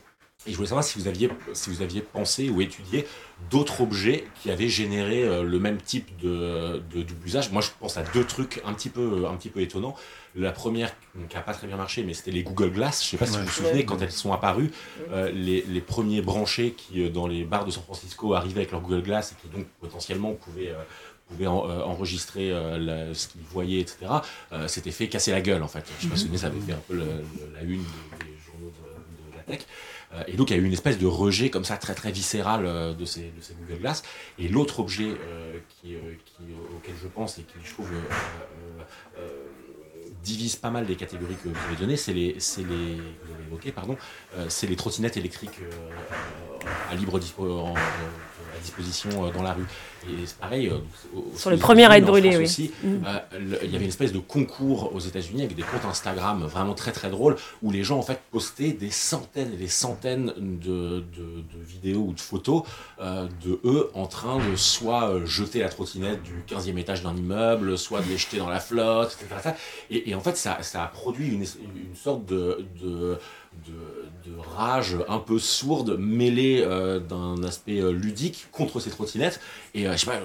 [0.47, 3.07] Et je voulais savoir si vous aviez, si vous aviez pensé ou étudié
[3.49, 7.51] d'autres objets qui avaient généré le même type de, de double usage.
[7.51, 9.95] Moi, je pense à deux trucs un petit peu, un petit peu étonnants.
[10.37, 10.93] La première,
[11.29, 13.01] qui n'a pas très bien marché, mais c'était les Google Glass.
[13.01, 14.69] Je ne sais pas si vous vous souvenez, quand elles sont apparues,
[15.11, 18.71] euh, les, les, premiers branchés qui, euh, dans les bars de San Francisco, arrivaient avec
[18.71, 20.83] leur Google Glass et qui donc potentiellement pouvaient, euh,
[21.27, 24.05] pouvaient enregistrer ce qu'ils voyaient, etc.,
[24.67, 25.85] c'était fait casser la gueule, en fait.
[25.87, 28.71] Je ne sais pas si vous ça avait fait un peu la une des, journaux
[28.71, 29.65] de, la tech.
[30.27, 32.63] Et donc, il y a eu une espèce de rejet comme ça, très très viscéral
[32.95, 34.03] de, ces, de ces Google Glass.
[34.37, 35.11] Et l'autre objet
[35.81, 36.43] qui, qui,
[36.75, 37.89] auquel je pense et qui, je trouve,
[40.25, 43.43] divise pas mal les catégories que vous avez données, c'est les, c'est les, vous avez
[43.47, 43.95] évoqué, pardon,
[44.35, 49.65] euh, c'est les trottinettes électriques euh, à libre disposition à disposition dans la rue.
[50.09, 50.67] Et c'est pareil.
[50.67, 50.79] Euh,
[51.35, 52.43] Sur les premières à être brûlées, oui.
[52.43, 52.95] Aussi, mm.
[53.63, 56.91] il y avait une espèce de concours aux États-Unis avec des comptes Instagram vraiment très
[56.91, 61.43] très drôles où les gens en fait postaient des centaines et des centaines de, de,
[61.65, 62.63] vidéos ou de photos
[62.99, 68.01] de eux en train de soit jeter la trottinette du 15e étage d'un immeuble, soit
[68.01, 69.55] de les jeter dans la flotte, etc.
[69.89, 73.17] Et, et en fait, ça, ça a produit une, une sorte de, de
[73.67, 79.39] de, rage un peu sourde mêlée euh, d'un aspect euh, ludique contre ces trottinettes.
[79.73, 80.19] Et euh, je sais pas,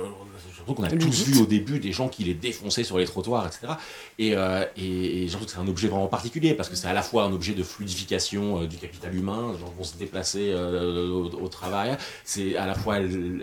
[0.55, 3.47] surtout qu'on a tous vu au début des gens qui les défonçaient sur les trottoirs,
[3.47, 3.75] etc.
[4.19, 4.35] Et,
[4.77, 7.33] et, surtout que c'est un objet vraiment particulier parce que c'est à la fois un
[7.33, 11.97] objet de fluidification du capital humain, les gens vont se déplacer au, travail.
[12.25, 13.43] C'est à la fois elles,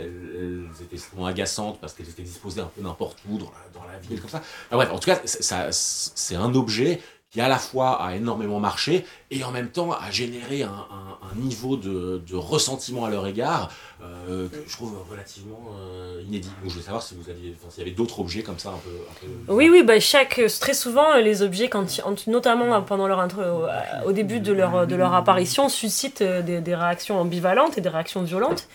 [0.81, 3.51] étaient extrêmement agaçantes parce qu'elles étaient disposées un peu n'importe où dans
[3.91, 4.43] la, ville, comme ça.
[4.71, 7.01] bref, en tout cas, c'est un objet
[7.31, 10.71] qui à la fois a énormément marché et en même temps a généré un,
[11.35, 13.69] niveau de, ressentiment à leur égard
[14.01, 16.49] euh, que je trouve relativement euh, inédit.
[16.63, 19.53] Je voulais savoir si vous aviez, s'il y avait d'autres objets comme ça un peu.
[19.53, 21.69] Oui, oui, bah très souvent les objets,
[22.27, 23.27] notamment pendant leur
[24.05, 28.67] au, début de leur, de leur apparition, suscitent des réactions ambivalentes et des réactions violentes.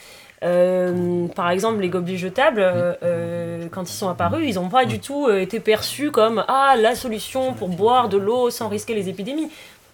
[0.43, 4.85] Euh, par exemple, les gobelets jetables, euh, euh, quand ils sont apparus, ils n'ont pas
[4.85, 9.09] du tout été perçus comme ah la solution pour boire de l'eau sans risquer les
[9.09, 9.51] épidémies.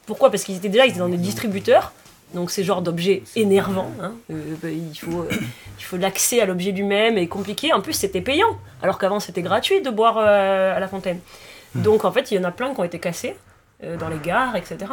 [0.06, 0.30] Pourquoi?
[0.30, 1.92] Parce qu'ils étaient déjà ils étaient dans des distributeurs,
[2.32, 3.90] donc c'est genre d'objet énervant.
[4.00, 4.12] Hein.
[4.30, 5.26] Bah, il faut,
[5.78, 7.74] il faut l'accès à l'objet lui-même et compliqué.
[7.74, 11.20] En plus, c'était payant, alors qu'avant c'était gratuit de boire à la fontaine.
[11.74, 13.36] Donc en fait, il y en a plein qui ont été cassés
[13.82, 14.86] dans les gares, etc.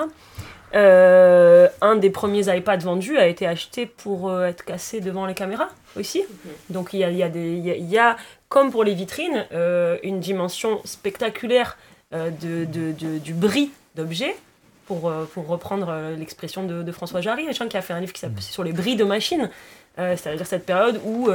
[0.75, 5.33] Euh, un des premiers iPads vendus a été acheté pour euh, être cassé devant les
[5.33, 6.23] caméras aussi.
[6.69, 8.17] Donc il y a, y, a il y, a,
[8.49, 11.77] comme pour les vitrines, euh, une dimension spectaculaire
[12.11, 14.35] de, de, du bris d'objets.
[14.87, 18.63] Pour, pour reprendre l'expression de, François Jarry, qui a fait un livre qui s'appelle sur
[18.63, 19.49] les bris de machines,
[19.97, 21.27] c'est-à-dire cette période où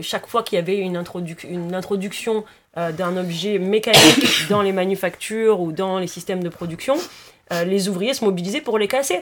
[0.00, 0.98] chaque fois qu'il y avait une,
[1.44, 6.96] une introduction d'un objet mécanique dans les manufactures ou dans les systèmes de production,
[7.52, 9.20] euh, les ouvriers se mobilisaient pour les casser.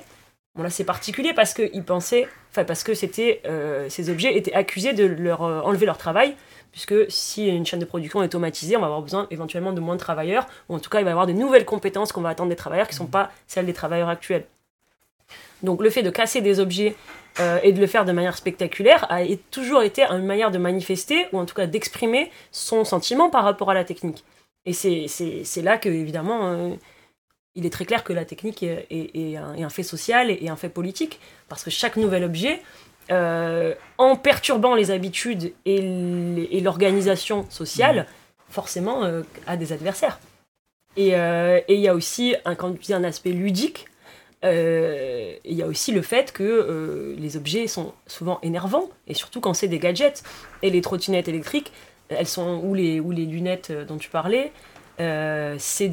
[0.54, 4.54] Bon là c'est particulier parce qu'ils pensaient, enfin parce que c'était, euh, ces objets étaient
[4.54, 6.34] accusés de leur euh, enlever leur travail,
[6.72, 9.96] puisque si une chaîne de production est automatisée, on va avoir besoin éventuellement de moins
[9.96, 12.30] de travailleurs, ou en tout cas il va y avoir de nouvelles compétences qu'on va
[12.30, 14.46] attendre des travailleurs qui ne sont pas celles des travailleurs actuels.
[15.62, 16.94] Donc le fait de casser des objets
[17.62, 19.20] et de le faire de manière spectaculaire a
[19.50, 23.70] toujours été une manière de manifester, ou en tout cas d'exprimer son sentiment par rapport
[23.70, 24.24] à la technique.
[24.64, 26.76] Et c'est là que, évidemment,
[27.56, 31.18] il est très clair que la technique est, un, fait social et, un fait politique,
[31.48, 32.62] parce que chaque nouvel objet,
[33.10, 38.06] euh, en perturbant les habitudes et l'organisation sociale,
[38.50, 39.02] forcément
[39.46, 40.20] a des adversaires.
[40.96, 42.56] Et il y a aussi un,
[42.90, 43.86] un aspect ludique.
[44.42, 49.54] Il y a aussi le fait que les objets sont souvent énervants, et surtout quand
[49.54, 50.22] c'est des gadgets.
[50.62, 51.72] Et les trottinettes électriques,
[52.10, 54.52] elles sont, ou les lunettes dont tu parlais,
[54.98, 55.92] euh, c'est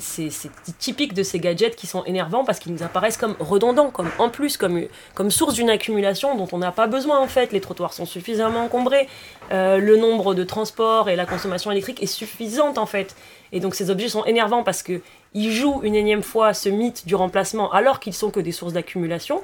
[0.80, 4.30] typique de ces gadgets qui sont énervants parce qu'ils nous apparaissent comme redondants, comme en
[4.30, 4.88] plus, comme,
[5.30, 7.52] source d'une accumulation dont on n'a pas besoin en fait.
[7.52, 9.10] Les trottoirs sont suffisamment encombrés,
[9.52, 13.16] euh, le nombre de transports et la consommation électrique est suffisante en fait.
[13.52, 15.02] Et donc ces objets sont énervants parce qu'ils
[15.52, 19.42] jouent une énième fois ce mythe du remplacement alors qu'ils sont que des sources d'accumulation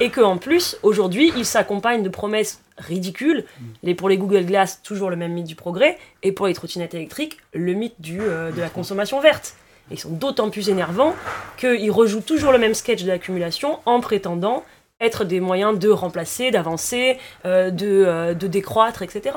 [0.00, 3.44] et qu'en plus, aujourd'hui, ils s'accompagnent de promesses ridicules.
[3.82, 6.94] Les, pour les Google Glass, toujours le même mythe du progrès, et pour les trottinettes
[6.94, 9.54] électriques, le mythe du, euh, de la consommation verte.
[9.90, 11.14] ils sont d'autant plus énervants
[11.56, 14.64] qu'ils rejouent toujours le même sketch de l'accumulation en prétendant
[15.00, 19.36] être des moyens de remplacer, d'avancer, euh, de, euh, de décroître, etc.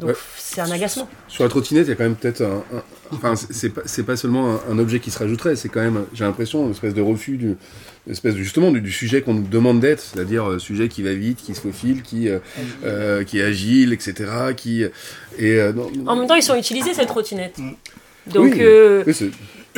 [0.00, 1.08] Donc c'est un agacement.
[1.28, 2.62] Sur la trottinette, il y a quand même peut-être un,
[3.12, 6.64] Enfin, c'est pas, pas seulement un, objet qui se rajouterait, c'est quand même, j'ai l'impression,
[6.64, 7.56] une espèce de refus du,
[8.10, 11.12] espèce de, justement du, sujet qu'on nous demande d'être, c'est-à-dire un euh, sujet qui va
[11.12, 12.38] vite, qui se faufile, qui, euh,
[12.84, 14.30] euh, qui est agile, etc.
[14.56, 14.84] Qui,
[15.38, 15.60] et,
[16.06, 17.58] en même temps, ils sont utilisés, cette trottinette.
[17.58, 17.72] Mm.
[18.32, 19.30] Donc, oui,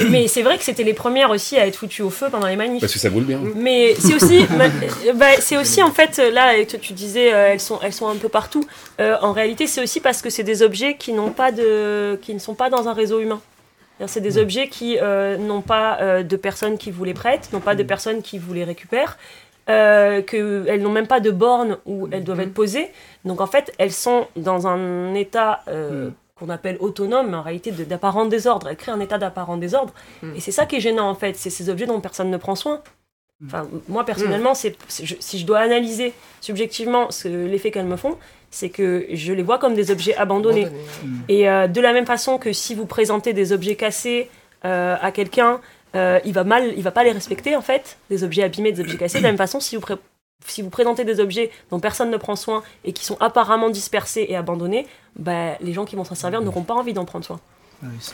[0.09, 2.57] mais c'est vrai que c'était les premières aussi à être foutues au feu pendant les
[2.57, 2.81] manifs.
[2.81, 3.40] Parce que ça roule bien.
[3.55, 4.47] Mais c'est aussi,
[5.15, 8.65] bah, c'est aussi en fait là, tu disais, elles sont, elles sont un peu partout.
[8.98, 12.39] en réalité, c'est aussi parce que c'est des objets qui n'ont pas de, qui ne
[12.39, 13.40] sont pas dans un réseau humain.
[14.06, 17.60] C'est des objets qui euh, n'ont pas euh, de personnes qui vous les prêtent, n'ont
[17.60, 17.86] pas de mm.
[17.86, 19.18] personnes qui vous les récupèrent,
[19.68, 22.43] euh, qu'elles n'ont même pas de bornes où elles doivent mm.
[22.43, 22.90] être posées.
[23.24, 26.10] Donc en fait, elles sont dans un état mm.
[26.36, 28.68] qu'on appelle autonome, mais en réalité d'apparent désordre.
[28.68, 29.93] Elles créent un état d'apparent désordre.
[30.35, 32.55] Et c'est ça qui est gênant en fait, c'est ces objets dont personne ne prend
[32.55, 32.82] soin.
[33.47, 34.74] Enfin, moi personnellement, si
[35.39, 36.12] je dois analyser
[36.43, 38.18] subjectivement l'effet qu'elles me font,
[38.51, 40.68] c'est que je les vois comme des objets abandonnés.
[41.28, 44.28] Et euh, de la même façon que si vous présentez des objets cassés
[44.64, 45.60] euh, à quelqu'un,
[45.94, 48.81] euh, il va mal, il va pas les respecter en fait, des objets abîmés, des
[48.81, 49.18] objets cassés.
[49.18, 49.82] De la même façon, si vous,
[50.47, 54.27] si vous présentez des objets dont personne ne prend soin et qui sont apparemment dispersés
[54.28, 54.86] et abandonnés,
[55.16, 57.40] bah, les gens qui vont s'en servir n'auront pas envie d'en prendre soin.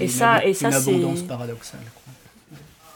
[0.00, 1.80] et, ça, et ça, c'est une abondance paradoxale.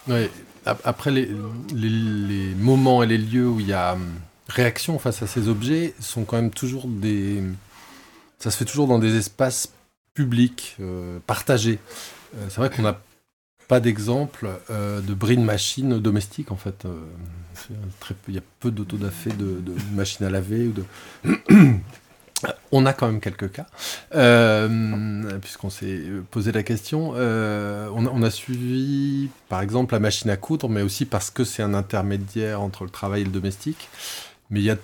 [0.09, 0.29] Oui.
[0.67, 1.27] Après les,
[1.75, 4.21] les, les, moments et les lieux où il y a hum,
[4.51, 7.43] réactions face à ces objets sont quand même toujours des.
[8.39, 9.73] Ça se fait toujours dans des espaces
[10.15, 11.79] publics, euh, partagés.
[12.37, 13.01] Euh, c'est vrai qu'on n'a
[13.69, 16.87] pas d'exemple euh, de bris de machines domestiques, en fait.
[18.29, 20.71] il y a peu d'autodafé de, de machines à laver.
[22.73, 23.67] On a quand même quelques cas,
[25.43, 26.01] puisqu'on s'est
[26.31, 27.11] posé la question.
[27.11, 31.63] on, on, a suivi, par exemple, la machine à coudre, mais aussi parce que c'est
[31.63, 33.91] un intermédiaire entre le travail et le domestique.
[34.51, 34.77] Mais il y a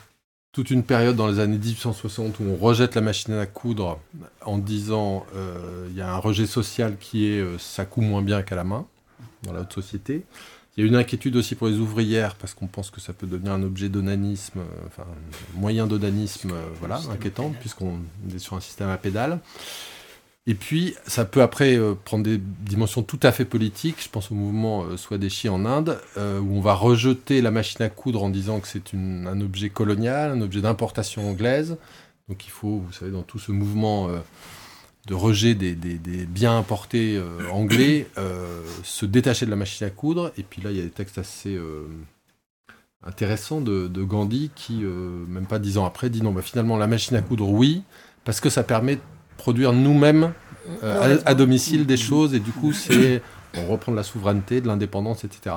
[0.56, 3.98] toute une période dans les années 1860 où on rejette la machine à coudre
[4.40, 8.22] en disant euh, il y a un rejet social qui est euh, ça coud moins
[8.22, 8.86] bien qu'à la main
[9.42, 10.24] dans la haute société.
[10.76, 13.26] Il y a une inquiétude aussi pour les ouvrières parce qu'on pense que ça peut
[13.26, 15.04] devenir un objet d'onanisme, euh, enfin
[15.54, 17.98] moyen d'onanisme, voilà, inquiétant puisqu'on
[18.34, 19.40] est sur un système à pédale.
[20.48, 23.96] Et puis, ça peut après euh, prendre des dimensions tout à fait politiques.
[24.02, 27.82] Je pense au mouvement euh, Swadeshi en Inde, euh, où on va rejeter la machine
[27.82, 31.78] à coudre en disant que c'est un objet colonial, un objet d'importation anglaise.
[32.28, 34.08] Donc il faut, vous savez, dans tout ce mouvement
[35.06, 35.74] de rejet des,
[36.26, 38.08] biens importés anglais,
[38.82, 40.32] se détacher de la machine à coudre.
[40.36, 41.56] Et puis là, il y a des textes assez
[43.04, 44.78] intéressants de, Gandhi qui,
[45.28, 47.84] même pas dix ans après, dit non, bah, finalement, la machine à coudre, oui,
[48.24, 48.98] parce que ça permet
[49.36, 50.32] produire nous-mêmes
[50.82, 53.22] euh, à, domicile des choses et du coup c'est
[53.56, 55.56] on reprend de la souveraineté, de l'indépendance, etc.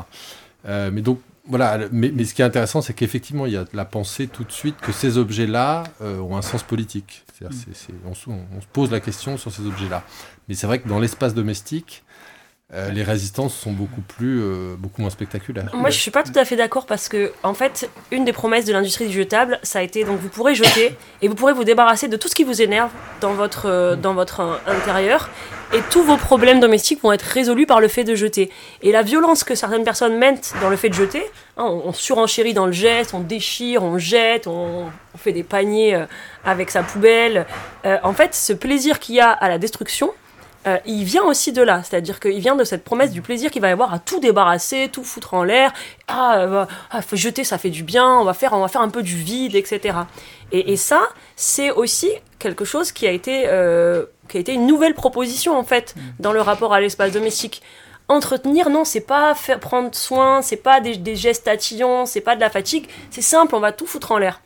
[0.68, 1.20] Euh, mais donc
[1.50, 4.52] voilà, mais, ce qui est intéressant, c'est qu'effectivement, il y a la pensée tout de
[4.52, 7.26] suite que ces objets-là euh, ont un sens politique.
[8.06, 10.04] on, se pose la question sur ces objets-là.
[10.48, 12.04] Mais c'est vrai que dans l'espace domestique,
[12.72, 15.66] euh, les résistances sont beaucoup plus, euh, beaucoup moins spectaculaires.
[15.74, 18.66] Moi, je suis pas tout à fait d'accord parce que, en fait, une des promesses
[18.66, 21.64] de l'industrie du jetable, ça a été donc vous pourrez jeter et vous pourrez vous
[21.64, 22.92] débarrasser de tout ce qui vous énerve
[23.22, 25.32] dans votre, euh, dans votre intérieur
[25.74, 28.52] et tous vos problèmes domestiques vont être résolus par le fait de jeter.
[28.84, 31.24] Et la violence que certaines personnes mettent dans le fait de jeter,
[31.58, 36.06] hein, on, surenchérit dans le geste, on déchire, on jette, on, on fait des paniers
[36.44, 37.46] avec sa poubelle.
[37.84, 40.12] en fait, ce plaisir qu'il y a à la destruction,
[40.68, 43.62] euh, il vient aussi de là, c'est-à-dire qu'il vient de cette promesse du plaisir qu'il
[43.62, 45.74] va y avoir à tout débarrasser, tout foutre en l'air.
[46.08, 48.06] Ah, euh, ah, faut jeter, ça fait du bien.
[48.18, 50.00] On va faire, on va faire un peu du vide, etc.
[50.52, 51.02] Et, ça,
[51.36, 52.10] c'est aussi
[52.40, 56.02] quelque chose qui a été, euh, qui a été une nouvelle proposition en fait mm.
[56.20, 57.62] dans le rapport à l'espace domestique.
[58.08, 62.36] Entretenir, non, c'est pas faire prendre soin, c'est pas des, des gestes tatillons, c'est pas
[62.36, 64.42] de la fatigue, c'est simple, on va tout foutre en l'air.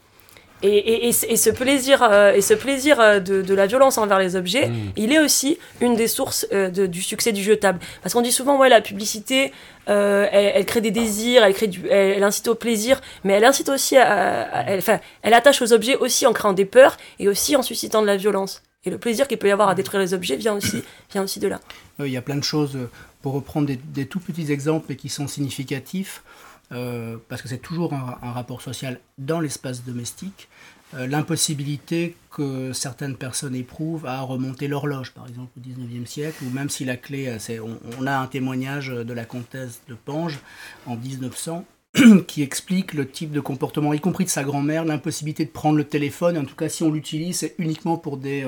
[0.66, 2.02] Et, et, ce plaisir,
[2.34, 4.92] et ce plaisir de, de, la violence envers les objets, mm.
[4.96, 7.80] il est aussi une des sources de, du succès du jetable.
[8.02, 9.52] Parce qu'on dit souvent, ouais, la publicité,
[9.88, 13.68] elle, elle, crée des désirs, elle, crée du, elle, incite au plaisir, mais elle incite
[13.68, 17.58] aussi à, elle, enfin, elle attache aux objets aussi en créant des peurs et aussi
[17.58, 18.62] en suscitant de la violence.
[18.86, 20.82] Et le plaisir qu'il peut y avoir à détruire les objets vient aussi,
[21.12, 21.60] vient aussi de là.
[22.00, 22.78] Il y a plein de choses,
[23.22, 26.24] pour reprendre des, des tout petits exemples qui sont significatifs.
[26.72, 30.53] Euh, parce que c'est toujours un, rapport social dans l'espace domestique, euh,
[30.98, 36.70] l'impossibilité que certaines personnes éprouvent à remonter l'horloge, par exemple au 19e siècle, ou même
[36.70, 40.40] si la clé, euh, on, on, a un témoignage de la comtesse de Pange
[40.86, 41.66] en 1900
[42.28, 45.84] qui explique le type de comportement, y compris de sa grand-mère, l'impossibilité de prendre le
[45.84, 48.48] téléphone, en tout cas si on l'utilise, c'est uniquement pour des,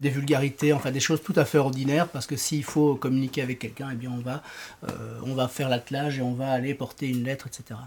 [0.00, 3.58] des vulgarités, enfin des choses tout à fait ordinaires, parce que s'il faut communiquer avec
[3.58, 4.42] quelqu'un, eh bien on va,
[4.88, 7.78] euh, on va faire l'attelage et on va aller porter une lettre, etc.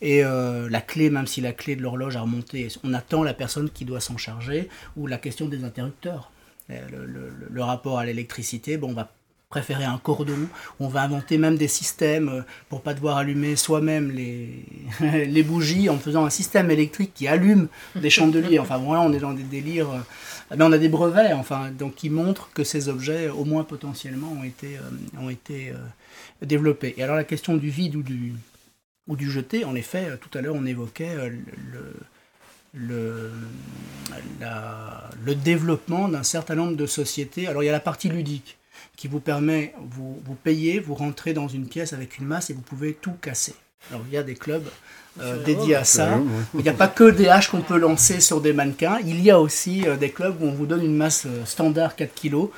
[0.00, 3.34] Et euh, la clé, même si la clé de l'horloge a remonté, on attend la
[3.34, 6.30] personne qui doit s'en charger, ou la question des interrupteurs.
[6.70, 9.10] Euh, le, le rapport à l'électricité, bon, on va
[9.54, 10.48] préférer un cordon.
[10.80, 14.64] On va inventer même des systèmes pour pas devoir allumer soi-même les,
[15.26, 18.58] les bougies en faisant un système électrique qui allume des chandeliers.
[18.58, 19.90] Enfin, voilà, on est dans des délires
[20.50, 24.32] mais on a des brevets, enfin, donc qui montrent que ces objets, au moins potentiellement,
[24.32, 25.72] ont été, euh, euh,
[26.42, 26.94] développés.
[26.96, 28.32] Et alors la question du vide ou du,
[29.06, 31.94] ou du jeté, en effet, euh, tout à l'heure on évoquait le,
[32.74, 33.32] le,
[35.24, 37.46] le développement d'un certain nombre de sociétés.
[37.46, 38.58] Alors il y a la partie ludique
[38.96, 42.52] qui vous permet, vous, vous payez, vous rentrez dans une pièce avec une masse et
[42.52, 43.54] vous pouvez tout casser.
[43.90, 44.68] Alors il y a des clubs
[45.20, 46.18] euh, dédiés à ça.
[46.54, 48.98] Il n'y a pas que des haches qu'on peut lancer sur des mannequins.
[49.06, 51.94] Il y a aussi euh, des clubs où on vous donne une masse euh, standard
[51.94, 52.48] 4 kg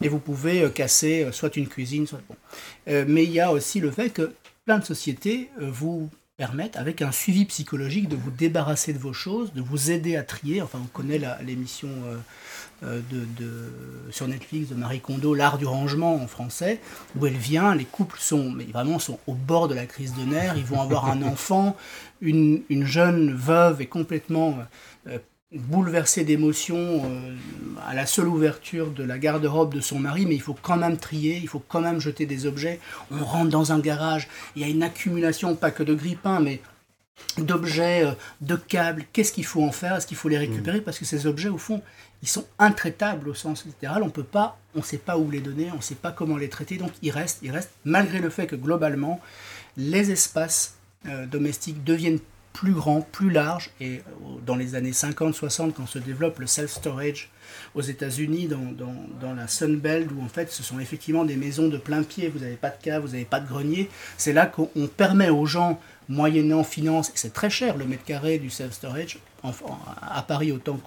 [0.00, 2.36] et vous pouvez casser soit une cuisine, soit bon.
[2.86, 4.32] mais il y a aussi le fait que
[4.64, 9.54] plein de sociétés vous permettent, avec un suivi psychologique, de vous débarrasser de vos choses,
[9.54, 10.60] de vous aider à trier.
[10.60, 11.88] Enfin, on connaît l'émission
[12.82, 13.72] euh, de,
[14.10, 16.78] sur Netflix de Marie Kondo, L'art du rangement en français,
[17.18, 20.22] où elle vient, les couples sont, mais vraiment sont au bord de la crise de
[20.24, 21.74] nerfs, ils vont avoir un enfant,
[22.20, 24.58] une, une jeune veuve est complètement
[25.08, 25.16] euh,
[25.52, 27.34] bouleversée d'émotions euh,
[27.88, 30.98] à la seule ouverture de la garde-robe de son mari, mais il faut quand même
[30.98, 32.78] trier, il faut quand même jeter des objets.
[33.10, 36.60] On rentre dans un garage, il y a une accumulation, pas que de grippins, mais
[37.38, 38.04] d'objets,
[38.42, 39.96] de câbles, qu'est-ce qu'il faut en faire?
[39.96, 40.82] Est-ce qu'il faut les récupérer?
[40.82, 41.80] Parce que ces objets, au fond,
[42.22, 44.02] ils sont intraitables au sens littéral.
[44.02, 46.36] On peut pas, on ne sait pas où les donner, on ne sait pas comment
[46.36, 46.76] les traiter.
[46.76, 49.20] Donc ils restent, ils restent, malgré le fait que globalement,
[49.76, 50.76] les espaces
[51.06, 52.20] euh, domestiques deviennent
[52.56, 53.70] plus grands, plus larges.
[53.80, 54.00] Et euh,
[54.44, 57.30] dans les années 50-60, quand se développe le self-storage
[57.74, 61.76] aux États-Unis, dans, la Sun Belt, où en fait ce sont effectivement des maisons de
[61.76, 64.68] plein pied, vous n'avez pas de cave, vous n'avez pas de grenier, c'est là qu'on
[64.88, 65.78] permet aux gens,
[66.08, 70.78] moyennant finance, c'est très cher le mètre carré du self-storage, à Paris autant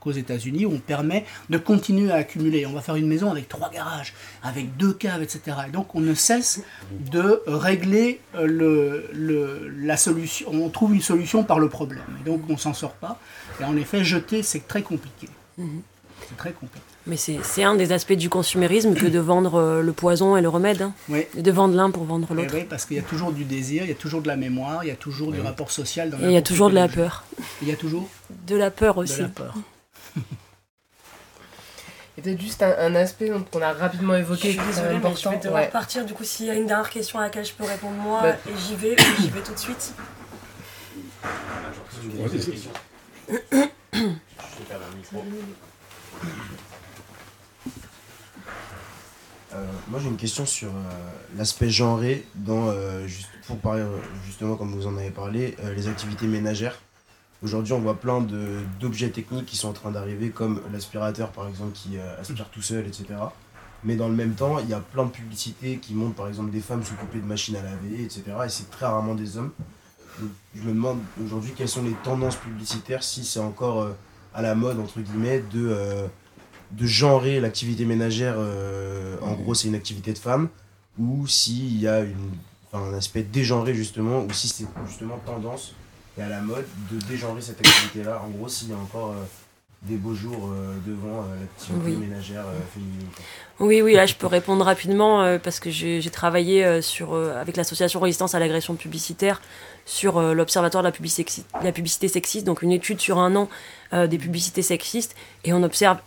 [0.00, 2.66] qu'aux États-Unis, où on permet de continuer à accumuler.
[2.66, 5.56] On va faire une maison avec trois garages, avec deux caves, etc.
[5.68, 6.62] Et donc on ne cesse
[7.10, 10.50] de régler le, le, la solution.
[10.52, 12.04] On trouve une solution par le problème.
[12.20, 13.18] Et donc on s'en sort pas.
[13.60, 15.28] Et en effet, jeter, c'est très compliqué.
[15.58, 15.82] Mhm.
[16.28, 16.95] C'est très compliqué.
[17.06, 20.48] Mais c'est un des aspects du consumérisme que de vendre euh, le poison et le
[20.48, 20.82] remède.
[20.82, 20.92] Hein.
[21.08, 21.24] Oui.
[21.36, 22.54] de vendre l'un pour vendre l'autre.
[22.54, 24.82] Oui, parce qu'il y a toujours du désir, il y a toujours de la mémoire,
[24.82, 26.10] il y a toujours du rapport social.
[26.10, 27.24] Dans et il y a toujours de la peur.
[27.62, 28.08] Il y a toujours
[28.46, 29.18] De la peur aussi.
[29.18, 29.54] De la peur.
[32.18, 35.32] Et peut-être juste un, aspect qu'on a rapidement évoqué qui est important.
[35.32, 36.06] je vais devoir partir.
[36.06, 38.36] Du coup, s'il y a une dernière question à laquelle je peux répondre moi, bah.
[38.48, 39.92] et j'y vais, j'y vais tout de suite.
[42.02, 42.18] je vais
[43.28, 43.66] Euh,
[49.88, 50.82] moi j'ai une question sur euh,
[51.36, 53.06] l'aspect genré dans, euh,
[53.46, 53.84] pour parler
[54.24, 56.80] justement comme vous en avez parlé, les activités ménagères.
[57.42, 58.20] Aujourd'hui on voit plein
[58.80, 62.86] d'objets techniques qui sont en train d'arriver comme l'aspirateur par exemple qui aspire tout seul,
[62.86, 63.04] etc.
[63.84, 66.50] Mais dans le même temps, il y a plein de publicités qui montrent par exemple
[66.50, 68.22] des femmes s'occuper de machines à laver, etc.
[68.46, 69.52] Et c'est très rarement des hommes.
[70.54, 73.86] je me demande aujourd'hui quelles sont les tendances publicitaires, si c'est encore
[74.34, 76.08] à la mode, entre guillemets, de
[76.72, 80.48] de genrer l'activité ménagère, euh, en gros c'est une activité de femme,
[80.98, 82.30] ou s'il y a une,
[82.72, 85.74] un aspect dégenré justement, ou si c'est justement tendance
[86.18, 88.22] et à la mode de dégenrer cette activité-là.
[88.24, 89.22] En gros, s'il y a encore euh,
[89.82, 93.06] des beaux jours euh, devant l'activité ménagère féminine.
[93.60, 98.34] Oui, oui, là je peux répondre rapidement parce que j'ai travaillé sur, avec l'association Résistance
[98.34, 99.40] à l'agression publicitaire
[99.84, 103.48] sur l'Observatoire de la publicité, la publicité sexiste, donc une étude sur un an
[103.92, 105.14] des publicités sexistes,
[105.44, 105.98] et on observe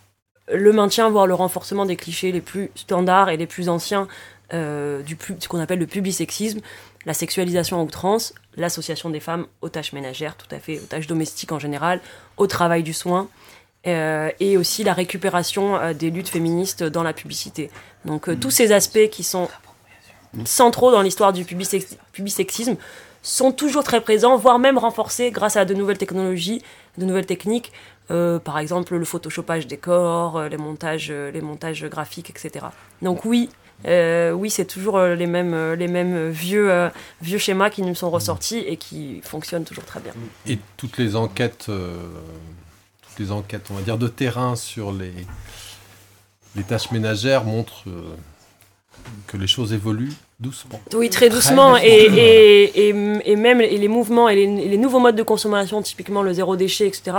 [0.51, 4.07] le maintien, voire le renforcement des clichés les plus standards et les plus anciens
[4.51, 6.59] du ce qu'on appelle le publisexisme,
[7.05, 11.07] la sexualisation à outrance, l'association des femmes aux tâches ménagères, tout à fait, aux tâches
[11.07, 12.01] domestiques en général,
[12.37, 13.27] au travail du soin,
[13.87, 17.71] euh, et aussi la récupération euh, des luttes féministes dans la publicité.
[18.03, 19.47] Donc euh, tous ces aspects qui sont
[20.43, 22.75] centraux dans l'histoire du publisexisme
[23.21, 26.61] sont toujours très présents, voire même renforcés grâce à de nouvelles technologies,
[26.97, 27.71] de nouvelles techniques,
[28.09, 32.65] par exemple le photoshopage des corps, les montages, les montages graphiques, etc.
[33.01, 33.49] Donc oui,
[33.85, 36.89] oui, c'est toujours les mêmes, les mêmes vieux,
[37.21, 40.13] vieux schémas qui nous sont ressortis et qui fonctionnent toujours très bien.
[40.47, 41.69] Et toutes les enquêtes
[43.19, 45.13] les enquêtes, on va dire, de terrain sur les,
[46.55, 48.15] les tâches ménagères montrent euh,
[49.27, 50.79] que les choses évoluent doucement.
[50.93, 51.77] Oui, très doucement.
[51.77, 56.55] et, et, et, même les mouvements et les, nouveaux modes de consommation, typiquement le zéro
[56.55, 57.17] déchet, etc.,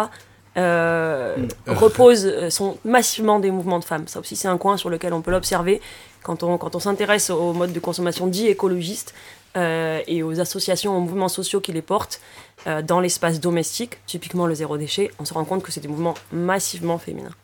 [0.57, 1.73] euh, mm.
[1.73, 4.09] reposent, euh, sont massivement des mouvements de femmes.
[4.09, 5.81] Ça aussi, c'est un coin sur lequel on peut l'observer.
[6.23, 9.15] Quand on, quand on s'intéresse aux modes de consommation dits écologistes
[9.57, 12.21] et aux associations, aux mouvements sociaux qui les portent,
[12.67, 15.89] euh, dans l'espace domestique, typiquement le zéro déchet, on se rend compte que c'est des
[15.89, 17.35] mouvements massivement féminins.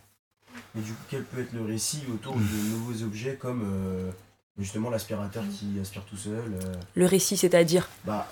[0.77, 4.11] Et du coup, quel peut être le récit autour de nouveaux objets comme euh,
[4.59, 7.89] justement l'aspirateur qui aspire tout seul euh Le récit, c'est-à-dire?
[8.05, 8.28] Bah,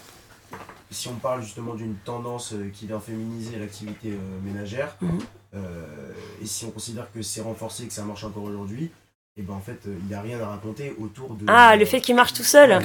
[0.90, 5.18] Si on parle justement d'une tendance qui vient féminiser l'activité ménagère, mhm.
[6.40, 8.92] et si on considère que c'est renforcé, que ça marche encore aujourd'hui,
[9.36, 11.84] et ben en fait euh, il n'y a rien à raconter autour de ah le
[11.84, 12.78] fait qu'il marche tout seul,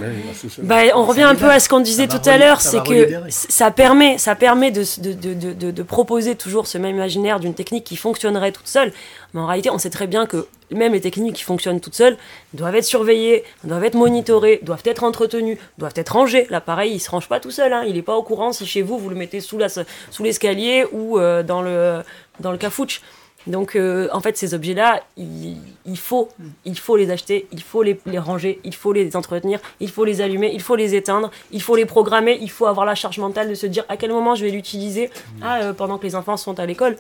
[0.64, 3.70] bah, on revient un peu à ce qu'on disait tout à l'heure c'est que ça
[3.70, 5.14] permet ça permet de, de,
[5.54, 8.92] de, de, proposer toujours ce même imaginaire d'une technique qui fonctionnerait toute seule.
[9.36, 12.18] Mais en réalité on sait très bien que même les techniques qui fonctionnent toutes seules
[12.56, 16.48] doivent être surveillées doivent être monitorées doivent être entretenues doivent être rangées.
[16.50, 17.84] L'appareil il se range pas tout seul hein.
[17.86, 20.84] il n'est pas au courant si chez vous vous le mettez sous la sous l'escalier
[20.94, 22.02] ou euh, dans le
[22.40, 23.02] dans le cafouche
[23.48, 26.30] donc, euh, en fait, ces objets-là, il, faut,
[26.66, 30.22] il faut les acheter, il faut les, ranger, il faut les entretenir, il faut les
[30.22, 33.50] allumer, il faut les éteindre, il faut les programmer, il faut avoir la charge mentale
[33.50, 35.10] de se dire à quel moment je vais l'utiliser
[35.42, 36.98] ah, euh, pendant que les enfants sont à l'école.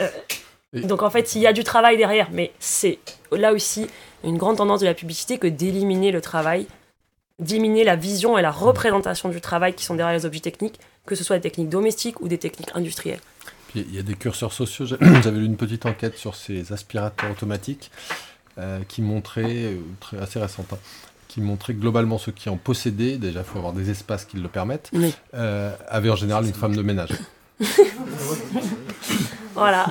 [0.00, 0.08] Euh,
[0.74, 2.98] donc, en fait, il y a du travail derrière, mais c'est
[3.32, 3.86] là aussi
[4.24, 6.66] une grande tendance de la publicité que d'éliminer le travail,
[7.38, 11.14] d'éliminer la vision et la représentation du travail qui sont derrière les objets techniques, que
[11.14, 13.20] ce soit des techniques domestiques ou des techniques industrielles.
[13.74, 14.86] Il y a des curseurs sociaux.
[15.22, 17.90] J'avais lu une petite enquête sur ces aspirateurs automatiques
[18.58, 20.78] euh, qui montraient, euh, très, assez récente, hein,
[21.28, 24.38] qui montrait que globalement ceux qui en possédaient, déjà il faut avoir des espaces qui
[24.38, 24.90] le permettent,
[25.34, 27.10] euh, avaient en général une femme de ménage.
[29.54, 29.86] voilà.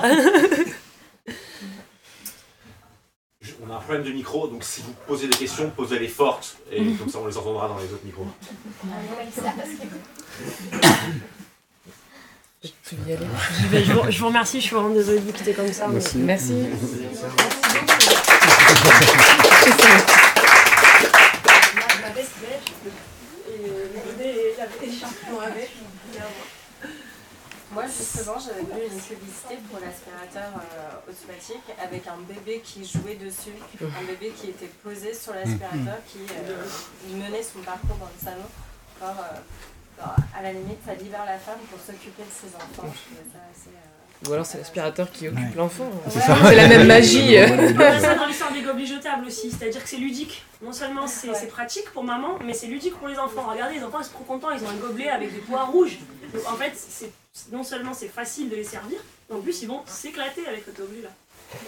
[3.64, 6.92] on a un problème de micro, donc si vous posez des questions, posez-les fortes, et
[6.94, 8.26] comme ça on les entendra dans les autres micros.
[12.64, 15.88] Je, vous, je, vous, remercie, je suis vraiment désolée de vous quitter comme ça.
[15.88, 16.18] Merci.
[16.18, 16.54] Merci.
[27.72, 33.16] Moi, justement, j'avais vu une publicité pour l'aspirateur euh, automatique avec un bébé qui jouait
[33.16, 33.52] dessus,
[33.82, 36.64] un bébé qui était posé sur l'aspirateur, qui euh,
[37.18, 38.48] menait son parcours dans le salon.
[39.02, 39.38] Alors, euh,
[40.00, 42.92] à la limite, ça libère la femme pour s'occuper de ses enfants.
[44.26, 45.90] Ou alors c'est l'aspirateur qui occupe l'enfant.
[46.08, 47.34] C'est la même magie.
[48.00, 50.44] ça dans l'histoire des gobelets jetables aussi, c'est-à-dire que c'est ludique.
[50.62, 53.46] Non seulement c'est pratique pour maman, mais c'est ludique pour les enfants.
[53.50, 55.98] Regardez, les enfants ils sont trop contents, ils ont un gobelet avec des pois rouges.
[56.32, 56.72] Donc en fait,
[57.52, 58.98] non seulement c'est facile de les servir,
[59.28, 61.10] mais en plus ils vont s'éclater avec cet objet-là.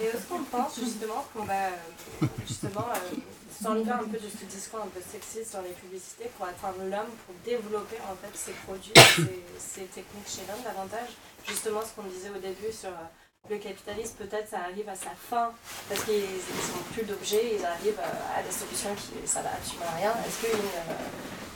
[0.01, 3.15] Et est-ce qu'on pense justement qu'on va euh, justement euh,
[3.61, 7.11] s'enlever un peu de ce discours un peu sexiste dans les publicités pour atteindre l'homme,
[7.25, 8.93] pour développer en fait ces produits,
[9.59, 11.11] ces, techniques chez l'homme davantage.
[11.47, 15.11] Justement ce qu'on disait au début sur euh, le capitalisme, peut-être ça arrive à sa
[15.11, 15.51] fin
[15.89, 19.91] parce qu'ils n'ont plus d'objets, ils arrivent euh, à des solutions qui ça va absolument
[19.97, 20.13] rien.
[20.23, 20.95] Est-ce qu'il y a une,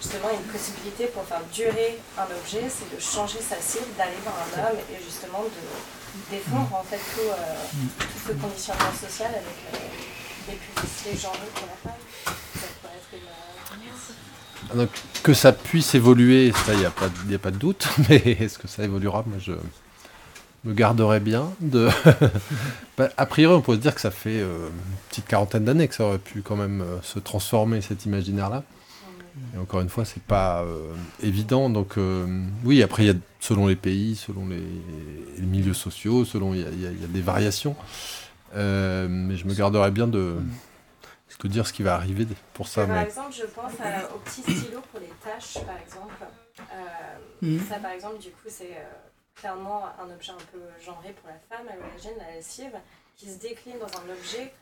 [0.01, 4.35] justement une possibilité pour faire durer un objet, c'est de changer sa cible, d'aller vers
[4.35, 5.63] un homme et justement de
[6.29, 9.57] défendre en fait tout, euh, tout ce conditionnement social avec
[10.47, 10.57] une.
[14.71, 14.89] Ah, donc,
[15.23, 18.57] que ça puisse évoluer, ça, il n'y a, pas, a pas de doute, mais est-ce
[18.57, 19.23] que ça évoluera?
[19.25, 19.53] Moi, je
[20.63, 21.89] me garderais bien de.
[22.95, 25.87] Bah, a priori, on pourrait se dire que ça fait euh, une petite quarantaine d'années
[25.87, 28.61] que ça aurait pu quand même euh, se transformer, cet imaginaire-là.
[29.55, 30.93] Et encore une fois, c'est pas euh,
[31.23, 31.71] évident.
[31.71, 31.95] Donc,
[32.63, 34.61] oui, après, il y a, selon les pays, selon les,
[35.43, 37.75] milieux sociaux, selon, il y, a des variations.
[38.55, 40.37] Euh, mais je me garderai bien de,
[41.43, 42.85] de dire ce qui va arriver pour ça.
[42.85, 46.13] Par exemple, je pense à, aux petits stylos pour les tâches, par exemple.
[46.59, 46.75] Euh,
[47.41, 47.61] mhm.
[47.67, 48.93] Ça, par exemple, du coup, c'est euh,
[49.35, 52.71] clairement un objet un peu genré pour la femme à l'origine, la lessive,
[53.15, 54.53] qui se décline dans un objet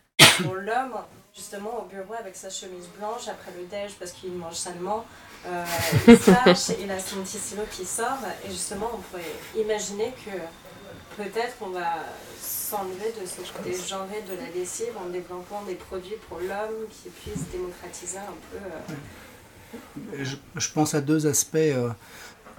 [0.42, 0.96] pour l'homme,
[1.34, 5.04] justement au bureau avec sa chemise blanche après le déj parce qu'il mange salement,
[5.46, 5.64] euh,
[6.08, 8.18] il se lâche et la son petit stylo qui sort.
[8.44, 9.22] Et justement, on pourrait
[9.56, 11.94] imaginer que peut-être on va
[12.72, 17.10] s'enlever de ce côté genré de la lessive en développant des produits pour l'homme qui
[17.10, 20.22] puissent démocratiser un peu.
[20.22, 21.56] Je, je pense à deux aspects.
[21.56, 21.90] euh,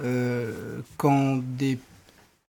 [0.01, 1.77] euh, quand des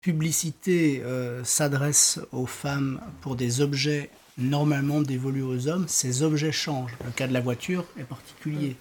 [0.01, 6.95] publicités euh, s'adressent aux femmes pour des objets normalement dévolus aux hommes, ces objets changent.
[7.05, 8.75] Le cas de la voiture est particulier.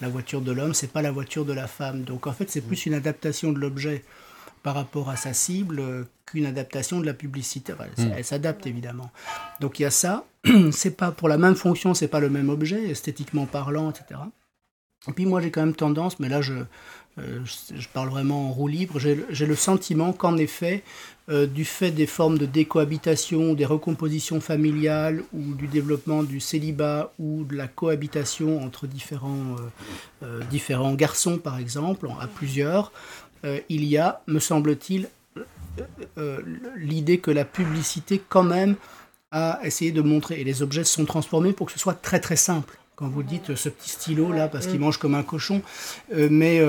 [0.00, 2.02] La voiture de l'homme, c'est pas la voiture de la femme.
[2.02, 4.04] Donc en fait, c'est plus une adaptation de l'objet
[4.64, 7.72] par rapport à sa cible euh, qu'une adaptation de la publicité.
[7.74, 9.12] Enfin, elle, elle s'adapte évidemment.
[9.60, 10.24] Donc il y a ça.
[10.72, 14.20] c'est pas pour la même fonction, c'est pas le même objet, esthétiquement parlant, etc.
[15.06, 16.54] Et puis moi j'ai quand même tendance, mais là je,
[17.18, 20.82] euh, je, parle vraiment en roue libre, j'ai le- j'ai le sentiment qu'en effet,
[21.28, 27.12] euh, du fait des formes de décohabitation, des recompositions familiales ou du développement du célibat
[27.18, 29.56] ou de la cohabitation entre différents,
[30.22, 32.90] euh, différents garçons par exemple, à plusieurs,
[33.44, 35.42] euh, il y a, me semble-t-il, euh,
[36.18, 36.40] euh,
[36.76, 38.76] l'idée que la publicité quand même
[39.32, 42.20] a essayé de montrer, et les objets se sont transformés pour que ce soit très
[42.20, 42.78] très simple.
[42.96, 45.62] Quand vous dites ce petit stylo là, parce qu'il mange comme un cochon,
[46.14, 46.60] euh, mais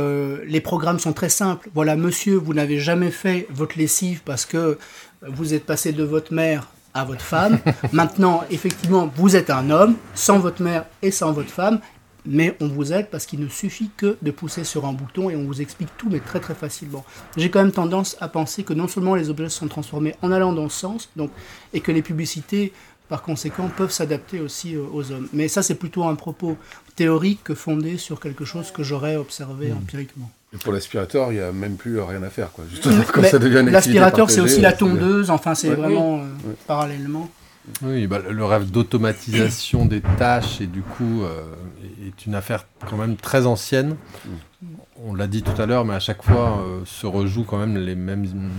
[0.47, 1.69] les programmes sont très simples.
[1.75, 4.79] Voilà, monsieur, vous n'avez jamais fait votre lessive parce que
[5.21, 7.59] vous êtes passé de votre mère à votre femme.
[7.91, 11.79] Maintenant, effectivement, vous êtes un homme, sans votre mère et sans votre femme,
[12.25, 15.35] mais on vous aide parce qu'il ne suffit que de pousser sur un bouton et
[15.35, 17.05] on vous explique tout, mais très très facilement.
[17.37, 20.31] J'ai quand même tendance à penser que non seulement les objets se sont transformés en
[20.31, 21.31] allant dans ce sens, donc,
[21.73, 22.73] et que les publicités,
[23.09, 25.27] par conséquent, peuvent s'adapter aussi euh, aux hommes.
[25.33, 26.57] Mais ça, c'est plutôt un propos
[26.95, 30.31] théorique que fondé sur quelque chose que j'aurais observé empiriquement.
[30.53, 32.51] Et pour l'aspirateur, il n'y a même plus rien à faire.
[32.51, 32.63] Quoi.
[32.69, 34.77] Justement, quand Mais ça devient une activité L'aspirateur, c'est aussi la bien.
[34.77, 35.75] tondeuse, enfin, c'est Ouais.
[35.75, 36.55] vraiment euh, Ouais.
[36.65, 37.29] parallèlement.
[37.81, 41.41] Oui, bah, le rêve d'automatisation des tâches et du coup euh,
[42.07, 43.95] est une affaire quand même très ancienne.
[45.05, 47.77] On l'a dit tout à l'heure, mais à chaque fois euh, se rejouent quand même
[47.77, 48.51] les mêmes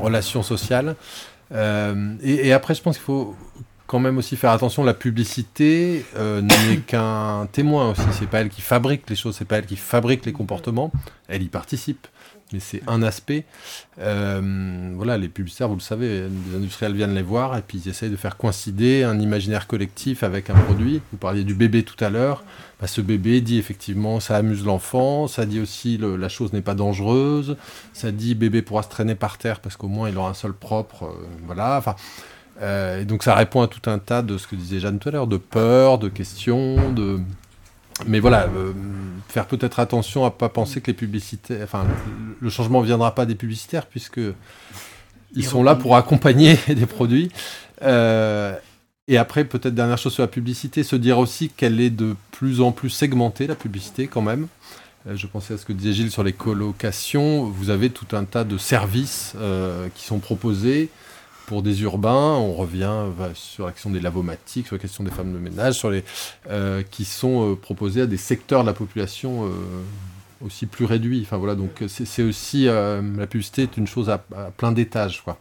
[0.00, 0.96] relations sociales.
[1.52, 3.34] Euh, et après, je pense qu'il faut
[3.90, 4.84] quand même aussi faire attention.
[4.84, 8.04] La publicité euh, n'est qu'un témoin aussi.
[8.12, 10.92] C'est pas elle qui fabrique les choses, c'est pas elle qui fabrique les comportements.
[11.26, 12.06] Elle y participe,
[12.52, 13.46] mais c'est un aspect.
[13.98, 17.88] Euh, voilà, les publicitaires, vous le savez, les industriels viennent les voir et puis ils
[17.88, 21.02] essayent de faire coïncider un imaginaire collectif avec un produit.
[21.10, 22.44] Vous parliez du bébé tout à l'heure.
[22.80, 26.76] Bah, ce bébé dit effectivement ça amuse l'enfant, ça dit aussi la chose n'est pas
[26.76, 27.56] dangereuse,
[27.92, 30.54] ça dit bébé pourra se traîner par terre parce qu'au moins il aura un sol
[30.54, 31.06] propre.
[31.06, 31.96] euh, voilà, enfin.
[32.60, 35.08] Euh, et donc ça répond à tout un tas de ce que disait Jeanne tout
[35.08, 37.20] à l'heure, de peur, de questions, de,
[38.06, 38.72] mais voilà, euh,
[39.28, 41.86] faire peut-être attention à pas penser que les publicités, enfin,
[42.40, 44.20] le, changement viendra pas des publicitaires puisque
[45.34, 47.30] ils sont là pour accompagner des produits.
[47.82, 48.54] Euh,
[49.08, 52.60] et après, peut-être dernière chose sur la publicité, se dire aussi qu'elle est de plus
[52.60, 54.46] en plus segmentée, la publicité quand même.
[55.10, 57.44] Je pensais à ce que disait Gilles sur les colocations.
[57.44, 59.34] Vous avez tout un tas de services
[59.94, 60.90] qui sont proposés
[61.50, 62.36] pour des urbains.
[62.36, 62.92] On revient
[63.34, 66.04] sur la question des lavomatiques, sur la question des femmes de ménage, sur les
[66.48, 69.50] euh, qui sont euh, proposés à des secteurs de la population euh,
[70.46, 71.22] aussi plus réduits.
[71.26, 75.22] Enfin voilà, donc c'est aussi euh, la publicité est une chose à, à plein d'étages,
[75.24, 75.38] quoi.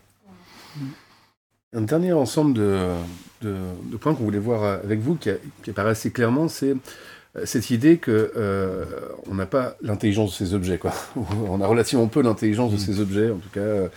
[1.73, 2.87] Un dernier ensemble de,
[3.43, 3.55] de,
[3.91, 6.75] de points qu'on voulait voir avec vous, qui, a- qui apparaît assez clairement, c'est
[7.45, 8.85] cette idée que euh,
[9.29, 10.91] on n'a pas l'intelligence de ces objets, quoi.
[11.47, 13.87] on a relativement peu l'intelligence de ces objets, en tout cas.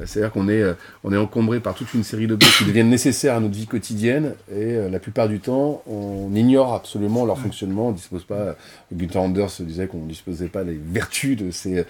[0.00, 2.88] Euh, C'est-à-dire qu'on est, euh, on est encombré par toute une série d'objets qui deviennent
[2.90, 7.38] nécessaires à notre vie quotidienne, et euh, la plupart du temps, on ignore absolument leur
[7.38, 7.88] fonctionnement.
[7.88, 8.56] On dispose pas.
[8.92, 11.84] Gunther Anders disait qu'on ne disposait pas des vertus de ces,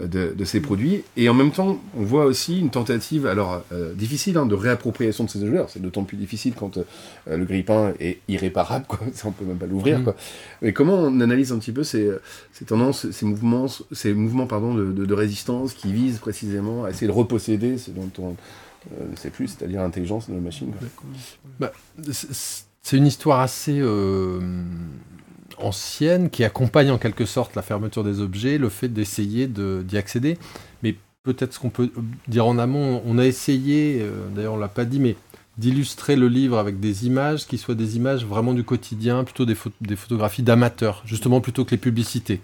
[0.00, 1.02] de, de ces produits.
[1.16, 5.24] Et en même temps, on voit aussi une tentative, alors euh, difficile, hein, de réappropriation
[5.24, 5.56] de ces objets.
[5.56, 9.00] Alors, C'est d'autant plus difficile quand euh, le grille-pain est irréparable, quoi.
[9.14, 10.14] Ça, on peut même pas l'ouvrir, quoi.
[10.62, 12.08] Mais comment on analyse un petit peu ces,
[12.52, 16.90] ces tendances, ces mouvements, ces mouvements pardon, de, de- de résistance qui visent précisément à
[16.90, 17.12] essayer de
[17.56, 18.36] dont on
[19.00, 20.72] euh, ne sait plus, c'est-à-dire l'intelligence de la machine.
[21.58, 21.72] Bah,
[22.12, 24.40] c'est- une histoire assez euh,
[25.58, 29.96] ancienne qui accompagne en quelque sorte la fermeture des objets, le fait d'essayer de- d'y
[29.96, 30.36] accéder.
[30.82, 31.90] Mais peut-être ce qu'on peut
[32.28, 35.16] dire en amont, on a essayé, euh, d'ailleurs on l'a pas dit, mais
[35.56, 39.54] d'illustrer le livre avec des images qui soient des images vraiment du quotidien, plutôt des,
[39.54, 42.40] pho- des photographies d'amateurs, justement plutôt que les publicités.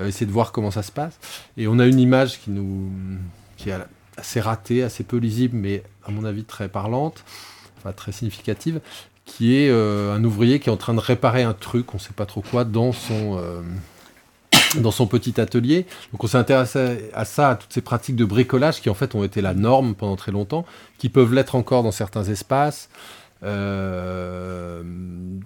[0.00, 1.18] Essayer de voir comment ça se passe.
[1.56, 2.90] Et on a une image qui nous
[3.56, 3.76] qui est
[4.16, 7.24] assez ratée, assez peu lisible, mais à mon avis très parlante,
[7.78, 8.80] enfin très significative,
[9.24, 12.02] qui est euh, un ouvrier qui est en train de réparer un truc, on ne
[12.02, 13.60] sait pas trop quoi, dans son, euh,
[14.76, 15.86] dans son petit atelier.
[16.12, 19.14] Donc on s'est intéressé à ça, à toutes ces pratiques de bricolage qui en fait
[19.14, 20.64] ont été la norme pendant très longtemps,
[20.98, 22.88] qui peuvent l'être encore dans certains espaces.
[23.42, 24.82] Euh,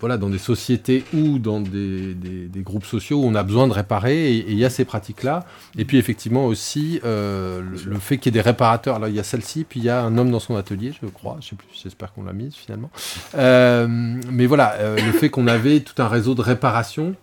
[0.01, 2.17] voilà, dans des sociétés ou dans des,
[2.57, 5.45] groupes sociaux où on a besoin de réparer, et il y a ces pratiques-là.
[5.79, 8.99] Et puis effectivement aussi euh, le, fait qu'il y ait des réparateurs.
[8.99, 11.07] Là, il y a celle-ci, puis il y a un homme dans son atelier, je
[11.07, 11.37] crois.
[11.41, 12.91] Je sais plus, j'espère qu'on l'a mise finalement.
[13.37, 17.15] Euh, mais voilà, le fait qu'on avait tout un réseau de réparation.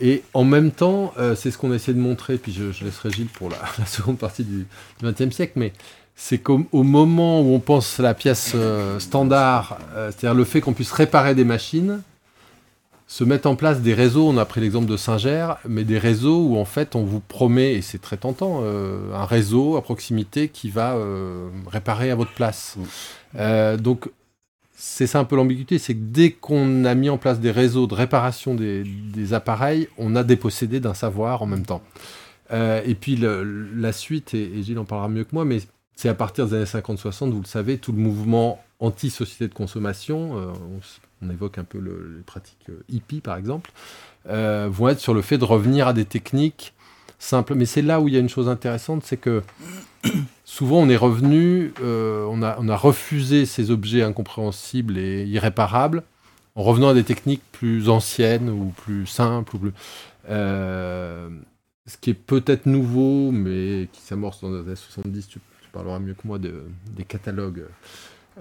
[0.00, 3.28] Et en même temps, c'est ce qu'on a essayé de montrer, puis je, laisserai Gilles
[3.28, 4.66] pour la, seconde partie du
[5.02, 5.72] XXe siècle, mais
[6.14, 10.60] c'est qu'au moment où on pense à la pièce euh, standard, euh, c'est-à-dire le fait
[10.60, 12.02] qu'on puisse réparer des machines,
[13.06, 16.46] se mettent en place des réseaux, on a pris l'exemple de Singer, mais des réseaux
[16.46, 20.48] où en fait on vous promet, et c'est très tentant, euh, un réseau à proximité
[20.48, 20.96] qui va
[21.66, 22.76] réparer à votre place.
[23.78, 24.10] donc
[24.74, 27.86] c'est ça un peu l'ambiguïté, c'est que dès qu'on a mis en place des réseaux
[27.86, 31.82] de réparation des, appareils, on a dépossédé d'un savoir en même temps.
[32.50, 35.60] et puis la suite, et, et Gilles en parlera mieux que moi, mais
[35.96, 40.38] c'est à partir des années 50-60, vous le savez, tout le mouvement anti-société de consommation,
[40.38, 40.52] euh,
[41.22, 43.70] on, évoque un peu les pratiques euh, hippie par exemple,
[44.28, 46.74] euh, vont être sur le fait de revenir à des techniques
[47.18, 47.54] simples.
[47.54, 49.42] Mais c'est là où il y a une chose intéressante, c'est que
[50.44, 56.02] souvent on est revenu, on, a, refusé ces objets incompréhensibles et irréparables
[56.56, 59.56] en revenant à des techniques plus anciennes ou plus simples.
[59.56, 59.70] Ou
[61.86, 65.28] ce qui est peut-être nouveau, mais qui s'amorce dans les années 70,
[65.72, 67.64] parlera mieux que moi des catalogues.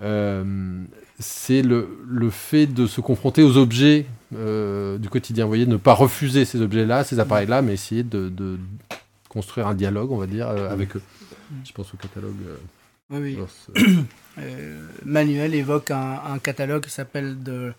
[0.01, 0.83] Euh,
[1.19, 1.87] c'est le,
[2.31, 4.05] fait de se confronter aux objets
[4.35, 5.45] euh, du quotidien.
[5.45, 8.57] Vous voyez, ne pas refuser ces objets-là, ces appareils-là, mais essayer de,
[9.29, 11.01] construire un dialogue, on va dire, euh, avec eux.
[11.65, 12.35] Je pense au catalogue.
[13.09, 13.37] oui,
[15.05, 17.73] Manuel évoque un, catalogue qui s'appelle The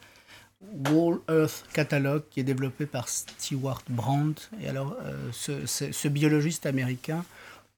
[0.90, 4.42] Wall Earth Catalog, qui est développé par Stewart Brandt.
[4.62, 4.96] Et alors,
[5.32, 7.24] ce, biologiste américain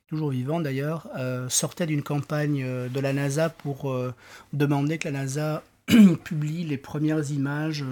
[0.09, 4.15] toujours vivant d'ailleurs, euh, sortait d'une campagne euh, de la NASA pour euh,
[4.53, 5.63] demander que la NASA
[6.25, 7.85] publie les premières images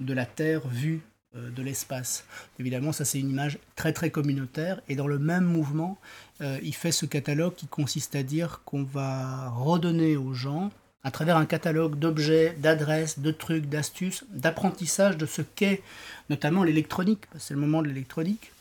[0.00, 1.00] de la Terre vue
[1.34, 2.26] de l'espace.
[2.60, 5.98] Évidemment, ça c'est une image très très communautaire et dans le même mouvement,
[6.40, 10.70] il fait ce catalogue qui consiste à dire qu'on va redonner aux gens,
[11.02, 15.82] à travers un catalogue d'objets, d'adresses, de trucs, d'astuces, d'apprentissage de ce qu'est
[16.30, 18.52] notamment l'électronique, c'est le moment de l'électronique,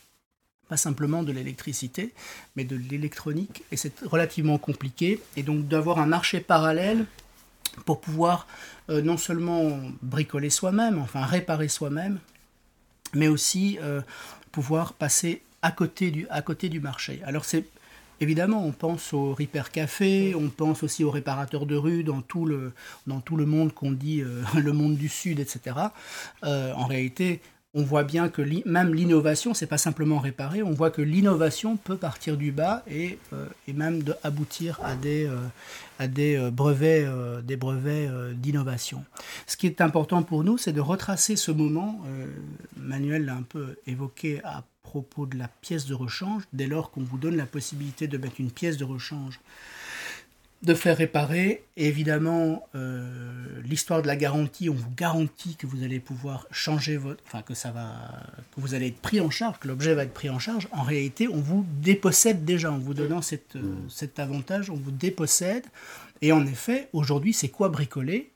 [0.73, 2.13] pas simplement de l'électricité,
[2.55, 7.05] mais de l'électronique, et c'est relativement compliqué, et donc d'avoir un marché parallèle
[7.85, 8.47] pour pouvoir
[8.89, 12.17] euh, non seulement bricoler soi-même, enfin réparer soi-même,
[13.13, 14.01] mais aussi euh,
[14.51, 17.21] pouvoir passer à côté du, à côté du marché.
[17.23, 17.65] Alors c'est
[18.19, 22.45] Évidemment, on pense au Repair Café, on pense aussi aux réparateurs de rue dans tout
[22.45, 22.71] le,
[23.05, 25.75] dans tout le monde qu'on dit euh, le monde du Sud, etc.
[26.41, 27.41] en réalité,
[27.75, 31.97] on voit bien que même l'innovation, c'est pas simplement réparer, on voit que l'innovation peut
[31.97, 35.49] partir du bas et, euh, même aboutir à des, euh,
[35.99, 37.07] euh, brevets,
[37.43, 39.03] des brevets d'innovation.
[39.47, 42.01] Ce qui est important pour nous, c'est de retracer ce moment.
[42.77, 46.43] Manuel l'a un peu évoqué à propos de la pièce de rechange.
[46.53, 49.39] Dès lors qu'on vous donne la possibilité de mettre une pièce de rechange
[50.63, 51.63] de faire réparer.
[51.75, 57.21] évidemment, euh, l'histoire de la garantie, on vous garantit que vous allez pouvoir changer votre,
[57.25, 57.93] enfin que ça va,
[58.55, 60.69] que vous allez être pris en charge, que l'objet va être pris en charge.
[60.71, 64.91] En réalité, on vous dépossède déjà en vous donnant cette, euh, cet avantage, on vous
[64.91, 65.65] dépossède.
[66.21, 68.31] Et en effet, aujourd'hui, c'est quoi bricoler?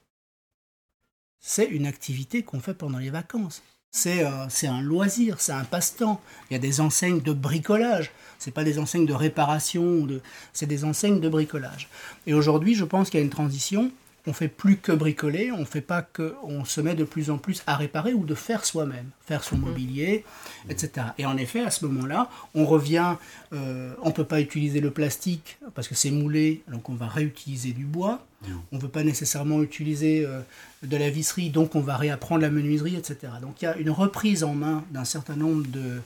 [1.39, 3.61] C'est une activité qu'on fait pendant les vacances.
[4.05, 6.21] Euh, c'est un loisir, c'est un passe-temps.
[6.49, 8.11] Il y a des enseignes de bricolage.
[8.39, 10.07] Ce pas des enseignes de réparation,
[10.53, 11.89] c'est des enseignes de bricolage.
[12.27, 13.91] Et aujourd'hui, je pense qu'il y a une transition.
[14.27, 17.37] On fait plus que bricoler, on fait pas que, on se met de plus en
[17.37, 19.65] plus à réparer ou de faire soi-même, faire son mhm.
[19.65, 20.25] mobilier,
[20.69, 21.07] etc.
[21.17, 23.15] Et en effet, à ce moment-là, on revient,
[23.53, 27.71] euh, on peut pas utiliser le plastique parce que c'est moulé, donc on va réutiliser
[27.71, 28.23] du bois.
[28.71, 30.41] On ne veut pas nécessairement utiliser euh,
[30.83, 33.33] de la visserie, donc on va réapprendre la menuiserie, etc.
[33.41, 36.01] Donc il y a une reprise en main d'un certain nombre de,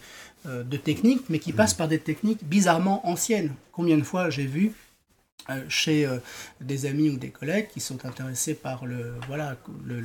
[0.47, 3.53] euh, de techniques, mais qui passent par des techniques bizarrement anciennes.
[3.71, 4.73] Combien de fois j'ai vu
[5.69, 6.17] chez euh,
[6.59, 9.55] des amis ou des collègues qui sont intéressés par le, voilà,
[9.85, 10.03] le,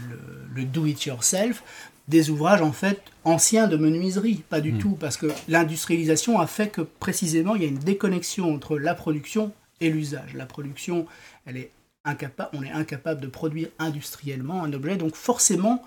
[0.54, 1.62] le, do-it-yourself,
[2.08, 4.78] des ouvrages en fait anciens de menuiserie, pas du hmm.
[4.78, 8.94] tout, parce que l'industrialisation a fait que précisément il y a une déconnexion entre la
[8.94, 10.34] production et l'usage.
[10.34, 11.06] La production,
[11.44, 11.70] elle est
[12.04, 15.82] incapable, on est incapable de produire industriellement un objet, donc forcément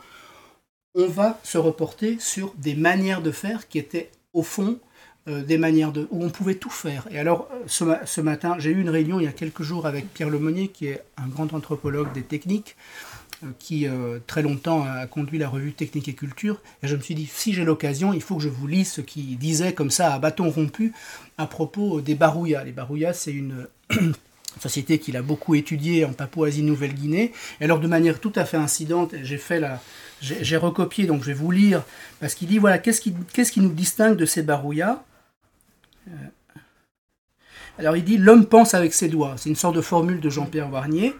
[0.96, 4.89] on va se reporter sur des manières de faire qui étaient au fond, euh,
[5.30, 7.08] des manières de, où on pouvait tout faire.
[7.12, 10.14] Et alors, euh, ce, matin, j'ai eu une réunion il y a quelques jours avec
[10.14, 12.76] Pierre Lemonnier, qui est un grand anthropologue des techniques,
[13.44, 13.88] euh, qui
[14.28, 16.62] très longtemps a conduit la revue Technique et Culture.
[16.84, 19.02] Et je me suis dit, si j'ai l'occasion, il faut que je vous lise ce
[19.02, 20.94] qu'il disait comme ça à bâton rompu
[21.38, 22.64] à propos des barouillas.
[22.64, 23.68] Les barouillas, c'est une,
[24.60, 27.32] société qu'il a beaucoup étudiée en Papouasie-Nouvelle-Guinée.
[27.62, 29.82] Et alors, de manière tout à fait incidente, j'ai fait la,
[30.22, 31.84] j'ai recopié, donc je vais vous lire,
[32.20, 35.04] parce qu'il dit voilà, qu'est-ce qui, qu'est-ce qui nous distingue de ces barouillas?
[35.04, 35.19] euh,
[37.78, 39.36] Alors, il dit l'homme pense avec ses doigts.
[39.38, 41.16] C'est une sorte de formule de Jean-Pierre Warnier.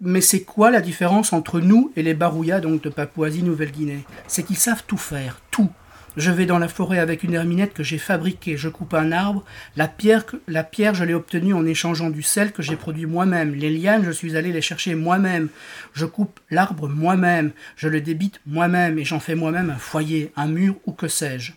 [0.00, 4.58] Mais c'est quoi la différence entre nous et les barouillas donc de Papouasie-Nouvelle-Guinée C'est qu'ils
[4.58, 5.70] savent tout faire, tout.
[6.16, 8.56] Je vais dans la forêt avec une herminette que j'ai fabriquée.
[8.56, 9.44] Je coupe un arbre.
[9.76, 13.54] La pierre, la pierre je l'ai obtenue en échangeant du sel que j'ai produit moi-même.
[13.54, 15.48] Les lianes, je suis allé les chercher moi-même.
[15.94, 17.52] Je coupe l'arbre moi-même.
[17.76, 21.52] Je le débite moi-même et j'en fais moi-même un foyer, un mur ou que sais-je.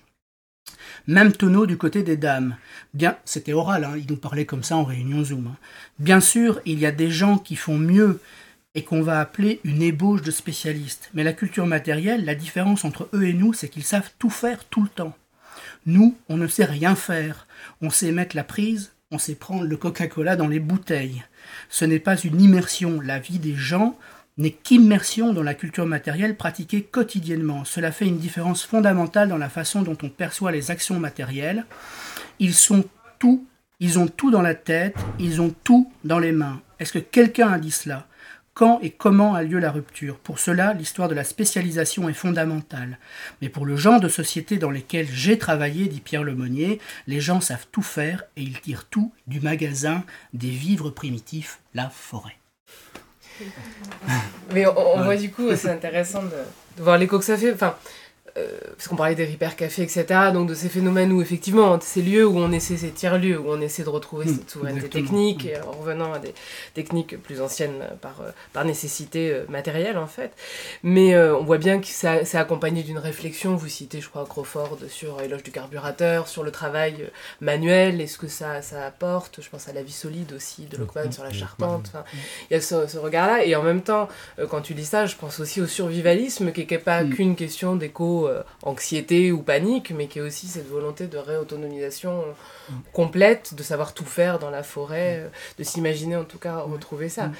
[1.07, 2.56] Même tonneau du côté des dames.
[2.94, 5.48] Bien, c'était oral, hein, il nous parlait comme ça en réunion Zoom.
[5.48, 5.57] Hein.
[5.99, 8.19] Bien sûr, il y a des gens qui font mieux
[8.76, 11.10] et qu'on va appeler une ébauche de spécialistes.
[11.14, 14.64] Mais la culture matérielle, la différence entre eux et nous, c'est qu'ils savent tout faire
[14.65, 15.15] tout le temps.
[15.86, 17.48] Nous, on ne sait rien faire.
[17.82, 21.23] On sait mettre la prise, on sait prendre le Coca-Cola dans les bouteilles.
[21.69, 23.02] Ce n'est pas une immersion.
[23.02, 23.98] La vie des gens
[24.38, 27.66] n'est qu'immersion dans la culture matérielle pratiquée quotidiennement.
[27.66, 31.66] Cela fait une différence fondamentale dans la façon dont on perçoit les actions matérielles.
[32.40, 32.86] Ils sont
[33.20, 33.45] tout,
[33.80, 36.62] ils ont tout dans la tête, ils ont tout dans les mains.
[36.80, 38.08] Est-ce que quelqu'un a dit cela?
[38.53, 40.18] Quand et comment a lieu la rupture?
[40.18, 42.99] Pour cela, l'histoire de la spécialisation est fondamentale.
[43.41, 47.40] Mais pour le genre de société dans lesquelles j'ai travaillé, dit Pierre Lemonnier, les gens
[47.40, 50.03] savent tout faire et ils tirent tout du magasin
[50.34, 52.40] des vivres primitifs, la forêt.
[54.53, 56.30] Mais on, voit du coup, c'est intéressant de,
[56.77, 57.53] de voir l'écho que ça fait.
[57.53, 57.76] Enfin,
[58.36, 62.26] parce qu'on parlait des Repair Café, etc., donc de ces phénomènes où effectivement, ces lieux
[62.26, 65.72] où on essaie, ces tiers-lieux, où on essaie de retrouver mmh, cette souveraineté technique, en
[65.72, 66.34] revenant à des
[66.74, 70.32] techniques plus anciennes par, euh, par nécessité euh, matérielle en fait.
[70.84, 75.22] Mais on voit bien que c'est accompagné d'une réflexion, vous citez je crois Crawford sur
[75.22, 77.10] Éloge du carburateur, sur le travail
[77.41, 81.12] manuel, est-ce que ça, ça apporte, je pense à la vie solide aussi de Lockman
[81.12, 81.91] sur la charpente,
[82.49, 84.08] il y a ce, ce regard-là, et en même temps,
[84.49, 87.10] quand tu lis ça, je pense aussi au survivalisme qui n'est pas mmh.
[87.12, 87.76] qu'une question
[88.27, 92.23] euh, anxiété ou panique, mais qui est aussi cette volonté de réautonomisation
[92.69, 92.73] mm.
[92.93, 95.23] complète, de savoir tout faire dans la forêt, mm.
[95.23, 95.30] euh,
[95.60, 97.27] de s'imaginer en tout cas retrouver ça.
[97.27, 97.34] Mm.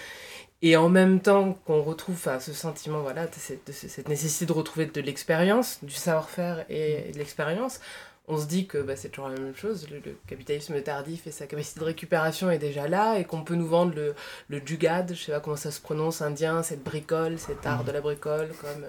[0.64, 3.34] Et en même temps qu'on retrouve ce sentiment, voilà, de
[3.72, 7.80] cette, nécessité de retrouver de l'expérience, du savoir-faire et, de l'expérience,
[8.28, 11.48] on se dit que bah, c'est toujours la même chose, le, capitalisme tardif et sa
[11.48, 14.14] capacité de récupération est déjà là, et qu'on peut nous vendre le,
[14.50, 17.92] le jugad, je sais pas comment ça se prononce, indien, cette bricole, cet art de
[17.92, 18.86] la bricole, comme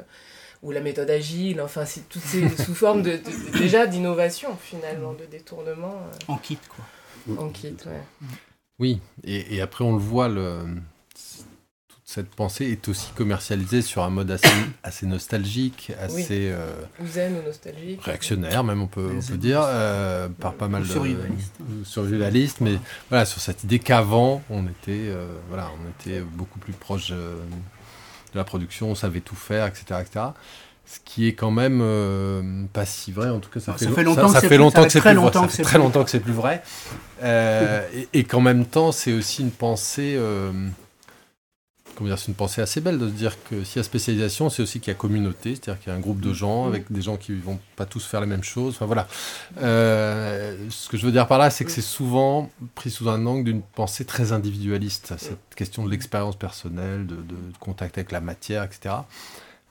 [0.63, 3.21] ou la méthode agile, enfin, c'est toutes ces sous formes de,
[3.59, 5.95] déjà d'innovation finalement, de détournement.
[6.07, 6.33] Euh.
[6.33, 6.85] En kit quoi.
[7.45, 8.29] En kit, ouais.
[8.79, 10.61] Oui, et, et après on le voit, le,
[11.89, 14.49] toute cette pensée est aussi commercialisée sur un mode assez,
[14.85, 16.73] assez nostalgique, assez euh,
[17.05, 21.85] zen ou nostalgique, réactionnaire même on peut, on peut dire, euh, par pas mal de
[21.85, 22.79] survivalistes, mais
[23.09, 25.13] voilà sur cette idée qu'avant on était,
[25.49, 27.13] voilà, on était beaucoup plus proche
[28.33, 30.01] de la production, on savait tout faire, etc.
[30.01, 30.27] etc.
[30.85, 34.29] Ce qui est quand même euh, pas si vrai, en tout cas ça, fait, longtemps
[34.29, 35.63] ça, fait longtemps que c'est plus, vrai.
[35.63, 36.63] très longtemps que c'est plus vrai.
[37.23, 40.53] Euh, et, qu'en même temps, c'est aussi une pensée, euh,
[41.99, 44.81] c'est une pensée assez belle de se dire que s'il y a spécialisation, c'est aussi
[44.81, 47.17] qu'il y a communauté, c'est-à-dire qu'il y a un groupe de gens avec des gens
[47.17, 48.75] qui vont pas tous faire les mêmes choses.
[48.75, 49.07] Enfin voilà.
[49.57, 53.45] ce que je veux dire par là, c'est que c'est souvent pris sous un angle
[53.45, 58.65] d'une pensée très individualiste, cette question de l'expérience personnelle, de, de, contact avec la matière,
[58.65, 58.95] etc.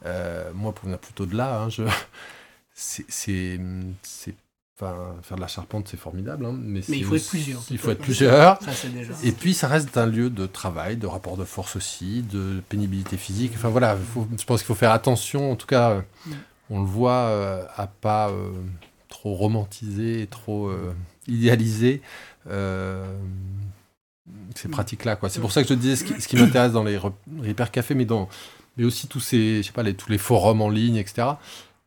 [0.06, 1.84] Euh, moi, pour venir plutôt de là, hein, je...
[2.74, 3.60] c'est,
[4.82, 7.62] enfin, faire de la charpente, c'est formidable, hein, mais, il faut être plusieurs.
[7.70, 8.60] Il faut être plusieurs.
[9.24, 13.18] Et puis, ça reste un lieu de travail, de rapport de force aussi, de pénibilité
[13.18, 13.54] physique.
[13.56, 13.98] Enfin voilà,
[14.38, 15.52] je pense qu'il faut faire attention.
[15.52, 16.04] En tout cas,
[16.70, 18.52] on le voit euh, à pas euh,
[19.10, 20.72] trop romantiser, trop
[21.28, 22.02] idéaliser
[24.56, 25.16] ces pratiques-là.
[25.16, 25.30] Quoi.
[25.30, 28.30] C'est pour ça que je disais ce qui, m'intéresse dans les Repair Café, mais dans
[28.78, 31.28] mais aussi tous ces, je sais pas, les, tous les forums en ligne, etc.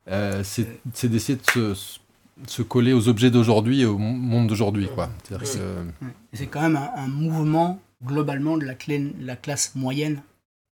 [0.09, 1.99] Euh, c'est d'essayer de se,
[2.47, 5.11] se, coller aux objets d'aujourd'hui et au monde d'aujourd'hui, quoi.
[6.33, 8.75] C'est quand même un, mouvement globalement de la,
[9.21, 10.23] la classe moyenne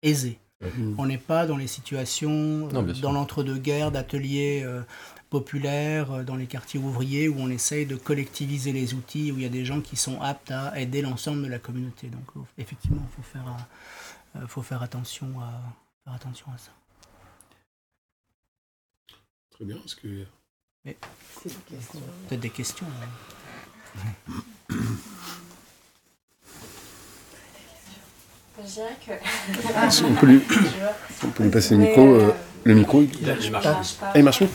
[0.03, 0.39] aisée.
[0.99, 4.82] On n'est pas dans les situations, euh, dans l'entre-deux-guerres, d'ateliers euh,
[5.31, 9.47] populaires, dans les quartiers ouvriers, où on essaye de collectiviser les outils, où il y
[9.47, 12.09] a des gens qui sont aptes à aider l'ensemble de la communauté.
[12.09, 15.62] Donc effectivement, il faut faire, faut faire attention à,
[16.05, 16.73] faire attention à ça.
[19.51, 20.27] Très bien, est-ce que...
[20.85, 20.97] Mais...
[21.43, 22.86] Peut-être des questions.
[23.02, 24.74] Hein.
[28.62, 29.12] Je dirais que...
[30.07, 30.43] on, peut lui...
[31.24, 32.15] on peut lui passer le micro.
[32.15, 32.35] Euh,
[32.65, 34.11] le micro, il, marche pas.
[34.12, 34.47] Ah, il marche euh,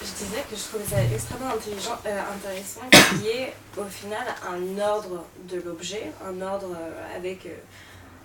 [0.00, 4.24] Je disais que je trouvais ça extrêmement intelligent, euh, intéressant qu'il y ait au final
[4.48, 7.56] un ordre de l'objet, un ordre euh, avec euh,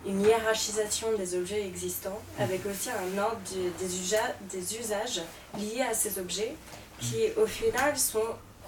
[0.06, 5.22] une hiérarchisation des objets existants, avec aussi un ordre des, usages
[5.58, 6.56] liés à ces objets,
[7.00, 8.20] qui au final sont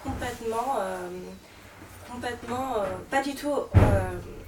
[0.02, 0.78] complètement,
[2.10, 2.76] complètement
[3.10, 3.54] pas du tout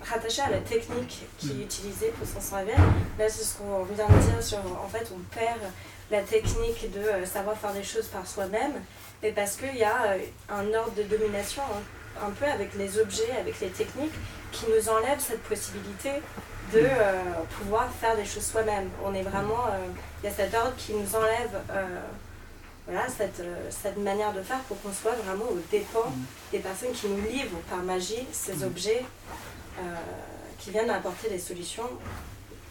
[0.02, 2.76] rattachés à la technique qui est utilisée pour s'en servir.
[3.18, 5.60] Là, c'est ce qu'on vient de dire sur, en fait, on perd
[6.10, 8.72] la technique de euh, savoir faire des choses par soi-même,
[9.22, 12.98] mais parce qu'il y a euh, un ordre de domination hein, un peu avec les
[12.98, 14.14] objets, avec les techniques,
[14.50, 16.10] qui nous enlève cette possibilité
[16.72, 17.22] de euh,
[17.58, 18.88] pouvoir faire des choses soi-même.
[19.04, 19.66] On est vraiment,
[20.22, 21.60] il y a cet ordre qui nous enlève
[22.86, 26.10] voilà, cette, cette, manière de faire pour qu'on soit vraiment au dépens
[26.52, 29.04] des personnes qui nous livrent par magie ces objets
[30.58, 31.90] qui viennent apporter des solutions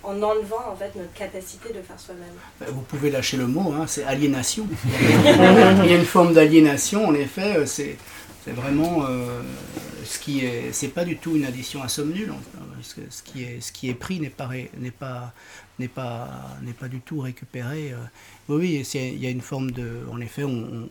[0.04, 2.34] en enlevant en fait notre capacité de faire soi-même.
[2.60, 4.68] Ben, vous pouvez lâcher le mot, hein, c'est aliénation.
[4.86, 7.98] Il y a une forme d'aliénation, en effet, euh, c'est
[8.48, 9.42] vraiment euh,
[10.08, 12.34] ce qui est, c'est pas du tout une addition à somme nulle.
[12.76, 15.34] Parce que ce qui est, ce qui est pris n'est pas, n'est pas,
[15.80, 17.92] n'est pas, n'est pas du tout récupéré.
[17.92, 17.98] Euh.
[18.50, 20.90] Oui, il y a une forme de, en effet, on,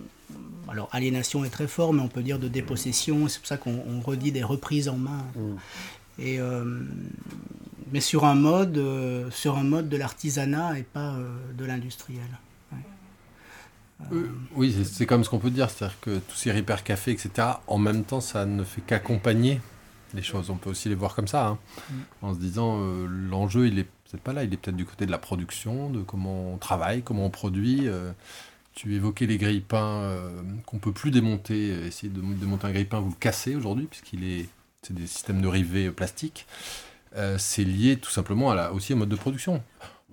[0.69, 3.29] alors aliénation est très fort, mais on peut dire de dépossession.
[3.29, 5.25] C'est pour ça qu'on redit des reprises en main.
[5.35, 5.57] Mm.
[6.19, 6.41] Et
[7.93, 12.29] mais sur un mode, euh, sur un mode de l'artisanat et pas euh, de l'industriel.
[14.13, 17.49] Euh, oui, c'est comme ce qu'on peut dire, c'est-à-dire que tous ces repair cafés, etc.,
[17.67, 19.61] en même temps, ça ne fait qu'accompagner
[20.15, 20.51] les choses.
[20.51, 21.59] On peut aussi les voir comme ça, hein,
[21.91, 21.95] mm.
[22.23, 25.11] en se disant l'enjeu, il est peut-être pas là, il est peut-être du côté de
[25.11, 27.89] la production, de comment on travaille, comment on produit.
[28.75, 30.17] tu évoquais les grille-pains
[30.67, 31.87] qu'on peut plus démonter.
[31.87, 34.49] Essayer de démonter un grille-pain, vous le cassez aujourd'hui, puisqu'il est,
[34.83, 36.47] c'est des systèmes de rivets plastiques.
[37.17, 39.63] Euh, c'est lié tout simplement à la, aussi au mode de production.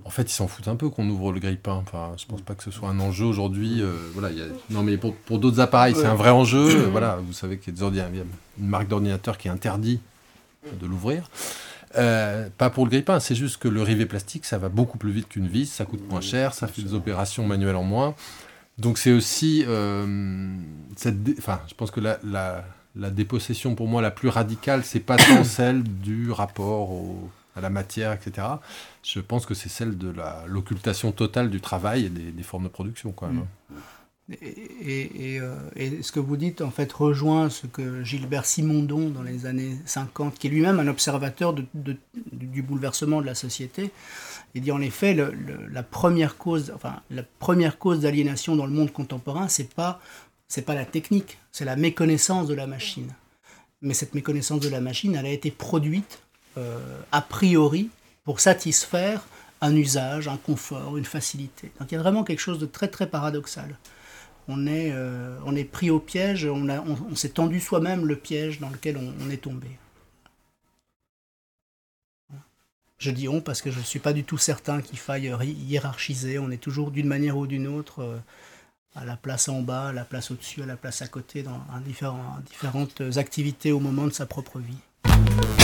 [0.05, 1.81] En fait, ils s'en foutent un peu qu'on ouvre le grille-pain.
[1.85, 3.81] Enfin, je pense pas que ce soit un enjeu aujourd'hui.
[3.81, 4.29] Euh, voilà,
[4.69, 6.85] Non, mais pour, pour d'autres appareils, c'est un vrai enjeu.
[6.91, 9.99] voilà, vous savez qu'il y a une marque d'ordinateur qui interdit
[10.79, 11.29] de l'ouvrir.
[11.95, 15.11] Euh, pas pour le grille-pain, c'est juste que le rivet plastique, ça va beaucoup plus
[15.11, 18.15] vite qu'une vis, ça coûte moins cher, ça fait des opérations manuelles en moins.
[18.79, 19.63] Donc c'est aussi
[20.95, 22.65] cette, enfin, je pense que la, la
[22.95, 26.91] la dépossession pour moi la plus radicale, c'est pas tant celle du rapport
[27.55, 28.47] à la matière, etc.
[29.03, 30.13] Je pense que c'est celle de
[30.47, 33.11] l'occultation totale du travail et des, formes de production.
[33.11, 33.45] Quoi, mm.
[34.41, 39.21] Et, euh, et, ce que vous dites, en fait, rejoint ce que Gilbert Simondon, dans
[39.21, 43.91] les années 50, qui est lui-même un observateur du bouleversement de la société,
[44.55, 45.17] il dit en effet,
[45.71, 49.99] la première cause, enfin, la première cause d'aliénation dans le monde contemporain, c'est pas
[50.47, 53.11] c'est pas la technique, c'est la méconnaissance de la machine.
[53.81, 56.21] Mais cette méconnaissance de la machine, elle a été produite
[56.57, 57.89] a priori
[58.23, 59.23] pour satisfaire
[59.63, 61.71] un usage, un confort, une facilité.
[61.79, 63.77] Donc il y a vraiment quelque chose de très très paradoxal.
[64.49, 68.59] On est, euh, on est pris au piège, on, on, s'est tendu soi-même le piège
[68.59, 69.69] dans lequel on, est tombé.
[72.97, 75.33] Je dis on parce que je ne suis pas du tout certain qu'il faille
[75.65, 78.01] hiérarchiser, on est toujours d'une manière ou d'une autre.
[78.01, 78.17] Euh,
[78.95, 81.59] à la place en bas, à la place au-dessus, à la place à côté, dans
[82.45, 85.62] différentes activités au moment de sa propre vie.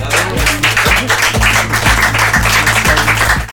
[0.00, 1.89] よろしくお願いします。